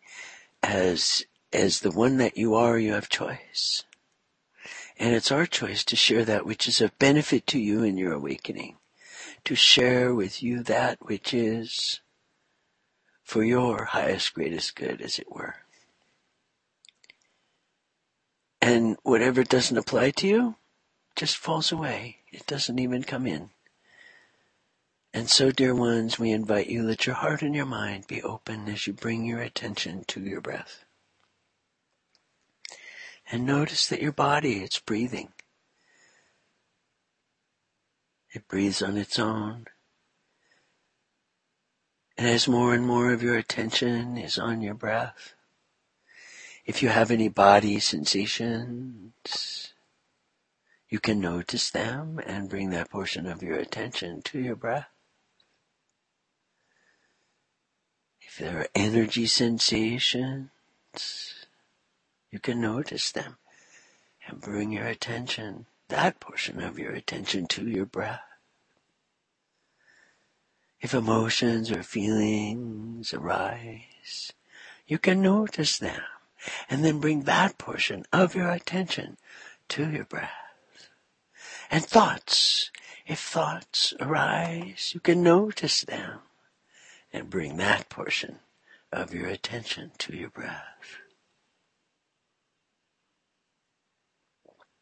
as 0.62 1.24
as 1.52 1.80
the 1.80 1.90
one 1.90 2.16
that 2.16 2.36
you 2.36 2.54
are, 2.54 2.78
you 2.78 2.92
have 2.92 3.08
choice. 3.08 3.84
And 4.96 5.14
it's 5.14 5.32
our 5.32 5.46
choice 5.46 5.84
to 5.84 5.96
share 5.96 6.24
that 6.24 6.46
which 6.46 6.68
is 6.68 6.80
of 6.80 6.98
benefit 6.98 7.46
to 7.48 7.58
you 7.58 7.82
in 7.82 7.96
your 7.96 8.12
awakening, 8.12 8.76
to 9.44 9.54
share 9.54 10.14
with 10.14 10.42
you 10.42 10.62
that 10.62 10.98
which 11.00 11.34
is 11.34 12.00
for 13.22 13.42
your 13.42 13.86
highest, 13.86 14.34
greatest 14.34 14.76
good, 14.76 15.00
as 15.00 15.18
it 15.18 15.32
were. 15.32 15.56
And 18.60 18.96
whatever 19.02 19.42
doesn't 19.42 19.76
apply 19.76 20.12
to 20.12 20.28
you 20.28 20.56
just 21.16 21.36
falls 21.36 21.72
away. 21.72 22.18
It 22.32 22.46
doesn't 22.46 22.78
even 22.78 23.02
come 23.02 23.26
in. 23.26 23.50
And 25.12 25.30
so, 25.30 25.50
dear 25.50 25.74
ones, 25.74 26.18
we 26.18 26.32
invite 26.32 26.68
you, 26.68 26.82
let 26.82 27.06
your 27.06 27.14
heart 27.14 27.42
and 27.42 27.54
your 27.54 27.66
mind 27.66 28.06
be 28.08 28.22
open 28.22 28.68
as 28.68 28.86
you 28.86 28.92
bring 28.92 29.24
your 29.24 29.40
attention 29.40 30.04
to 30.08 30.20
your 30.20 30.40
breath. 30.40 30.83
And 33.30 33.46
notice 33.46 33.86
that 33.88 34.02
your 34.02 34.12
body, 34.12 34.62
it's 34.62 34.78
breathing. 34.78 35.32
It 38.32 38.48
breathes 38.48 38.82
on 38.82 38.96
its 38.96 39.18
own. 39.18 39.66
And 42.16 42.26
as 42.26 42.46
more 42.46 42.74
and 42.74 42.86
more 42.86 43.12
of 43.12 43.22
your 43.22 43.36
attention 43.36 44.16
is 44.16 44.38
on 44.38 44.60
your 44.60 44.74
breath, 44.74 45.34
if 46.64 46.82
you 46.82 46.88
have 46.88 47.10
any 47.10 47.28
body 47.28 47.78
sensations, 47.80 49.74
you 50.88 51.00
can 51.00 51.20
notice 51.20 51.70
them 51.70 52.20
and 52.24 52.48
bring 52.48 52.70
that 52.70 52.90
portion 52.90 53.26
of 53.26 53.42
your 53.42 53.56
attention 53.56 54.22
to 54.22 54.38
your 54.38 54.56
breath. 54.56 54.88
If 58.20 58.38
there 58.38 58.60
are 58.60 58.68
energy 58.74 59.26
sensations, 59.26 60.50
you 62.34 62.40
can 62.40 62.60
notice 62.60 63.12
them 63.12 63.36
and 64.26 64.40
bring 64.40 64.72
your 64.72 64.86
attention, 64.86 65.66
that 65.86 66.18
portion 66.18 66.60
of 66.60 66.80
your 66.80 66.90
attention 66.90 67.46
to 67.46 67.64
your 67.68 67.86
breath. 67.86 68.24
If 70.80 70.94
emotions 70.94 71.70
or 71.70 71.84
feelings 71.84 73.14
arise, 73.14 74.32
you 74.84 74.98
can 74.98 75.22
notice 75.22 75.78
them 75.78 76.02
and 76.68 76.84
then 76.84 76.98
bring 76.98 77.22
that 77.22 77.56
portion 77.56 78.04
of 78.12 78.34
your 78.34 78.50
attention 78.50 79.16
to 79.68 79.88
your 79.88 80.04
breath. 80.04 80.56
And 81.70 81.84
thoughts, 81.84 82.72
if 83.06 83.20
thoughts 83.20 83.94
arise, 84.00 84.90
you 84.92 84.98
can 84.98 85.22
notice 85.22 85.82
them 85.82 86.18
and 87.12 87.30
bring 87.30 87.58
that 87.58 87.88
portion 87.88 88.40
of 88.92 89.14
your 89.14 89.28
attention 89.28 89.92
to 89.98 90.16
your 90.16 90.30
breath. 90.30 90.98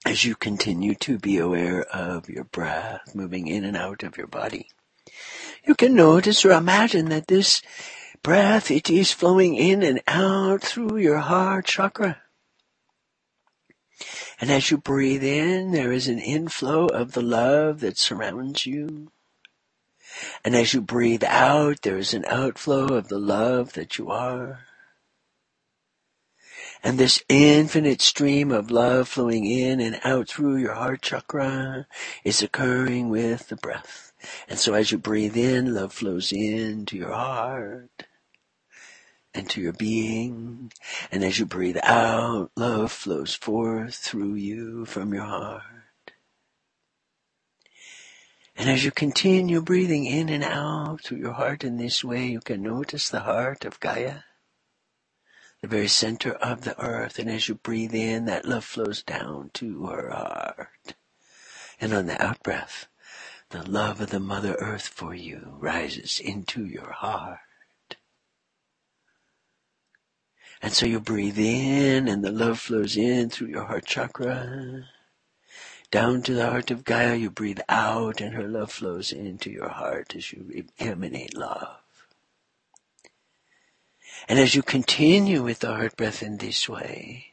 As 0.05 0.25
you 0.25 0.35
continue 0.35 0.97
to 0.97 1.17
be 1.17 1.39
aware 1.39 1.83
of 1.83 2.29
your 2.29 2.43
breath 2.43 3.15
moving 3.15 3.47
in 3.47 3.65
and 3.65 3.77
out 3.77 4.03
of 4.03 4.17
your 4.17 4.27
body, 4.27 4.69
you 5.65 5.77
can 5.77 5.95
notice 5.95 6.45
or 6.45 6.51
imagine 6.51 7.09
that 7.11 7.29
this 7.29 7.63
breath, 8.23 8.71
it 8.71 8.91
is 8.91 9.13
flowing 9.13 9.55
in 9.55 9.85
and 9.85 10.03
out 10.09 10.63
through 10.63 10.97
your 10.97 11.19
heart 11.19 11.67
chakra. 11.67 12.21
And 14.41 14.51
as 14.51 14.73
you 14.73 14.79
breathe 14.79 15.23
in, 15.23 15.71
there 15.71 15.93
is 15.93 16.09
an 16.09 16.19
inflow 16.19 16.87
of 16.87 17.13
the 17.13 17.23
love 17.23 17.79
that 17.81 17.97
surrounds 17.97 18.67
you. 18.67 19.13
And 20.45 20.57
as 20.57 20.75
you 20.75 20.81
breathe 20.81 21.25
out, 21.25 21.83
there 21.83 21.97
is 21.97 22.13
an 22.13 22.25
outflow 22.25 22.89
of 22.89 23.07
the 23.07 23.21
love 23.21 23.75
that 23.75 23.99
you 23.99 24.11
are. 24.11 24.67
And 26.83 26.99
this 26.99 27.23
infinite 27.29 28.03
stream 28.03 28.51
of 28.51 28.71
love 28.71 29.09
flowing 29.09 29.47
in 29.47 29.81
and 29.81 30.01
out 30.03 30.29
through 30.29 30.57
your 30.57 30.75
heart 30.75 31.03
chakra 31.03 31.87
is 32.25 32.43
occurring 32.43 33.09
with 33.09 33.49
the 33.49 33.57
breath. 33.57 34.13
And 34.49 34.59
so 34.59 34.75
as 34.75 34.91
you 34.91 34.99
breathe 34.99 35.37
in, 35.37 35.75
love 35.75 35.93
flows 35.93 36.33
into 36.33 36.97
your 36.97 37.13
heart 37.13 38.07
and 39.33 39.49
to 39.51 39.61
your 39.61 39.73
being. 39.73 40.73
And 41.11 41.25
as 41.25 41.39
you 41.39 41.47
breathe 41.47 41.79
out, 41.83 42.51
love 42.57 42.91
flows 42.91 43.35
forth 43.35 43.95
through 43.95 44.35
you 44.35 44.85
from 44.85 45.15
your 45.15 45.25
heart. 45.25 45.63
And 48.57 48.69
as 48.69 48.85
you 48.85 48.91
continue 48.91 49.63
breathing 49.63 50.05
in 50.05 50.29
and 50.29 50.45
out 50.45 51.05
through 51.05 51.19
your 51.19 51.33
heart 51.33 51.65
in 51.65 51.79
this 51.79 52.05
way, 52.05 52.27
you 52.27 52.41
can 52.41 52.63
notice 52.63 53.09
the 53.09 53.21
heart 53.21 53.65
of 53.65 53.81
Gaia, 53.81 54.21
the 55.63 55.69
very 55.69 55.89
center 55.89 56.33
of 56.33 56.63
the 56.63 56.79
earth. 56.85 57.19
And 57.19 57.31
as 57.31 57.49
you 57.49 57.55
breathe 57.55 57.95
in, 57.95 58.27
that 58.27 58.45
love 58.45 58.65
flows 58.65 59.03
down 59.03 59.51
to 59.55 59.87
her 59.87 60.11
heart. 60.11 60.95
And 61.81 61.95
on 61.95 62.07
the 62.07 62.21
out 62.21 62.43
breath, 62.43 62.89
the 63.51 63.69
love 63.69 64.01
of 64.01 64.11
the 64.11 64.21
Mother 64.21 64.55
Earth 64.59 64.89
for 64.89 65.15
you 65.15 65.57
rises 65.59 66.21
into 66.21 66.67
your 66.67 66.93
heart. 66.93 67.39
And 70.61 70.73
so 70.73 70.87
you 70.87 71.01
breathe 71.01 71.39
in 71.39 72.09
and 72.09 72.25
the 72.25 72.31
love 72.31 72.59
flows 72.59 72.97
in 72.97 73.31
through 73.31 73.49
your 73.49 73.65
heart 73.65 73.87
chakra. 73.87 74.89
Down 75.91 76.23
to 76.23 76.35
the 76.35 76.49
heart 76.49 76.71
of 76.71 76.85
Gaia, 76.85 77.17
you 77.17 77.31
breathe 77.31 77.61
out 77.69 78.21
and 78.21 78.35
her 78.35 78.49
love 78.49 78.73
flows 78.73 79.13
into 79.13 79.51
your 79.51 79.69
heart 79.69 80.15
as 80.17 80.33
you 80.33 80.65
emanate 80.79 81.37
love. 81.37 81.82
And 84.29 84.39
as 84.39 84.55
you 84.55 84.63
continue 84.63 85.43
with 85.43 85.61
the 85.61 85.69
heart 85.69 85.97
breath 85.97 86.23
in 86.23 86.39
this 86.39 86.69
way, 86.69 87.33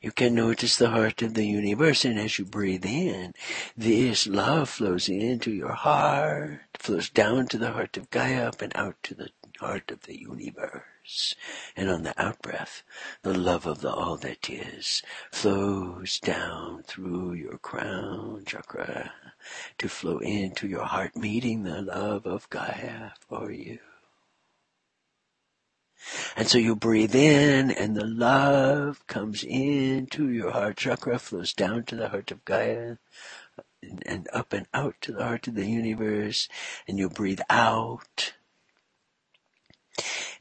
you 0.00 0.12
can 0.12 0.34
notice 0.34 0.76
the 0.76 0.88
heart 0.88 1.20
of 1.20 1.34
the 1.34 1.46
universe, 1.46 2.06
and 2.06 2.18
as 2.18 2.38
you 2.38 2.46
breathe 2.46 2.86
in, 2.86 3.34
this 3.76 4.26
love 4.26 4.70
flows 4.70 5.10
into 5.10 5.50
your 5.50 5.74
heart, 5.74 6.60
flows 6.78 7.10
down 7.10 7.48
to 7.48 7.58
the 7.58 7.72
heart 7.72 7.98
of 7.98 8.08
Gaia, 8.08 8.48
up 8.48 8.62
and 8.62 8.74
out 8.74 8.96
to 9.02 9.14
the 9.14 9.28
heart 9.58 9.90
of 9.90 10.04
the 10.04 10.18
universe. 10.18 11.34
And 11.76 11.90
on 11.90 12.02
the 12.02 12.14
outbreath, 12.16 12.82
the 13.22 13.34
love 13.34 13.66
of 13.66 13.82
the 13.82 13.92
all 13.92 14.16
that 14.18 14.48
is 14.48 15.02
flows 15.30 16.18
down 16.18 16.82
through 16.84 17.34
your 17.34 17.58
crown 17.58 18.44
chakra 18.46 19.12
to 19.76 19.88
flow 19.90 20.18
into 20.18 20.66
your 20.66 20.84
heart, 20.84 21.14
meeting 21.14 21.64
the 21.64 21.82
love 21.82 22.26
of 22.26 22.48
Gaia 22.48 23.10
for 23.28 23.50
you. 23.50 23.80
And 26.36 26.48
so 26.48 26.58
you 26.58 26.74
breathe 26.76 27.14
in 27.14 27.70
and 27.70 27.96
the 27.96 28.06
love 28.06 29.06
comes 29.06 29.44
into 29.44 30.30
your 30.30 30.50
heart 30.50 30.78
chakra, 30.78 31.18
flows 31.18 31.52
down 31.52 31.84
to 31.84 31.96
the 31.96 32.08
heart 32.08 32.30
of 32.30 32.44
Gaia 32.44 32.96
and 34.06 34.28
up 34.32 34.52
and 34.52 34.66
out 34.74 34.96
to 35.02 35.12
the 35.12 35.24
heart 35.24 35.46
of 35.48 35.54
the 35.54 35.66
universe. 35.66 36.48
And 36.88 36.98
you 36.98 37.08
breathe 37.08 37.40
out 37.48 38.34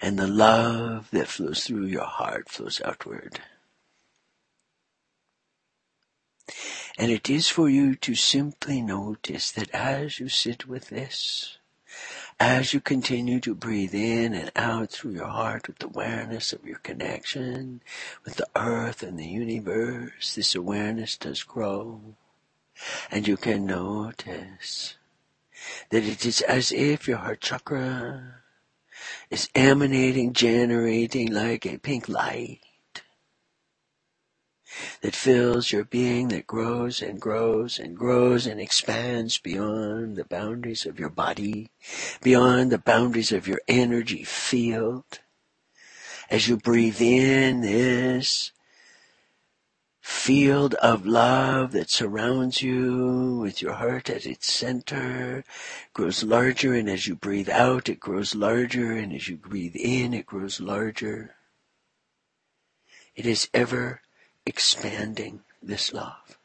and 0.01 0.17
the 0.17 0.27
love 0.27 1.09
that 1.11 1.27
flows 1.27 1.65
through 1.65 1.85
your 1.85 2.05
heart 2.05 2.49
flows 2.49 2.81
outward. 2.83 3.41
And 6.97 7.11
it 7.11 7.29
is 7.29 7.47
for 7.47 7.69
you 7.69 7.95
to 7.95 8.15
simply 8.15 8.81
notice 8.81 9.51
that 9.51 9.69
as 9.71 10.19
you 10.19 10.29
sit 10.29 10.67
with 10.67 10.89
this, 10.89 11.58
as 12.39 12.73
you 12.73 12.79
continue 12.79 13.39
to 13.41 13.53
breathe 13.53 13.93
in 13.93 14.33
and 14.33 14.51
out 14.55 14.89
through 14.89 15.11
your 15.11 15.27
heart 15.27 15.67
with 15.67 15.83
awareness 15.83 16.53
of 16.53 16.65
your 16.65 16.77
connection 16.77 17.81
with 18.23 18.35
the 18.35 18.47
earth 18.55 19.03
and 19.03 19.19
the 19.19 19.27
universe, 19.27 20.35
this 20.35 20.55
awareness 20.55 21.17
does 21.17 21.43
grow. 21.43 22.01
And 23.11 23.27
you 23.27 23.35
can 23.35 23.65
notice 23.65 24.95
that 25.89 26.03
it 26.03 26.25
is 26.25 26.39
as 26.41 26.71
if 26.71 27.09
your 27.09 27.17
heart 27.17 27.41
chakra 27.41 28.35
is 29.29 29.49
emanating, 29.53 30.31
generating 30.31 31.33
like 31.33 31.65
a 31.65 31.77
pink 31.77 32.07
light 32.07 32.61
that 35.01 35.15
fills 35.15 35.71
your 35.71 35.83
being, 35.83 36.27
that 36.29 36.47
grows 36.47 37.01
and 37.01 37.19
grows 37.19 37.79
and 37.79 37.97
grows 37.97 38.45
and 38.45 38.59
expands 38.59 39.37
beyond 39.37 40.15
the 40.15 40.25
boundaries 40.25 40.85
of 40.85 40.99
your 40.99 41.09
body, 41.09 41.69
beyond 42.21 42.71
the 42.71 42.77
boundaries 42.77 43.31
of 43.31 43.47
your 43.47 43.61
energy 43.67 44.23
field. 44.23 45.19
As 46.29 46.47
you 46.47 46.57
breathe 46.57 47.01
in 47.01 47.61
this 47.61 48.51
field 50.09 50.73
of 50.75 51.05
love 51.05 51.71
that 51.71 51.89
surrounds 51.89 52.63
you 52.63 53.37
with 53.41 53.61
your 53.61 53.73
heart 53.73 54.09
at 54.09 54.25
its 54.25 54.51
center 54.51 55.43
grows 55.93 56.23
larger 56.23 56.73
and 56.73 56.89
as 56.89 57.05
you 57.05 57.15
breathe 57.15 57.49
out 57.49 57.87
it 57.87 57.99
grows 57.99 58.33
larger 58.33 58.93
and 58.93 59.13
as 59.13 59.27
you 59.27 59.37
breathe 59.37 59.75
in 59.75 60.13
it 60.15 60.25
grows 60.25 60.59
larger. 60.59 61.35
It 63.15 63.27
is 63.27 63.49
ever 63.53 64.01
expanding 64.45 65.41
this 65.61 65.93
love. 65.93 66.37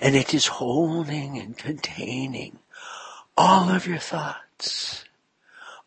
And 0.00 0.16
it 0.16 0.32
is 0.32 0.46
holding 0.46 1.38
and 1.38 1.56
containing 1.56 2.58
all 3.36 3.68
of 3.68 3.86
your 3.86 3.98
thoughts, 3.98 5.04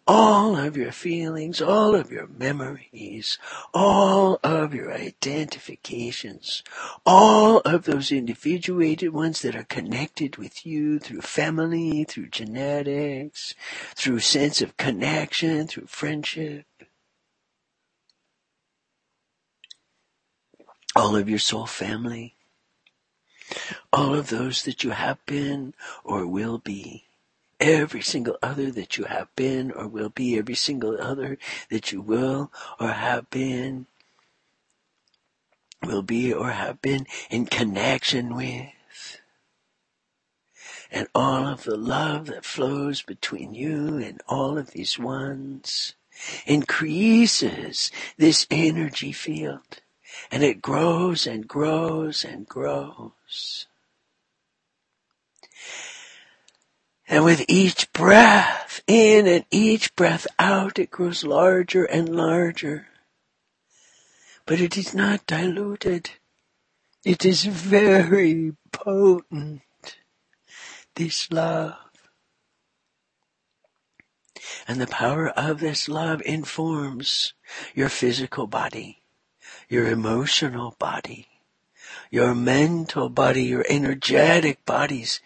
all 0.07 0.55
of 0.55 0.77
your 0.77 0.91
feelings, 0.91 1.61
all 1.61 1.95
of 1.95 2.11
your 2.11 2.27
memories, 2.27 3.37
all 3.73 4.39
of 4.43 4.73
your 4.73 4.93
identifications, 4.93 6.63
all 7.05 7.59
of 7.59 7.85
those 7.85 8.11
individuated 8.11 9.13
ones 9.13 9.41
that 9.41 9.55
are 9.55 9.63
connected 9.63 10.37
with 10.37 10.65
you 10.65 10.99
through 10.99 11.21
family, 11.21 12.03
through 12.03 12.27
genetics, 12.27 13.55
through 13.95 14.19
sense 14.19 14.61
of 14.61 14.77
connection, 14.77 15.67
through 15.67 15.87
friendship. 15.87 16.65
All 20.95 21.15
of 21.15 21.29
your 21.29 21.39
soul 21.39 21.65
family, 21.65 22.35
all 23.91 24.15
of 24.15 24.29
those 24.29 24.63
that 24.63 24.83
you 24.83 24.91
have 24.91 25.23
been 25.25 25.73
or 26.03 26.25
will 26.25 26.57
be, 26.57 27.05
every 27.59 28.01
single 28.01 28.37
other 28.41 28.71
that 28.71 28.97
you 28.97 29.05
have 29.05 29.33
been 29.35 29.71
or 29.71 29.87
will 29.87 30.09
be, 30.09 30.37
every 30.37 30.55
single 30.55 30.99
other 30.99 31.37
that 31.69 31.91
you 31.91 32.01
will 32.01 32.51
or 32.79 32.89
have 32.89 33.29
been, 33.29 33.85
will 35.83 36.01
be 36.01 36.33
or 36.33 36.49
have 36.51 36.81
been 36.81 37.05
in 37.29 37.45
connection 37.45 38.35
with. 38.35 39.21
And 40.91 41.07
all 41.15 41.47
of 41.47 41.63
the 41.63 41.77
love 41.77 42.25
that 42.27 42.43
flows 42.43 43.01
between 43.01 43.53
you 43.53 43.97
and 43.97 44.21
all 44.27 44.57
of 44.57 44.71
these 44.71 44.99
ones 44.99 45.95
increases 46.45 47.91
this 48.17 48.45
energy 48.51 49.13
field. 49.13 49.81
And 50.29 50.43
it 50.43 50.61
grows 50.61 51.25
and 51.25 51.47
grows 51.47 52.23
and 52.23 52.47
grows. 52.47 53.67
And 57.07 57.25
with 57.25 57.43
each 57.49 57.91
breath 57.91 58.81
in 58.87 59.27
and 59.27 59.45
each 59.51 59.93
breath 59.95 60.27
out, 60.39 60.79
it 60.79 60.91
grows 60.91 61.23
larger 61.23 61.83
and 61.83 62.15
larger. 62.15 62.87
But 64.45 64.61
it 64.61 64.77
is 64.77 64.93
not 64.93 65.27
diluted. 65.27 66.11
It 67.03 67.25
is 67.25 67.43
very 67.43 68.53
potent. 68.71 69.61
This 70.95 71.31
love. 71.31 71.75
And 74.67 74.79
the 74.79 74.87
power 74.87 75.29
of 75.29 75.59
this 75.59 75.89
love 75.89 76.21
informs 76.25 77.33
your 77.75 77.89
physical 77.89 78.47
body, 78.47 79.00
your 79.69 79.87
emotional 79.87 80.75
body, 80.79 81.27
your 82.09 82.35
mental 82.35 83.09
body, 83.09 83.43
your 83.43 83.65
energetic 83.69 84.65
bodies, 84.65 85.21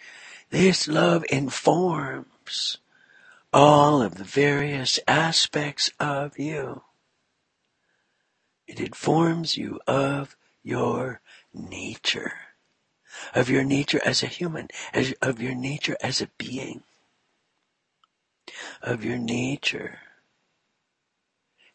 this 0.49 0.87
love 0.87 1.25
informs 1.29 2.77
all 3.51 4.01
of 4.01 4.15
the 4.15 4.23
various 4.23 4.99
aspects 5.07 5.89
of 5.99 6.37
you. 6.37 6.81
It 8.67 8.79
informs 8.79 9.57
you 9.57 9.79
of 9.87 10.35
your 10.63 11.21
nature, 11.53 12.33
of 13.33 13.49
your 13.49 13.63
nature 13.63 14.01
as 14.03 14.23
a 14.23 14.27
human, 14.27 14.67
as, 14.93 15.13
of 15.21 15.41
your 15.41 15.55
nature 15.55 15.97
as 16.01 16.21
a 16.21 16.29
being, 16.37 16.83
of 18.81 19.05
your 19.05 19.17
nature 19.17 19.99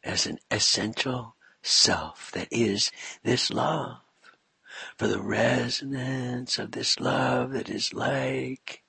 as 0.02 0.26
an 0.26 0.38
essential 0.50 1.34
self 1.62 2.30
that 2.32 2.48
is 2.50 2.90
this 3.22 3.50
love 3.50 3.98
for 4.96 5.06
the 5.06 5.20
resonance 5.20 6.58
of 6.58 6.72
this 6.72 7.00
love 7.00 7.52
that 7.52 7.68
is 7.68 7.92
like 7.92 8.82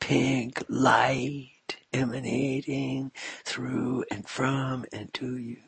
pink 0.00 0.62
light 0.68 1.76
emanating 1.92 3.12
through 3.44 4.04
and 4.10 4.28
from 4.28 4.84
and 4.92 5.12
to 5.14 5.36
you. 5.36 5.58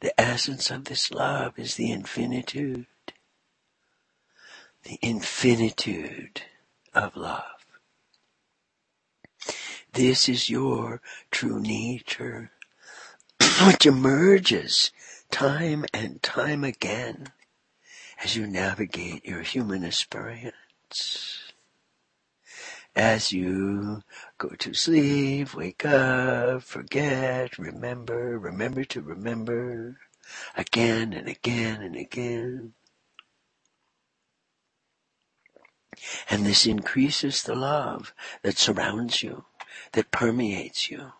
The 0.00 0.18
essence 0.20 0.70
of 0.70 0.84
this 0.84 1.10
love 1.10 1.58
is 1.58 1.76
the 1.76 1.90
infinitude, 1.90 2.86
the 4.82 4.98
infinitude 5.00 6.42
of 6.94 7.16
love. 7.16 7.44
This 9.92 10.28
is 10.28 10.50
your 10.50 11.00
true 11.30 11.60
nature, 11.60 12.50
which 13.62 13.86
emerges 13.86 14.90
time 15.30 15.84
and 15.94 16.22
time 16.22 16.64
again 16.64 17.28
as 18.22 18.36
you 18.36 18.46
navigate 18.46 19.24
your 19.24 19.42
human 19.42 19.84
experience. 19.84 21.52
As 22.96 23.32
you 23.32 24.02
go 24.38 24.50
to 24.50 24.74
sleep, 24.74 25.54
wake 25.54 25.84
up, 25.84 26.62
forget, 26.62 27.58
remember, 27.58 28.38
remember 28.38 28.84
to 28.84 29.00
remember, 29.00 29.98
again 30.56 31.12
and 31.12 31.28
again 31.28 31.82
and 31.82 31.96
again. 31.96 32.72
And 36.28 36.44
this 36.44 36.66
increases 36.66 37.42
the 37.42 37.54
love 37.54 38.12
that 38.42 38.58
surrounds 38.58 39.22
you, 39.22 39.44
that 39.92 40.10
permeates 40.10 40.90
you. 40.90 41.12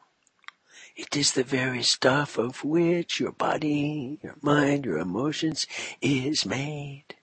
It 0.96 1.16
is 1.16 1.32
the 1.32 1.44
very 1.44 1.82
stuff 1.82 2.38
of 2.38 2.64
which 2.64 3.20
your 3.20 3.32
body, 3.32 4.18
your 4.22 4.36
mind, 4.42 4.84
your 4.84 4.98
emotions 4.98 5.66
is 6.00 6.46
made. 6.46 7.16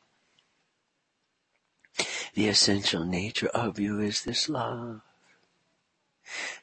The 2.34 2.50
essential 2.50 3.06
nature 3.06 3.50
of 3.50 3.80
you 3.80 4.00
is 4.02 4.24
this 4.24 4.50
love. 4.50 5.02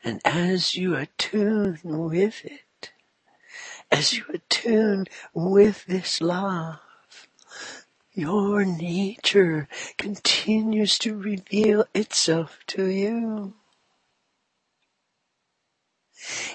And 0.05 0.21
as 0.25 0.75
you 0.75 0.97
attune 0.97 1.81
with 1.85 2.45
it, 2.45 2.93
as 3.91 4.15
you 4.15 4.25
attune 4.33 5.07
with 5.35 5.87
this 5.87 6.21
love, 6.21 6.81
your 8.13 8.65
nature 8.65 9.69
continues 9.97 10.99
to 10.99 11.17
reveal 11.17 11.87
itself 11.95 12.61
to 12.69 12.87
you. 12.87 13.55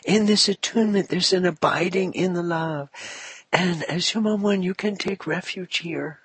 In 0.05 0.25
this 0.25 0.49
attunement, 0.49 1.09
there's 1.09 1.33
an 1.33 1.45
abiding 1.45 2.13
in 2.13 2.33
the 2.33 2.43
love. 2.43 2.89
And 3.51 3.83
as 3.83 4.09
human 4.09 4.41
one, 4.41 4.63
you 4.63 4.73
can 4.73 4.95
take 4.95 5.27
refuge 5.27 5.79
here. 5.79 6.19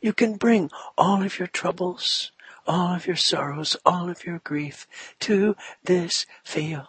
You 0.00 0.12
can 0.12 0.36
bring 0.36 0.70
all 0.96 1.22
of 1.22 1.38
your 1.38 1.48
troubles, 1.48 2.32
all 2.66 2.94
of 2.94 3.06
your 3.06 3.16
sorrows, 3.16 3.76
all 3.84 4.08
of 4.08 4.24
your 4.24 4.38
grief 4.38 4.86
to 5.20 5.56
this 5.84 6.26
field. 6.44 6.86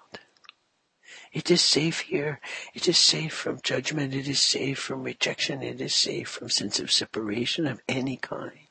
It 1.33 1.51
is 1.51 1.61
safe 1.61 2.01
here. 2.01 2.39
It 2.73 2.88
is 2.88 2.97
safe 2.97 3.33
from 3.33 3.59
judgment. 3.61 4.13
It 4.13 4.27
is 4.27 4.39
safe 4.39 4.79
from 4.79 5.03
rejection. 5.03 5.61
It 5.61 5.81
is 5.81 5.93
safe 5.93 6.29
from 6.29 6.49
sense 6.49 6.79
of 6.79 6.91
separation 6.91 7.67
of 7.67 7.81
any 7.88 8.17
kind. 8.17 8.66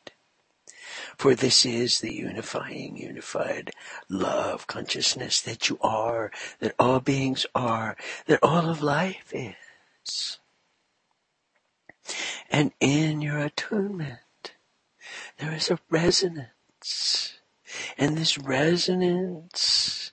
For 1.17 1.35
this 1.35 1.65
is 1.65 2.01
the 2.01 2.13
unifying, 2.13 2.97
unified 2.97 3.71
love 4.09 4.67
consciousness 4.67 5.41
that 5.43 5.69
you 5.69 5.79
are, 5.81 6.31
that 6.61 6.75
all 6.79 7.01
beings 7.01 7.47
are, 7.55 7.97
that 8.27 8.41
all 8.43 8.69
of 8.69 8.83
life 8.83 9.33
is. 9.33 10.39
And 12.51 12.73
in 12.81 13.21
your 13.21 13.39
attunement, 13.39 14.53
there 15.39 15.53
is 15.53 15.71
a 15.71 15.79
resonance. 15.91 17.39
And 17.99 18.17
this 18.17 18.39
resonance 18.39 20.13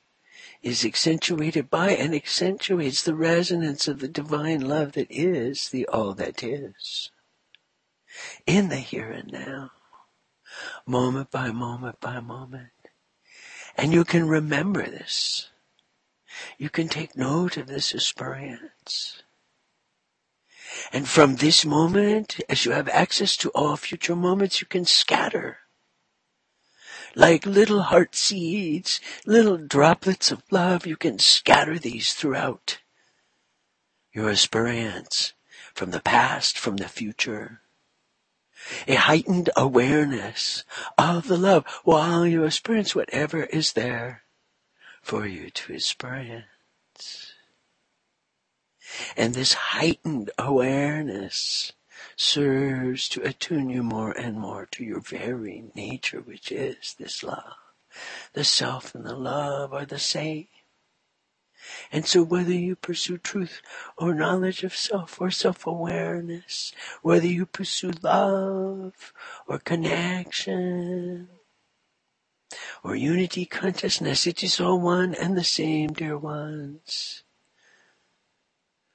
is 0.62 0.86
accentuated 0.86 1.70
by 1.70 1.92
and 1.92 2.16
accentuates 2.16 3.04
the 3.04 3.14
resonance 3.14 3.88
of 3.88 4.00
the 4.00 4.08
divine 4.08 4.62
love 4.62 4.94
that 4.94 5.08
is 5.10 5.70
the 5.70 5.86
all 5.88 6.14
that 6.14 6.42
is. 6.42 7.12
In 8.48 8.70
the 8.70 8.78
here 8.78 9.12
and 9.12 9.32
now 9.32 9.72
moment 10.86 11.32
by 11.32 11.52
moment 11.52 12.00
by 12.00 12.20
moment. 12.20 12.70
And 13.76 13.92
you 13.94 14.04
can 14.04 14.28
remember 14.28 14.84
this. 14.84 15.50
You 16.58 16.70
can 16.70 16.88
take 16.88 17.16
note 17.16 17.58
of 17.58 17.68
this 17.68 17.94
experience. 17.94 19.24
And 20.92 21.08
from 21.08 21.36
this 21.36 21.66
moment, 21.66 22.40
as 22.50 22.66
you 22.66 22.72
have 22.72 22.90
access 22.90 23.38
to 23.38 23.50
all 23.50 23.78
future 23.78 24.16
moments, 24.16 24.62
you 24.62 24.68
can 24.68 24.86
scatter. 24.86 25.58
Like 27.16 27.46
little 27.46 27.84
heart 27.84 28.16
seeds, 28.16 29.00
little 29.26 29.58
droplets 29.58 30.32
of 30.32 30.42
love, 30.50 30.88
you 30.88 30.96
can 30.96 31.20
scatter 31.20 31.78
these 31.78 32.14
throughout 32.14 32.80
your 34.12 34.32
experience 34.32 35.34
from 35.74 35.92
the 35.92 36.00
past, 36.00 36.58
from 36.58 36.78
the 36.78 36.88
future 36.88 37.63
a 38.88 38.96
heightened 38.96 39.50
awareness 39.56 40.64
of 40.98 41.28
the 41.28 41.38
love 41.38 41.66
while 41.84 42.26
you 42.26 42.44
experience 42.44 42.96
whatever 42.96 43.44
is 43.44 43.74
there 43.74 44.24
for 45.02 45.26
you 45.26 45.50
to 45.50 45.74
experience. 45.74 47.34
And 49.18 49.34
this 49.34 49.54
heightened 49.54 50.32
awareness 50.38 51.74
serves 52.16 53.10
to 53.10 53.22
attune 53.24 53.70
you 53.70 53.84
more 53.84 54.12
and 54.12 54.40
more 54.40 54.68
to 54.68 54.84
your 54.84 55.02
very 55.02 55.66
nature, 55.76 56.22
which 56.22 56.52
is 56.52 56.96
this 57.00 57.24
love. 57.24 57.56
The 58.34 58.44
self 58.44 58.96
and 58.96 59.06
the 59.06 59.16
love 59.16 59.74
are 59.74 59.86
the 59.86 60.00
same. 60.00 60.48
And 61.92 62.06
so 62.06 62.24
whether 62.24 62.54
you 62.54 62.76
pursue 62.76 63.18
truth 63.18 63.62
or 63.98 64.14
knowledge 64.14 64.64
of 64.64 64.76
self 64.76 65.22
or 65.22 65.32
self-awareness, 65.32 66.74
whether 67.02 67.28
you 67.28 67.46
pursue 67.46 67.94
love 68.02 69.14
or 69.48 69.60
connection 69.60 71.30
or 72.84 72.96
unity 72.96 73.46
consciousness, 73.46 74.28
it 74.28 74.44
is 74.44 74.60
all 74.60 74.80
one 74.80 75.14
and 75.16 75.38
the 75.38 75.44
same, 75.44 75.94
dear 75.94 76.18
ones. 76.18 77.24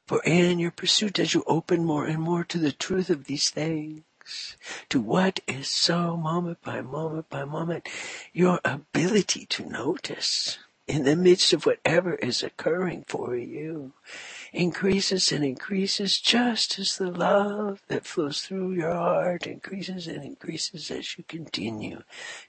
For 0.07 0.23
in 0.25 0.59
your 0.59 0.71
pursuit, 0.71 1.19
as 1.19 1.35
you 1.35 1.45
open 1.47 1.85
more 1.85 2.07
and 2.07 2.23
more 2.23 2.45
to 2.45 2.59
the 2.59 2.73
truth 2.73 3.11
of 3.11 3.25
these 3.25 3.51
things, 3.51 4.57
to 4.89 5.01
what 5.01 5.41
is 5.47 5.69
so 5.69 6.17
moment 6.17 6.63
by 6.63 6.81
moment 6.81 7.29
by 7.29 7.45
moment, 7.45 7.89
your 8.33 8.61
ability 8.65 9.47
to 9.47 9.69
notice 9.69 10.59
in 10.89 11.05
the 11.05 11.15
midst 11.15 11.53
of 11.53 11.67
whatever 11.67 12.15
is 12.15 12.43
occurring 12.43 13.05
for 13.07 13.37
you 13.37 13.93
increases 14.55 15.31
and 15.31 15.45
increases 15.45 16.19
just 16.19 16.79
as 16.79 16.97
the 16.97 17.11
love 17.11 17.83
that 17.89 18.07
flows 18.07 18.41
through 18.41 18.73
your 18.73 18.95
heart 18.95 19.47
increases 19.47 20.07
and 20.07 20.25
increases 20.25 20.91
as 20.91 21.19
you 21.19 21.25
continue 21.29 22.03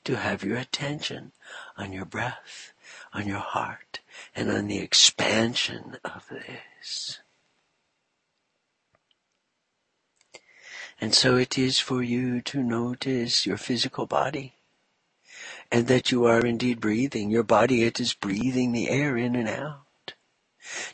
to 0.05 0.15
have 0.15 0.43
your 0.43 0.57
attention 0.57 1.33
on 1.77 1.91
your 1.91 2.05
breath, 2.05 2.71
on 3.13 3.27
your 3.27 3.39
heart, 3.39 3.99
and 4.33 4.49
on 4.49 4.67
the 4.67 4.79
expansion 4.79 5.97
of 6.05 6.25
this. 6.29 7.19
And 11.01 11.13
so 11.13 11.35
it 11.35 11.57
is 11.57 11.79
for 11.79 12.01
you 12.01 12.41
to 12.41 12.63
notice 12.63 13.45
your 13.45 13.57
physical 13.57 14.05
body 14.05 14.53
and 15.71 15.87
that 15.87 16.11
you 16.11 16.25
are 16.25 16.45
indeed 16.45 16.79
breathing. 16.79 17.29
Your 17.29 17.43
body, 17.43 17.83
it 17.83 17.99
is 17.99 18.13
breathing 18.13 18.71
the 18.71 18.89
air 18.89 19.17
in 19.17 19.35
and 19.35 19.47
out. 19.47 20.13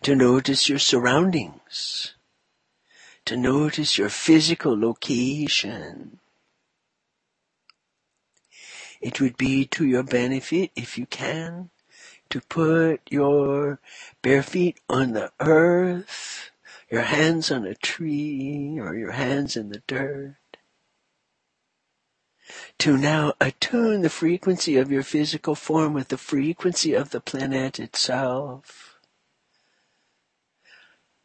To 0.04 0.16
notice 0.16 0.70
your 0.70 0.80
surroundings. 0.80 2.16
To 3.26 3.36
notice 3.38 3.98
your 3.98 4.10
physical 4.10 4.80
location. 4.80 6.20
It 9.02 9.20
would 9.20 9.38
be 9.38 9.66
to 9.66 9.86
your 9.86 10.04
benefit 10.04 10.72
if 10.76 10.98
you 10.98 11.06
can 11.06 11.70
to 12.30 12.42
put 12.42 13.02
your 13.10 13.80
bare 14.22 14.42
feet 14.42 14.80
on 14.90 15.14
the 15.14 15.32
earth 15.40 16.52
your 16.90 17.02
hands 17.02 17.52
on 17.52 17.66
a 17.66 17.76
tree 17.76 18.78
or 18.80 18.96
your 18.96 19.12
hands 19.12 19.56
in 19.56 19.70
the 19.70 19.82
dirt. 19.88 20.36
To 22.80 22.98
now 22.98 23.34
attune 23.40 24.02
the 24.02 24.10
frequency 24.10 24.78
of 24.78 24.92
your 24.92 25.04
physical 25.04 25.56
form 25.56 25.94
with 25.94 26.10
the 26.10 26.18
frequency 26.18 26.94
of 26.94 27.10
the 27.10 27.22
planet 27.22 27.80
itself. 27.80 29.00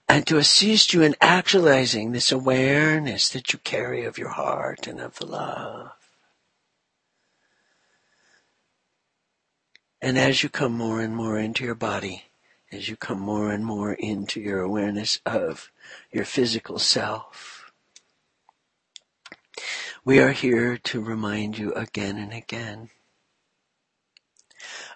And 0.08 0.26
to 0.26 0.38
assist 0.38 0.92
you 0.92 1.02
in 1.02 1.14
actualizing 1.20 2.12
this 2.12 2.32
awareness 2.32 3.28
that 3.30 3.52
you 3.52 3.58
carry 3.60 4.04
of 4.04 4.18
your 4.18 4.30
heart 4.30 4.86
and 4.86 5.00
of 5.00 5.16
the 5.16 5.26
love. 5.26 5.92
And 10.02 10.18
as 10.18 10.42
you 10.42 10.48
come 10.48 10.72
more 10.72 11.00
and 11.00 11.14
more 11.14 11.38
into 11.38 11.64
your 11.64 11.74
body, 11.74 12.24
as 12.72 12.88
you 12.88 12.96
come 12.96 13.20
more 13.20 13.50
and 13.50 13.64
more 13.64 13.92
into 13.92 14.40
your 14.40 14.60
awareness 14.60 15.20
of 15.26 15.70
your 16.12 16.24
physical 16.24 16.78
self. 16.78 17.59
We 20.02 20.18
are 20.18 20.32
here 20.32 20.78
to 20.78 21.00
remind 21.02 21.58
you 21.58 21.74
again 21.74 22.16
and 22.16 22.32
again 22.32 22.88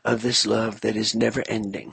of 0.03 0.23
this 0.23 0.47
love 0.47 0.81
that 0.81 0.97
is 0.97 1.15
never 1.15 1.43
ending, 1.47 1.93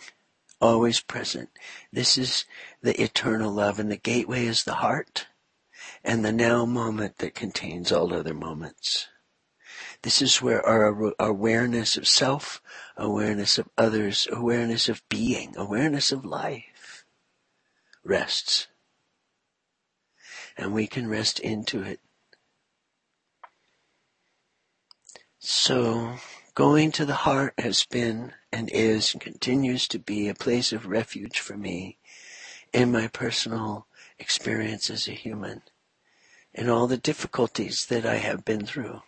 always 0.62 1.02
present. 1.02 1.50
This 1.92 2.18
is 2.18 2.46
the 2.82 3.02
eternal 3.02 3.52
love 3.52 3.80
and 3.80 3.92
the 3.92 3.98
gateway 3.98 4.46
is 4.46 4.64
the 4.64 4.76
heart 4.76 5.28
and 6.06 6.24
the 6.24 6.32
now 6.32 6.66
moment 6.66 7.18
that 7.18 7.36
contains 7.36 7.92
all 7.92 8.14
other 8.14 8.34
moments. 8.34 9.10
This 10.04 10.22
is 10.22 10.42
where 10.42 10.66
our 10.66 11.14
awareness 11.20 11.98
of 11.98 12.08
self, 12.08 12.62
awareness 12.96 13.58
of 13.58 13.68
others, 13.78 14.26
awareness 14.32 14.88
of 14.88 15.08
being, 15.10 15.58
awareness 15.58 16.14
of 16.14 16.24
life 16.24 17.04
rests. 18.06 18.68
And 20.56 20.74
we 20.74 20.88
can 20.88 21.10
rest 21.10 21.40
into 21.40 21.84
it. 21.84 22.00
So, 25.44 26.18
going 26.54 26.92
to 26.92 27.04
the 27.04 27.16
heart 27.16 27.56
has 27.58 27.84
been 27.84 28.34
and 28.52 28.70
is 28.72 29.14
and 29.14 29.20
continues 29.20 29.88
to 29.88 29.98
be 29.98 30.30
a 30.30 30.36
place 30.36 30.72
of 30.72 30.86
refuge 30.86 31.40
for 31.40 31.58
me 31.58 31.98
in 32.72 32.92
my 32.92 33.08
personal 33.08 33.88
experience 34.20 34.92
as 34.92 35.08
a 35.08 35.14
human 35.14 35.64
and 36.54 36.70
all 36.70 36.86
the 36.86 36.96
difficulties 36.96 37.88
that 37.88 38.06
I 38.06 38.18
have 38.18 38.46
been 38.46 38.68
through 38.68 39.02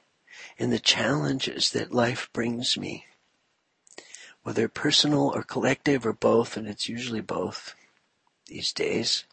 and 0.58 0.74
the 0.74 0.80
challenges 0.80 1.70
that 1.70 1.94
life 1.94 2.32
brings 2.34 2.80
me, 2.80 3.06
whether 4.42 4.68
personal 4.68 5.28
or 5.36 5.44
collective 5.44 6.04
or 6.04 6.14
both, 6.14 6.58
and 6.58 6.68
it's 6.68 6.90
usually 6.90 7.22
both 7.22 7.76
these 8.48 8.74
days. 8.74 9.26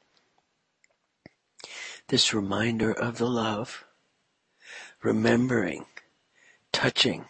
This 2.09 2.35
reminder 2.35 2.93
of 2.93 3.17
the 3.17 3.27
love, 3.27 3.87
remembering, 5.03 5.87
touching 6.73 7.27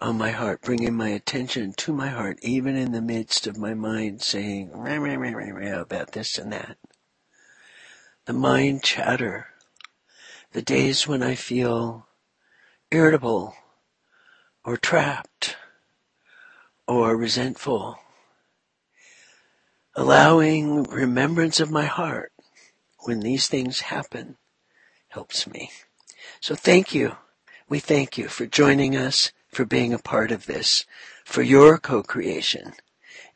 on 0.00 0.18
my 0.18 0.30
heart, 0.30 0.60
bringing 0.62 0.94
my 0.94 1.08
attention 1.08 1.72
to 1.74 1.92
my 1.92 2.08
heart, 2.08 2.38
even 2.42 2.76
in 2.76 2.92
the 2.92 3.02
midst 3.02 3.46
of 3.46 3.56
my 3.56 3.74
mind 3.74 4.22
saying 4.22 4.70
rah, 4.72 4.96
rah, 4.96 5.14
rah, 5.14 5.30
rah, 5.30 5.50
rah 5.50 5.80
about 5.80 6.12
this 6.12 6.38
and 6.38 6.52
that. 6.52 6.76
The 8.26 8.32
mind 8.32 8.82
chatter, 8.82 9.48
the 10.52 10.62
days 10.62 11.06
when 11.06 11.22
I 11.22 11.34
feel 11.34 12.06
irritable 12.90 13.54
or 14.64 14.76
trapped 14.76 15.56
or 16.86 17.16
resentful. 17.16 17.98
Allowing 19.96 20.82
remembrance 20.84 21.60
of 21.60 21.70
my 21.70 21.84
heart 21.84 22.32
when 23.00 23.20
these 23.20 23.48
things 23.48 23.80
happen 23.80 24.36
helps 25.08 25.46
me. 25.46 25.70
So 26.40 26.54
thank 26.54 26.94
you. 26.94 27.16
We 27.74 27.80
thank 27.80 28.16
you 28.16 28.28
for 28.28 28.46
joining 28.46 28.96
us, 28.96 29.32
for 29.48 29.64
being 29.64 29.92
a 29.92 29.98
part 29.98 30.30
of 30.30 30.46
this, 30.46 30.86
for 31.24 31.42
your 31.42 31.76
co-creation 31.76 32.74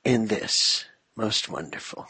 in 0.04 0.28
this 0.28 0.84
most 1.16 1.48
wonderful. 1.48 2.06